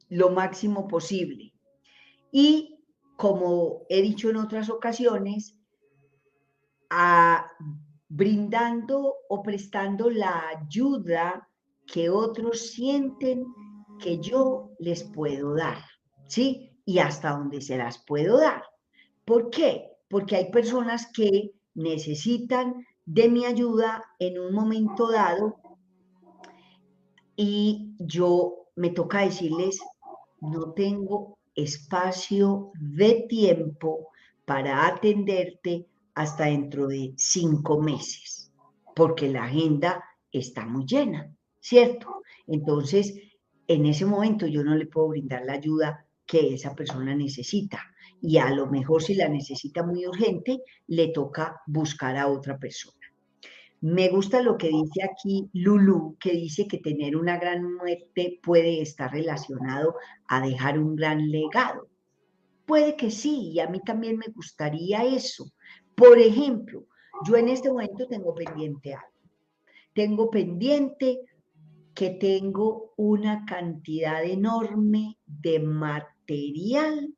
[0.10, 1.54] lo máximo posible.
[2.32, 2.84] Y
[3.18, 5.60] como he dicho en otras ocasiones,
[6.90, 7.52] a
[8.08, 11.48] brindando o prestando la ayuda
[11.86, 13.46] que otros sienten
[14.00, 15.78] que yo les puedo dar,
[16.28, 16.72] ¿sí?
[16.84, 18.64] Y hasta donde se las puedo dar.
[19.24, 19.92] ¿Por qué?
[20.10, 25.58] Porque hay personas que necesitan de mi ayuda en un momento dado
[27.36, 29.80] y yo me toca decirles,
[30.42, 34.10] no tengo espacio de tiempo
[34.46, 38.52] para atenderte hasta dentro de cinco meses,
[38.96, 42.22] porque la agenda está muy llena, ¿cierto?
[42.48, 43.14] Entonces,
[43.68, 47.80] en ese momento yo no le puedo brindar la ayuda que esa persona necesita.
[48.22, 52.98] Y a lo mejor si la necesita muy urgente, le toca buscar a otra persona.
[53.82, 58.82] Me gusta lo que dice aquí Lulu, que dice que tener una gran muerte puede
[58.82, 59.96] estar relacionado
[60.28, 61.88] a dejar un gran legado.
[62.66, 65.52] Puede que sí, y a mí también me gustaría eso,
[65.96, 66.86] por ejemplo,
[67.26, 69.08] yo en este momento tengo pendiente algo.
[69.94, 71.22] Tengo pendiente
[71.94, 77.14] que tengo una cantidad enorme de material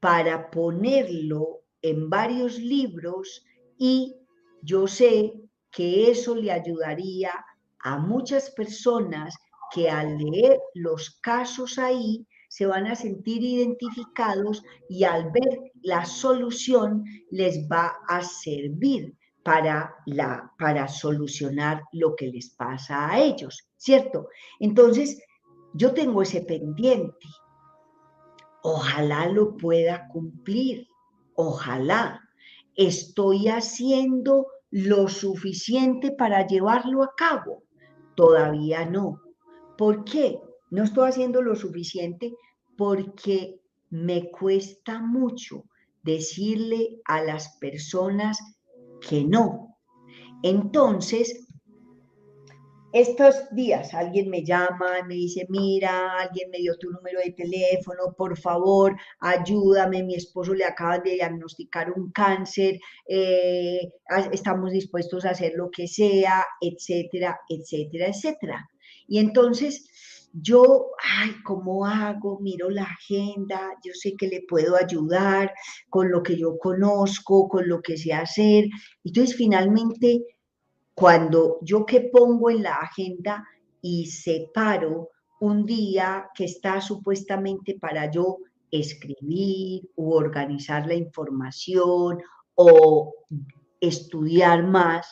[0.00, 3.44] para ponerlo en varios libros
[3.78, 4.14] y
[4.62, 5.34] yo sé
[5.70, 7.32] que eso le ayudaría
[7.80, 9.34] a muchas personas
[9.72, 16.04] que al leer los casos ahí se van a sentir identificados y al ver la
[16.06, 23.68] solución les va a servir para, la, para solucionar lo que les pasa a ellos,
[23.76, 24.28] ¿cierto?
[24.58, 25.22] Entonces,
[25.74, 27.26] yo tengo ese pendiente.
[28.62, 30.88] Ojalá lo pueda cumplir,
[31.34, 32.20] ojalá,
[32.74, 37.62] ¿estoy haciendo lo suficiente para llevarlo a cabo?
[38.14, 39.20] Todavía no.
[39.76, 40.40] ¿Por qué?
[40.70, 42.34] No estoy haciendo lo suficiente
[42.76, 43.60] porque
[43.90, 45.64] me cuesta mucho
[46.02, 48.38] decirle a las personas
[49.00, 49.76] que no.
[50.42, 51.47] Entonces,
[52.92, 58.14] estos días alguien me llama, me dice, mira, alguien me dio tu número de teléfono,
[58.16, 63.80] por favor, ayúdame, mi esposo le acaba de diagnosticar un cáncer, eh,
[64.32, 68.68] estamos dispuestos a hacer lo que sea, etcétera, etcétera, etcétera.
[69.06, 69.86] Y entonces
[70.32, 72.38] yo, ay, ¿cómo hago?
[72.40, 75.52] Miro la agenda, yo sé que le puedo ayudar
[75.88, 78.66] con lo que yo conozco, con lo que sé hacer.
[79.04, 80.22] Entonces, finalmente,
[80.98, 83.46] cuando yo que pongo en la agenda
[83.80, 88.38] y separo un día que está supuestamente para yo
[88.68, 92.18] escribir u organizar la información
[92.56, 93.14] o
[93.80, 95.06] estudiar más,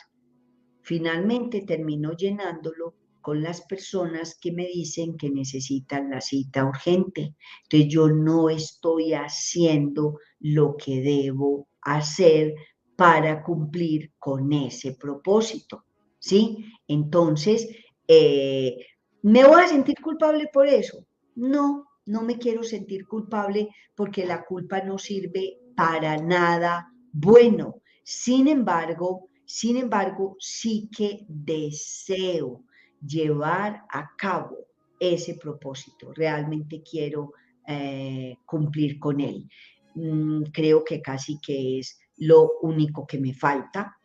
[0.81, 7.33] finalmente termino llenándolo con las personas que me dicen que necesitan la cita urgente.
[7.63, 12.55] Entonces yo no estoy haciendo lo que debo hacer
[12.97, 15.85] para cumplir con ese propósito.
[16.19, 16.65] ¿Sí?
[16.87, 17.69] Entonces,
[18.07, 18.75] eh,
[19.21, 21.05] ¿me voy a sentir culpable por eso?
[21.35, 27.81] No, no me quiero sentir culpable porque la culpa no sirve para nada bueno.
[28.03, 32.63] Sin embargo, sin embargo, sí que deseo
[33.05, 34.57] llevar a cabo
[34.99, 36.13] ese propósito.
[36.13, 37.33] Realmente quiero
[37.67, 39.47] eh, cumplir con él.
[39.93, 43.97] Mm, creo que casi que es lo único que me falta.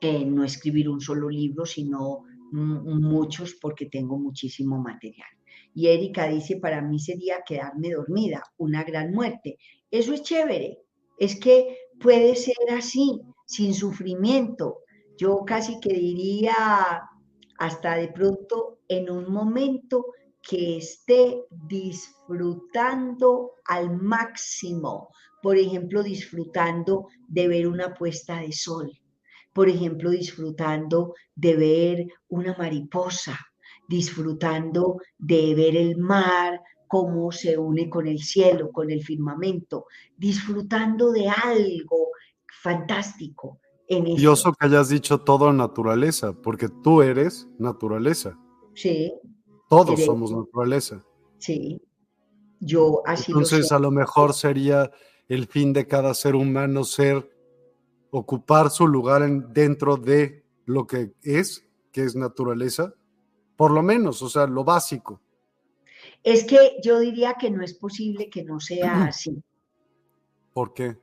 [0.00, 5.28] Eh, no escribir un solo libro, sino muchos porque tengo muchísimo material.
[5.74, 9.58] Y Erika dice, para mí sería quedarme dormida, una gran muerte.
[9.90, 10.78] Eso es chévere,
[11.18, 14.80] es que puede ser así, sin sufrimiento.
[15.16, 17.02] Yo casi que diría,
[17.58, 20.06] hasta de pronto en un momento
[20.42, 25.08] que esté disfrutando al máximo,
[25.42, 28.90] por ejemplo, disfrutando de ver una puesta de sol,
[29.52, 33.38] por ejemplo, disfrutando de ver una mariposa,
[33.88, 39.86] disfrutando de ver el mar, cómo se une con el cielo, con el firmamento,
[40.16, 42.08] disfrutando de algo
[42.62, 43.60] fantástico,
[43.90, 48.38] Curioso que hayas dicho todo naturaleza, porque tú eres naturaleza.
[48.74, 49.12] Sí.
[49.70, 51.00] Todos somos naturaleza.
[51.38, 51.80] Sí.
[52.58, 54.90] Yo así Entonces, a lo mejor sería
[55.28, 57.30] el fin de cada ser humano ser
[58.10, 62.94] ocupar su lugar en, dentro de lo que es, que es naturaleza,
[63.54, 65.20] por lo menos, o sea, lo básico.
[66.24, 69.40] Es que yo diría que no es posible que no sea así.
[70.52, 70.98] ¿Por qué?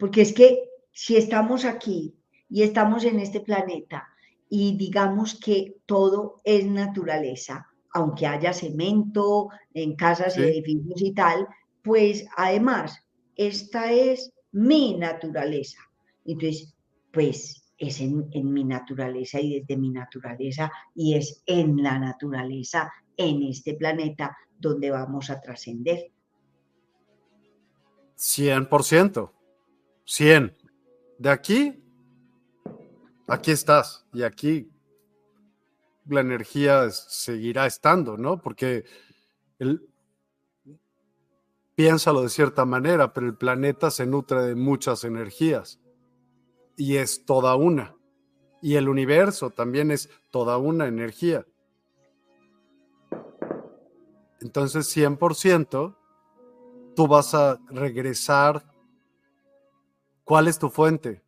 [0.00, 2.12] Porque es que si estamos aquí
[2.50, 4.11] y estamos en este planeta
[4.54, 11.48] y digamos que todo es naturaleza, aunque haya cemento en casas y edificios y tal,
[11.82, 13.02] pues además,
[13.34, 15.78] esta es mi naturaleza.
[16.26, 16.74] Entonces,
[17.10, 22.92] pues es en, en, mi naturaleza y desde mi naturaleza y es en la naturaleza,
[23.16, 26.10] en este planeta, donde vamos a trascender.
[28.18, 29.30] 100%,
[30.04, 30.56] 100
[31.18, 31.81] de aquí,
[33.26, 34.70] aquí estás y aquí
[36.06, 38.40] la energía seguirá estando, ¿no?
[38.40, 38.84] Porque
[39.58, 39.88] el,
[41.74, 45.80] piénsalo de cierta manera, pero el planeta se nutre de muchas energías
[46.76, 47.94] y es toda una.
[48.60, 51.46] Y el universo también es toda una energía.
[54.40, 55.96] Entonces, 100%,
[56.96, 58.64] tú vas a regresar
[60.24, 61.22] ¿Cuál es tu fuente?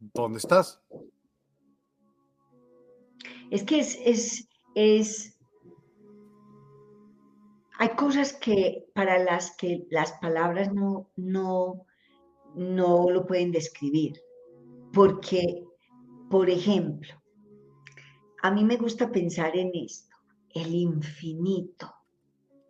[0.00, 0.80] ¿Dónde estás?
[3.50, 5.38] Es que es, es,
[7.78, 11.86] hay cosas que para las que las palabras no, no,
[12.54, 14.18] no lo pueden describir.
[14.92, 15.64] Porque,
[16.30, 17.12] por ejemplo,
[18.42, 20.16] a mí me gusta pensar en esto,
[20.54, 21.94] el infinito,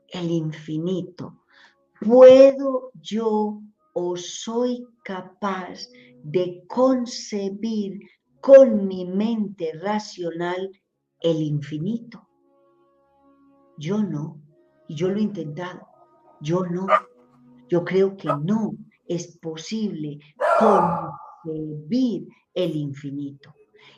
[0.08, 1.44] el infinito.
[2.00, 3.60] ¿Puedo yo
[3.92, 5.86] o soy capaz
[6.22, 8.00] de concebir
[8.40, 10.70] con mi mente racional
[11.20, 12.26] el infinito.
[13.78, 14.40] Yo no,
[14.88, 15.86] y yo lo he intentado,
[16.40, 16.86] yo no,
[17.68, 18.72] yo creo que no
[19.06, 20.18] es posible
[20.58, 23.54] concebir el infinito.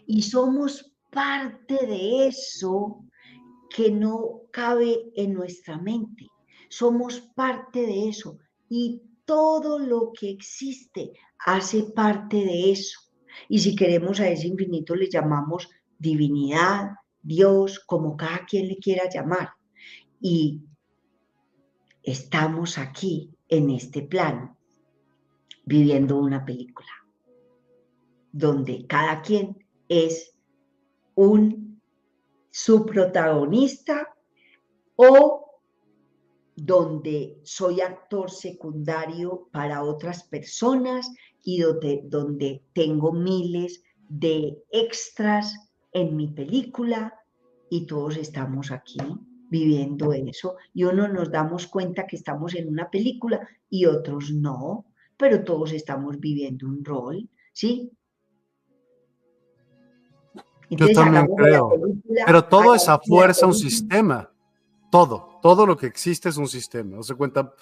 [0.07, 3.05] Y somos parte de eso
[3.71, 6.29] que no cabe en nuestra mente.
[6.69, 8.39] Somos parte de eso.
[8.69, 13.01] Y todo lo que existe hace parte de eso.
[13.49, 16.91] Y si queremos a ese infinito le llamamos divinidad,
[17.23, 19.49] Dios, como cada quien le quiera llamar.
[20.21, 20.61] Y
[22.03, 24.59] estamos aquí en este plano
[25.65, 26.91] viviendo una película
[28.33, 30.35] donde cada quien es
[31.15, 31.81] un
[32.51, 34.15] su protagonista
[34.97, 35.42] o
[36.57, 41.11] donde soy actor secundario para otras personas
[41.43, 47.15] y donde, donde tengo miles de extras en mi película
[47.71, 48.99] y todos estamos aquí
[49.49, 54.87] viviendo eso y uno nos damos cuenta que estamos en una película y otros no,
[55.17, 57.91] pero todos estamos viviendo un rol, ¿sí?
[60.71, 61.71] Yo también creo.
[62.27, 64.31] Pero todo es a fuerza un sistema.
[64.91, 66.97] Todo, todo lo que existe es un sistema.
[66.97, 67.53] No se cuenta,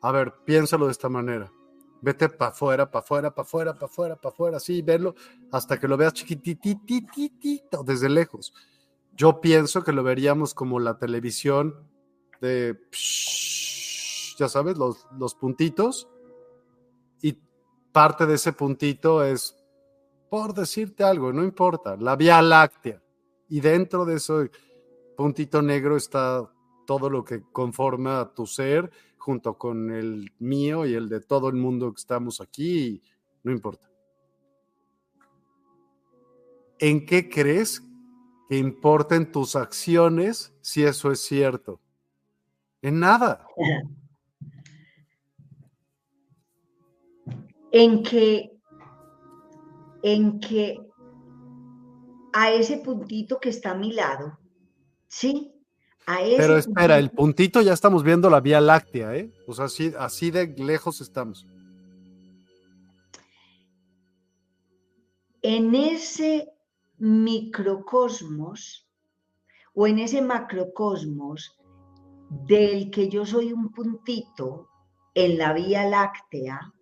[0.00, 1.52] a ver, piénsalo de esta manera.
[2.00, 5.14] Vete para afuera, para afuera, para afuera, para afuera, para afuera, así, verlo
[5.52, 8.52] hasta que lo veas chiquitititito desde lejos.
[9.14, 11.86] Yo pienso que lo veríamos como la televisión
[12.40, 12.76] de,
[14.38, 16.08] ya sabes, los, los puntitos.
[17.20, 17.38] Y
[17.92, 19.54] parte de ese puntito es
[20.30, 23.02] por decirte algo, no importa, la Vía Láctea.
[23.50, 24.50] Y dentro de ese
[25.14, 26.50] puntito negro está
[26.86, 31.54] todo lo que conforma tu ser, junto con el mío y el de todo el
[31.54, 33.00] mundo que estamos aquí,
[33.44, 33.88] no importa.
[36.78, 37.82] ¿En qué crees
[38.48, 41.80] que importen tus acciones si eso es cierto?
[42.82, 43.46] En nada.
[47.74, 48.52] En que
[50.02, 50.78] en que
[52.32, 54.38] a ese puntito que está a mi lado,
[55.08, 55.51] ¿sí?
[56.06, 59.30] A Pero espera, el puntito ya estamos viendo la Vía Láctea, ¿eh?
[59.46, 61.46] O sea, así, así de lejos estamos.
[65.42, 66.52] En ese
[66.98, 68.88] microcosmos
[69.74, 71.56] o en ese macrocosmos
[72.46, 74.68] del que yo soy un puntito
[75.14, 76.72] en la Vía Láctea,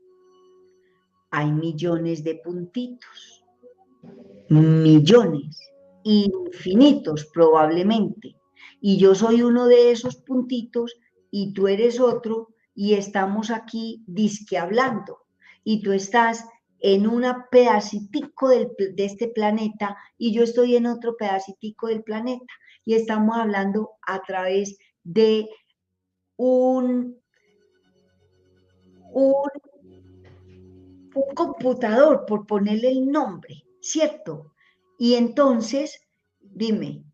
[1.30, 3.44] hay millones de puntitos,
[4.48, 5.58] millones,
[6.04, 8.39] infinitos probablemente.
[8.80, 10.94] Y yo soy uno de esos puntitos
[11.30, 15.18] y tú eres otro y estamos aquí disque hablando.
[15.64, 16.44] Y tú estás
[16.80, 22.52] en un pedacitico de este planeta y yo estoy en otro pedacitico del planeta.
[22.84, 25.48] Y estamos hablando a través de
[26.36, 27.16] un,
[29.12, 29.34] un
[31.14, 34.52] un computador, por ponerle el nombre, ¿cierto?
[34.98, 36.00] Y entonces,
[36.40, 37.04] dime.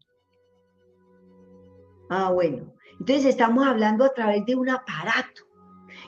[2.09, 2.73] Ah, bueno.
[2.99, 5.43] Entonces estamos hablando a través de un aparato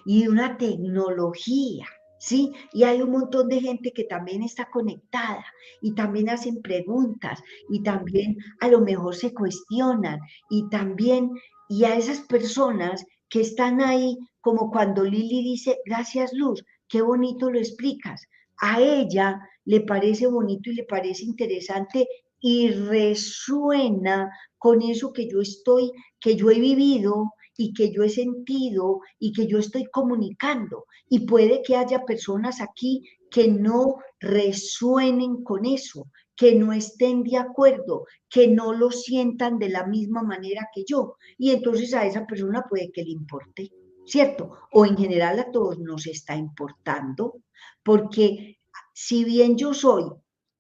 [0.05, 1.87] y de una tecnología,
[2.19, 2.53] ¿sí?
[2.73, 5.45] Y hay un montón de gente que también está conectada
[5.83, 10.19] y también hacen preguntas y también a lo mejor se cuestionan
[10.49, 11.31] y también,
[11.69, 17.51] y a esas personas que están ahí, como cuando Lili dice, gracias Luz, qué bonito
[17.51, 18.23] lo explicas.
[18.61, 22.09] A ella le parece bonito y le parece interesante
[22.41, 28.09] y resuena con eso que yo estoy, que yo he vivido y que yo he
[28.09, 30.87] sentido y que yo estoy comunicando.
[31.09, 36.07] Y puede que haya personas aquí que no resuenen con eso,
[36.37, 41.17] que no estén de acuerdo, que no lo sientan de la misma manera que yo.
[41.37, 43.71] Y entonces a esa persona puede que le importe.
[44.09, 44.53] ¿cierto?
[44.73, 47.43] O en general a todos nos está importando,
[47.83, 48.59] porque
[48.95, 50.05] si bien yo soy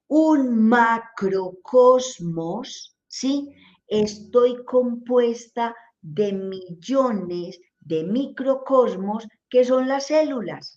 [0.09, 3.55] un macrocosmos, ¿sí?
[3.87, 10.77] Estoy compuesta de millones de microcosmos que son las células,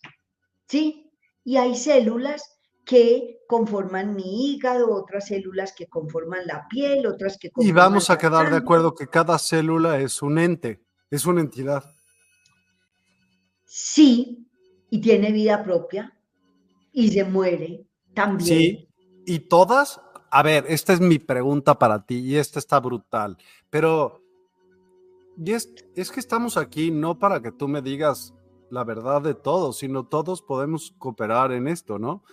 [0.67, 1.11] ¿sí?
[1.43, 7.51] Y hay células que conforman mi hígado, otras células que conforman la piel, otras que
[7.51, 11.41] conforman Y vamos a quedar de acuerdo que cada célula es un ente, es una
[11.41, 11.83] entidad.
[13.65, 14.47] Sí,
[14.89, 16.17] y tiene vida propia
[16.91, 18.47] y se muere también.
[18.47, 18.90] Sí,
[19.25, 23.37] y todas, a ver, esta es mi pregunta para ti y esta está brutal,
[23.69, 24.21] pero
[25.45, 28.33] es, es que estamos aquí no para que tú me digas
[28.69, 32.23] la verdad de todo, sino todos podemos cooperar en esto, ¿no?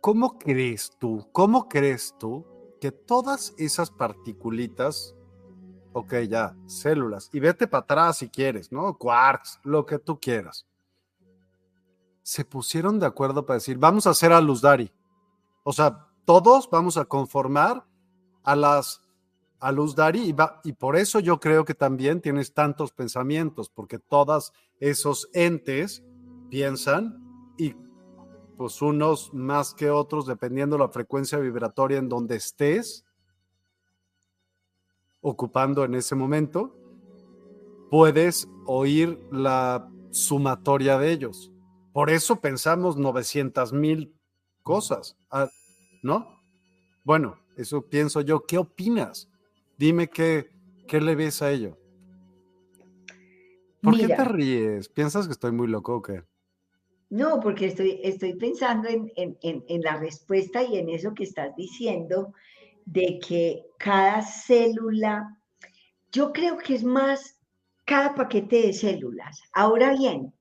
[0.00, 2.46] ¿Cómo crees tú, cómo crees tú
[2.80, 5.14] que todas esas particulitas
[5.92, 8.96] ok, ya, células, y vete para atrás si quieres, ¿no?
[8.96, 10.66] Quarks, lo que tú quieras.
[12.28, 14.92] Se pusieron de acuerdo para decir, vamos a hacer a Luz Dari.
[15.62, 17.86] O sea, todos vamos a conformar
[18.44, 19.00] a las
[19.60, 23.98] a luz Dari y, y por eso yo creo que también tienes tantos pensamientos, porque
[23.98, 26.04] todos esos entes
[26.50, 27.18] piensan
[27.56, 27.74] y
[28.58, 33.06] pues unos más que otros, dependiendo la frecuencia vibratoria en donde estés
[35.22, 36.76] ocupando en ese momento,
[37.90, 41.52] puedes oír la sumatoria de ellos.
[41.98, 44.14] Por eso pensamos 900 mil
[44.62, 45.48] cosas, ah,
[46.00, 46.40] ¿no?
[47.02, 48.46] Bueno, eso pienso yo.
[48.46, 49.28] ¿Qué opinas?
[49.76, 50.48] Dime qué,
[50.86, 51.76] qué le ves a ello.
[53.82, 54.88] ¿Por qué te ríes?
[54.88, 56.22] ¿Piensas que estoy muy loco o qué?
[57.10, 62.32] No, porque estoy, estoy pensando en, en, la respuesta y en eso que estás diciendo,
[62.84, 65.36] de que cada célula,
[66.12, 67.40] yo creo que es más
[67.84, 69.42] cada paquete de células.
[69.52, 70.32] Ahora bien,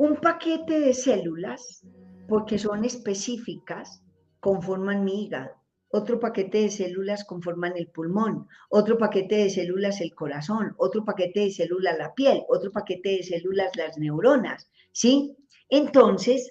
[0.00, 1.84] un paquete de células,
[2.26, 4.02] porque son específicas,
[4.40, 5.50] conforman mi hígado.
[5.90, 11.40] Otro paquete de células conforman el pulmón, otro paquete de células el corazón, otro paquete
[11.40, 15.36] de células la piel, otro paquete de células las neuronas, ¿sí?
[15.68, 16.50] Entonces,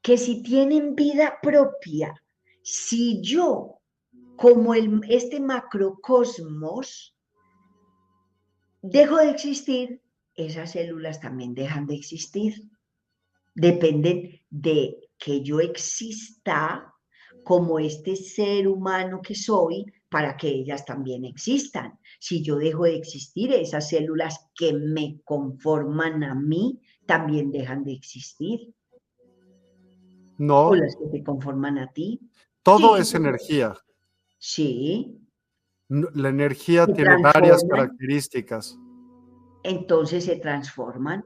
[0.00, 2.14] que si tienen vida propia,
[2.62, 3.80] si yo,
[4.36, 7.16] como el, este macrocosmos,
[8.82, 10.00] dejo de existir,
[10.38, 12.70] esas células también dejan de existir.
[13.54, 16.94] Dependen de que yo exista
[17.42, 21.98] como este ser humano que soy para que ellas también existan.
[22.20, 27.92] Si yo dejo de existir, esas células que me conforman a mí también dejan de
[27.92, 28.72] existir.
[30.38, 30.68] No.
[30.68, 32.20] O las que te conforman a ti.
[32.62, 33.74] Todo es energía.
[34.38, 35.18] Sí.
[35.88, 38.78] La energía tiene varias características.
[39.68, 41.24] Entonces se transforman,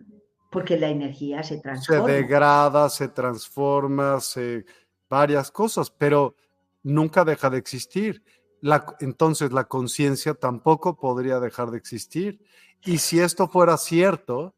[0.50, 2.06] porque la energía se transforma.
[2.06, 4.64] Se degrada, se transforma, se
[5.08, 6.34] varias cosas, pero
[6.82, 8.22] nunca deja de existir.
[8.60, 12.44] La, entonces la conciencia tampoco podría dejar de existir.
[12.84, 14.54] Y si esto fuera cierto,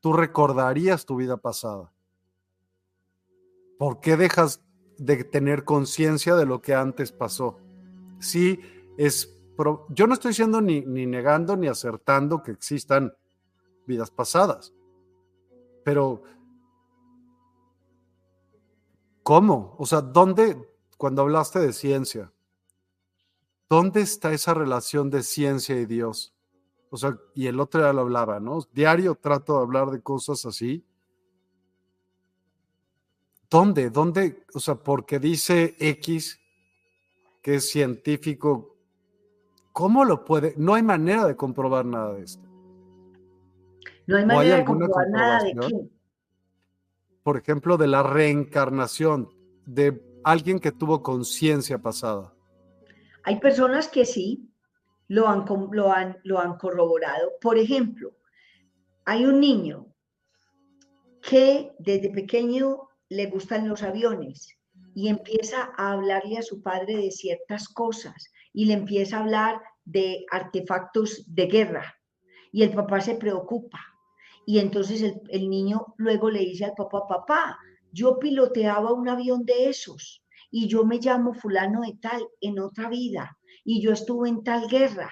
[0.00, 1.92] tú recordarías tu vida pasada.
[3.78, 4.62] ¿Por qué dejas
[4.98, 7.58] de tener conciencia de lo que antes pasó?
[8.20, 8.60] Sí,
[8.98, 9.33] es.
[9.90, 13.12] Yo no estoy siendo ni, ni negando ni acertando que existan
[13.86, 14.72] vidas pasadas,
[15.84, 16.22] pero
[19.24, 19.74] ¿Cómo?
[19.78, 20.68] O sea, ¿dónde,
[20.98, 22.30] cuando hablaste de ciencia,
[23.70, 26.34] dónde está esa relación de ciencia y Dios?
[26.90, 28.60] O sea, y el otro día lo hablaba, ¿no?
[28.74, 30.84] Diario trato de hablar de cosas así.
[33.48, 33.88] ¿Dónde?
[33.88, 34.44] ¿Dónde?
[34.52, 36.38] O sea, porque dice X
[37.40, 38.73] que es científico,
[39.74, 40.54] ¿cómo lo puede?
[40.56, 42.48] No hay manera de comprobar nada de esto.
[44.06, 45.90] No hay manera de comprobar nada de qué
[47.24, 49.30] por ejemplo, de la reencarnación
[49.64, 52.34] de alguien que tuvo conciencia pasada?
[53.24, 54.50] Hay personas que sí
[55.08, 57.32] lo han, lo, han, lo han corroborado.
[57.40, 58.14] Por ejemplo,
[59.06, 59.86] hay un niño
[61.22, 64.58] que desde pequeño le gustan los aviones
[64.94, 69.60] y empieza a hablarle a su padre de ciertas cosas y le empieza a hablar
[69.84, 71.94] de artefactos de guerra
[72.52, 73.80] y el papá se preocupa
[74.46, 77.58] y entonces el, niño luego le dice al papá, papá,
[77.92, 82.88] yo piloteaba un avión de esos y yo me llamo fulano de tal en otra
[82.88, 85.10] vida y yo estuve en tal guerra.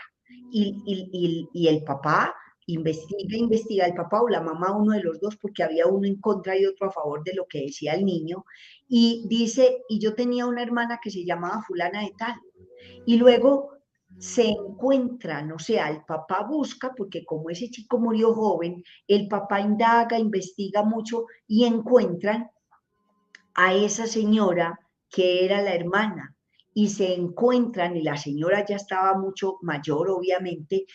[0.54, 2.34] Y, y, el papá
[2.66, 6.20] investiga, investiga, el papá o la mamá, uno de los dos, porque había uno en
[6.20, 8.44] contra y otro a favor de lo que decía el niño,
[8.86, 12.34] y dice, y yo tenía una hermana que se llamaba fulana de tal.
[13.06, 13.72] Y luego
[14.18, 19.60] se encuentran, o sea, el papá busca, porque como ese chico murió joven, el papá
[19.60, 22.50] indaga, investiga mucho y encuentran
[23.54, 24.78] a esa señora
[25.10, 26.36] que era la hermana.
[26.74, 30.86] Y se encuentran y la señora ya estaba mucho mayor, obviamente,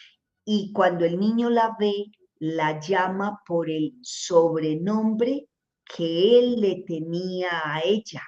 [0.44, 2.06] y cuando el niño la ve,
[2.40, 5.50] la llama por el sobrenombre
[5.84, 8.22] que él le tenía a ella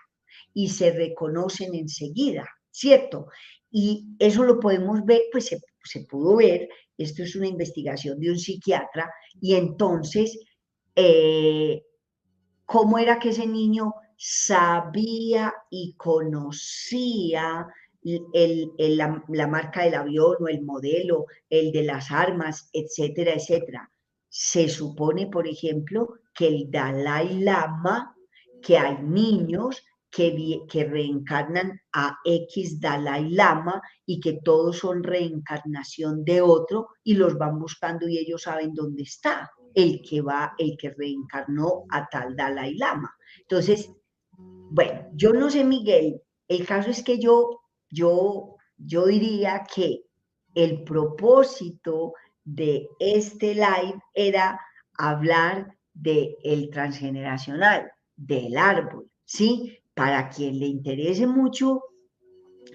[0.53, 2.45] y se reconocen enseguida,
[2.79, 3.27] ¿cierto?
[3.69, 8.39] Y eso lo podemos ver, pues se, pudo ver, esto es una investigación de un
[8.39, 9.11] psiquiatra,
[9.41, 10.39] y entonces,
[10.95, 11.83] eh,
[12.65, 17.67] ¿cómo era que ese niño sabía y conocía
[18.01, 23.91] la, la, marca del avión o el modelo, el de las armas, etcétera, etcétera?
[24.29, 28.15] Se supone, por ejemplo, que el Dalai Lama,
[28.61, 36.41] que hay niños que, reencarnan a X Dalai Lama y que todos son reencarnación de
[36.41, 40.89] otro y los van buscando y ellos saben dónde está el que va, el que
[40.91, 43.15] reencarnó a tal Dalai Lama.
[43.41, 43.91] Entonces,
[44.37, 47.59] bueno, yo no sé, Miguel, el caso es que yo
[47.89, 50.03] yo, yo diría que
[50.55, 52.13] el propósito
[52.43, 54.59] de este live era
[54.97, 59.78] hablar del el transgeneracional, del árbol, ¿sí?
[59.99, 61.81] Para quien le interese mucho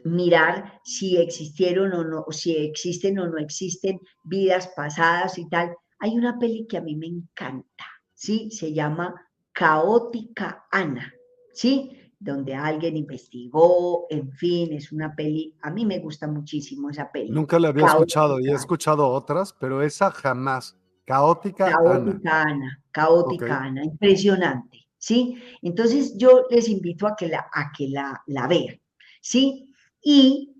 [0.04, 5.74] mirar si existieron o no, si existen o no existen vidas pasadas y tal.
[6.00, 8.50] Hay una peli que a mí me encanta, ¿sí?
[8.50, 9.14] Se llama
[9.52, 11.14] Caótica Ana,
[11.54, 11.98] ¿sí?
[12.18, 17.30] Donde alguien investigó, en fin, es una peli, a mí me gusta muchísimo esa peli.
[17.30, 20.76] Nunca la había escuchado y he escuchado otras, pero esa jamás.
[21.06, 22.82] Caótica, Caótica Ana.
[22.90, 25.36] Caótica Ana, impresionante, ¿sí?
[25.60, 28.80] Entonces yo les invito a que la, a que la, la vean,
[29.20, 29.70] ¿sí?
[30.02, 30.56] Y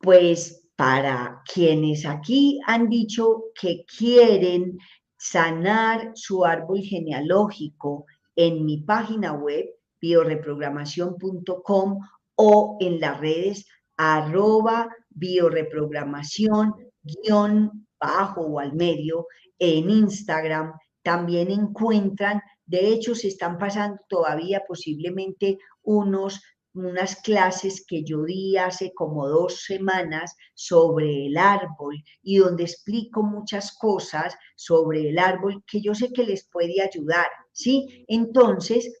[0.00, 4.78] pues para quienes aquí han dicho que quieren
[5.16, 9.66] sanar su árbol genealógico en mi página web
[10.00, 12.00] bioreprogramación.com
[12.34, 13.64] o en las redes
[13.96, 19.28] arroba bioreprogramación guion bajo o al medio
[19.60, 20.72] en Instagram
[21.04, 26.40] también encuentran, de hecho se están pasando todavía posiblemente unos
[26.74, 33.22] unas clases que yo di hace como dos semanas sobre el árbol y donde explico
[33.22, 38.04] muchas cosas sobre el árbol que yo sé que les puede ayudar, ¿sí?
[38.08, 38.92] Entonces,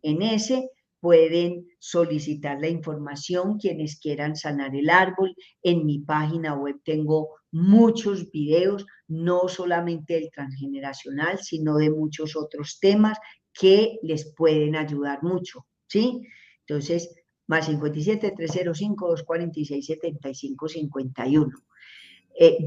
[0.02, 0.70] En ese
[1.00, 5.34] pueden solicitar la información quienes quieran sanar el árbol.
[5.62, 12.80] En mi página web tengo muchos videos, no solamente del transgeneracional, sino de muchos otros
[12.80, 13.18] temas
[13.54, 16.22] que les pueden ayudar mucho, ¿sí?
[16.68, 17.16] Entonces,
[17.48, 21.50] más 57 305 246 75 51.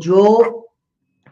[0.01, 0.72] yo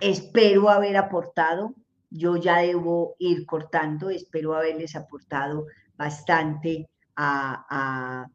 [0.01, 1.75] Espero haber aportado,
[2.09, 5.67] yo ya debo ir cortando, espero haberles aportado
[5.97, 8.27] bastante a,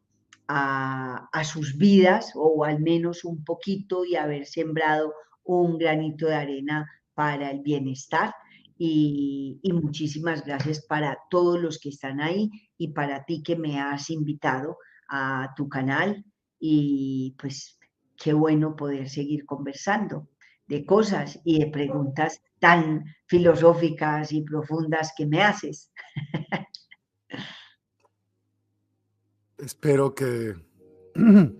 [1.44, 5.12] sus vidas o al menos un poquito y haber sembrado
[5.42, 8.32] un granito de arena para el bienestar.
[8.78, 14.10] Y, muchísimas gracias para todos los que están ahí y para ti que me has
[14.10, 14.78] invitado
[15.08, 16.24] a tu canal
[16.60, 17.78] y pues
[18.16, 20.28] qué bueno poder seguir conversando
[20.66, 25.92] de cosas y de preguntas tan filosóficas y profundas que me haces.
[29.58, 30.54] Espero que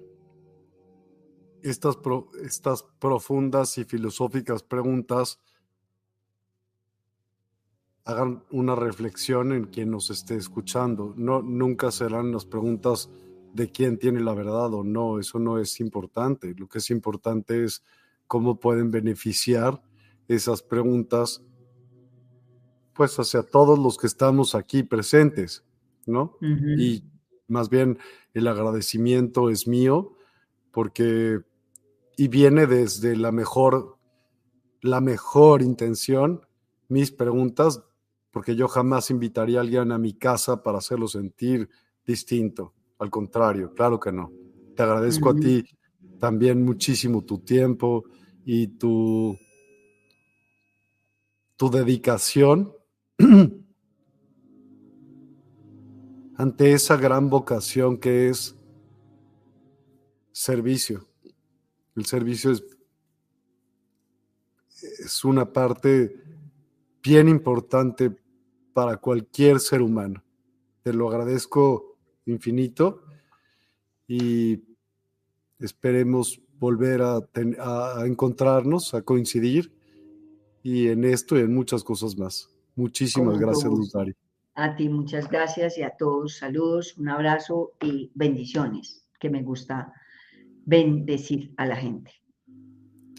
[1.62, 1.96] estas,
[2.42, 5.40] estas profundas y filosóficas preguntas
[8.04, 11.12] hagan una reflexión en quien nos esté escuchando.
[11.16, 13.10] No, nunca serán las preguntas
[13.52, 16.54] de quién tiene la verdad o no, eso no es importante.
[16.56, 17.82] Lo que es importante es
[18.27, 19.82] cómo pueden beneficiar
[20.28, 21.43] esas preguntas,
[22.94, 25.65] pues hacia todos los que estamos aquí presentes,
[26.07, 26.36] ¿no?
[26.40, 27.05] Y
[27.48, 27.98] más bien
[28.35, 30.16] el agradecimiento es mío
[30.73, 31.40] porque,
[32.16, 33.98] y viene desde la mejor,
[34.81, 36.47] la mejor intención,
[36.89, 37.82] mis preguntas,
[38.31, 41.69] porque yo jamás invitaría a alguien a mi casa para hacerlo sentir
[42.07, 42.74] distinto.
[42.98, 44.31] Al contrario, claro que no.
[44.74, 45.65] Te agradezco a ti
[46.18, 48.05] también muchísimo tu tiempo
[48.44, 49.38] y tu,
[51.56, 52.72] tu dedicación
[56.36, 58.55] ante esa gran vocación que es
[60.32, 61.06] servicio.
[61.94, 62.62] El servicio es,
[64.98, 66.22] es una parte
[67.02, 68.14] bien importante
[68.72, 70.22] para cualquier ser humano.
[70.82, 73.05] Te lo agradezco infinito
[74.06, 74.59] y
[75.58, 77.20] esperemos volver a,
[78.06, 79.72] encontrarnos, a coincidir
[80.62, 82.48] y en esto y en muchas cosas más.
[82.74, 84.14] Muchísimas gracias, Luzari.
[84.54, 89.92] A ti muchas gracias y a todos saludos, un abrazo y bendiciones, que me gusta
[90.64, 92.10] bendecir a la gente.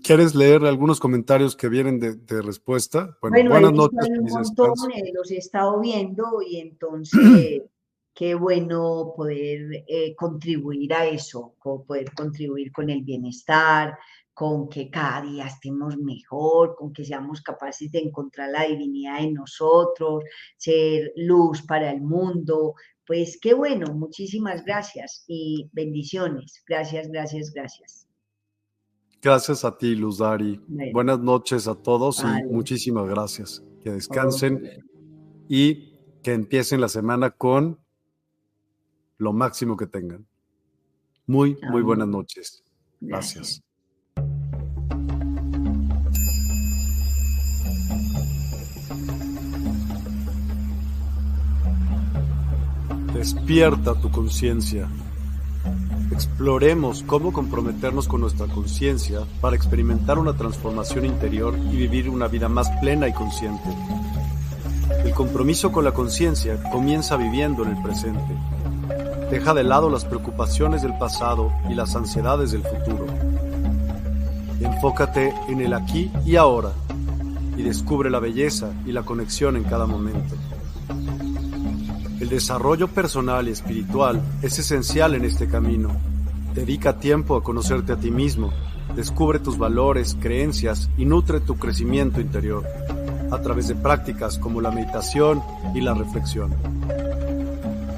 [0.03, 3.18] ¿Quieres leer algunos comentarios que vienen de, respuesta?
[3.22, 4.09] Bueno, buenas noches.
[4.09, 7.61] Un montón, eh, los he estado viendo y entonces
[8.18, 13.95] qué bueno poder eh, contribuir a eso, poder contribuir con el bienestar,
[14.34, 19.35] con que cada día estemos mejor, con que seamos capaces de encontrar la divinidad en
[19.35, 20.23] nosotros,
[20.57, 22.73] ser luz para el mundo.
[23.06, 26.64] Pues qué bueno, muchísimas gracias y bendiciones.
[26.68, 28.07] Gracias, gracias, gracias.
[29.22, 30.60] Gracias a ti, Luz Dari.
[30.91, 33.64] Buenas noches a todos y muchísimas gracias.
[33.84, 34.64] Que descansen
[35.48, 37.85] y que empiecen la semana con
[39.18, 40.26] lo máximo que tengan.
[41.26, 42.64] Muy, muy buenas noches.
[43.02, 43.61] Gracias.
[53.14, 54.89] Despierta tu conciencia.
[56.11, 62.48] Exploremos cómo comprometernos con nuestra conciencia para experimentar una transformación interior y vivir una vida
[62.48, 63.69] más plena y consciente.
[65.03, 68.57] El compromiso con la conciencia comienza viviendo en el presente
[69.30, 73.08] Deja de lado las preocupaciones del pasado y las ansiedades del futuro.
[74.62, 76.72] Enfócate en el aquí y ahora
[77.58, 80.36] y descubre la belleza y la conexión en cada momento.
[82.22, 85.90] El desarrollo personal y espiritual es esencial en este camino.
[86.56, 88.52] Dedica tiempo a conocerte a ti mismo,
[88.95, 92.64] descubre tus valores, creencias y nutre tu crecimiento interior
[93.30, 95.44] a través de prácticas como la meditación
[95.76, 96.56] y la reflexión.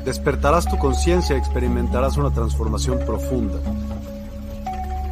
[0.10, 3.60] Despertarás tu conciencia y experimentarás una transformación profunda.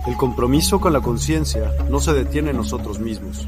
[0.08, 3.48] El compromiso con la conciencia no se detiene en nosotros mismos,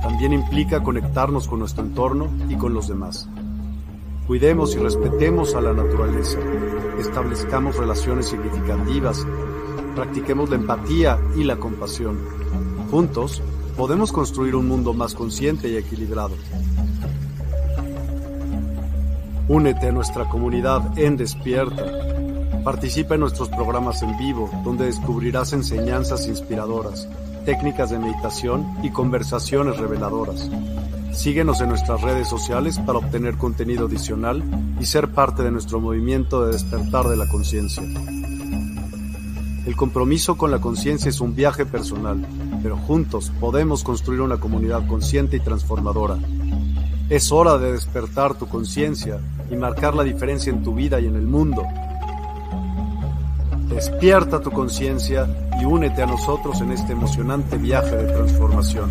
[0.00, 3.28] también implica conectarnos con nuestro entorno y con los demás.
[4.26, 6.38] Cuidemos y respetemos a la naturaleza,
[6.98, 9.26] establezcamos relaciones significativas,
[9.94, 12.18] practiquemos la empatía y la compasión.
[12.90, 13.42] Juntos
[13.76, 16.32] podemos construir un mundo más consciente y equilibrado.
[19.48, 21.84] Únete a nuestra comunidad en Despierta.
[22.64, 27.08] Participa en nuestros programas en vivo, donde descubrirás enseñanzas inspiradoras,
[27.44, 30.50] técnicas de meditación y conversaciones reveladoras.
[31.12, 34.42] Síguenos en nuestras redes sociales para obtener contenido adicional
[34.80, 37.84] y ser parte de nuestro movimiento de despertar de la conciencia.
[39.64, 42.26] El compromiso con la conciencia es un viaje personal,
[42.64, 46.18] pero juntos podemos construir una comunidad consciente y transformadora.
[47.08, 51.14] Es hora de despertar tu conciencia y marcar la diferencia en tu vida y en
[51.14, 51.62] el mundo.
[53.68, 55.28] Despierta tu conciencia
[55.60, 58.90] y únete a nosotros en este emocionante viaje de transformación.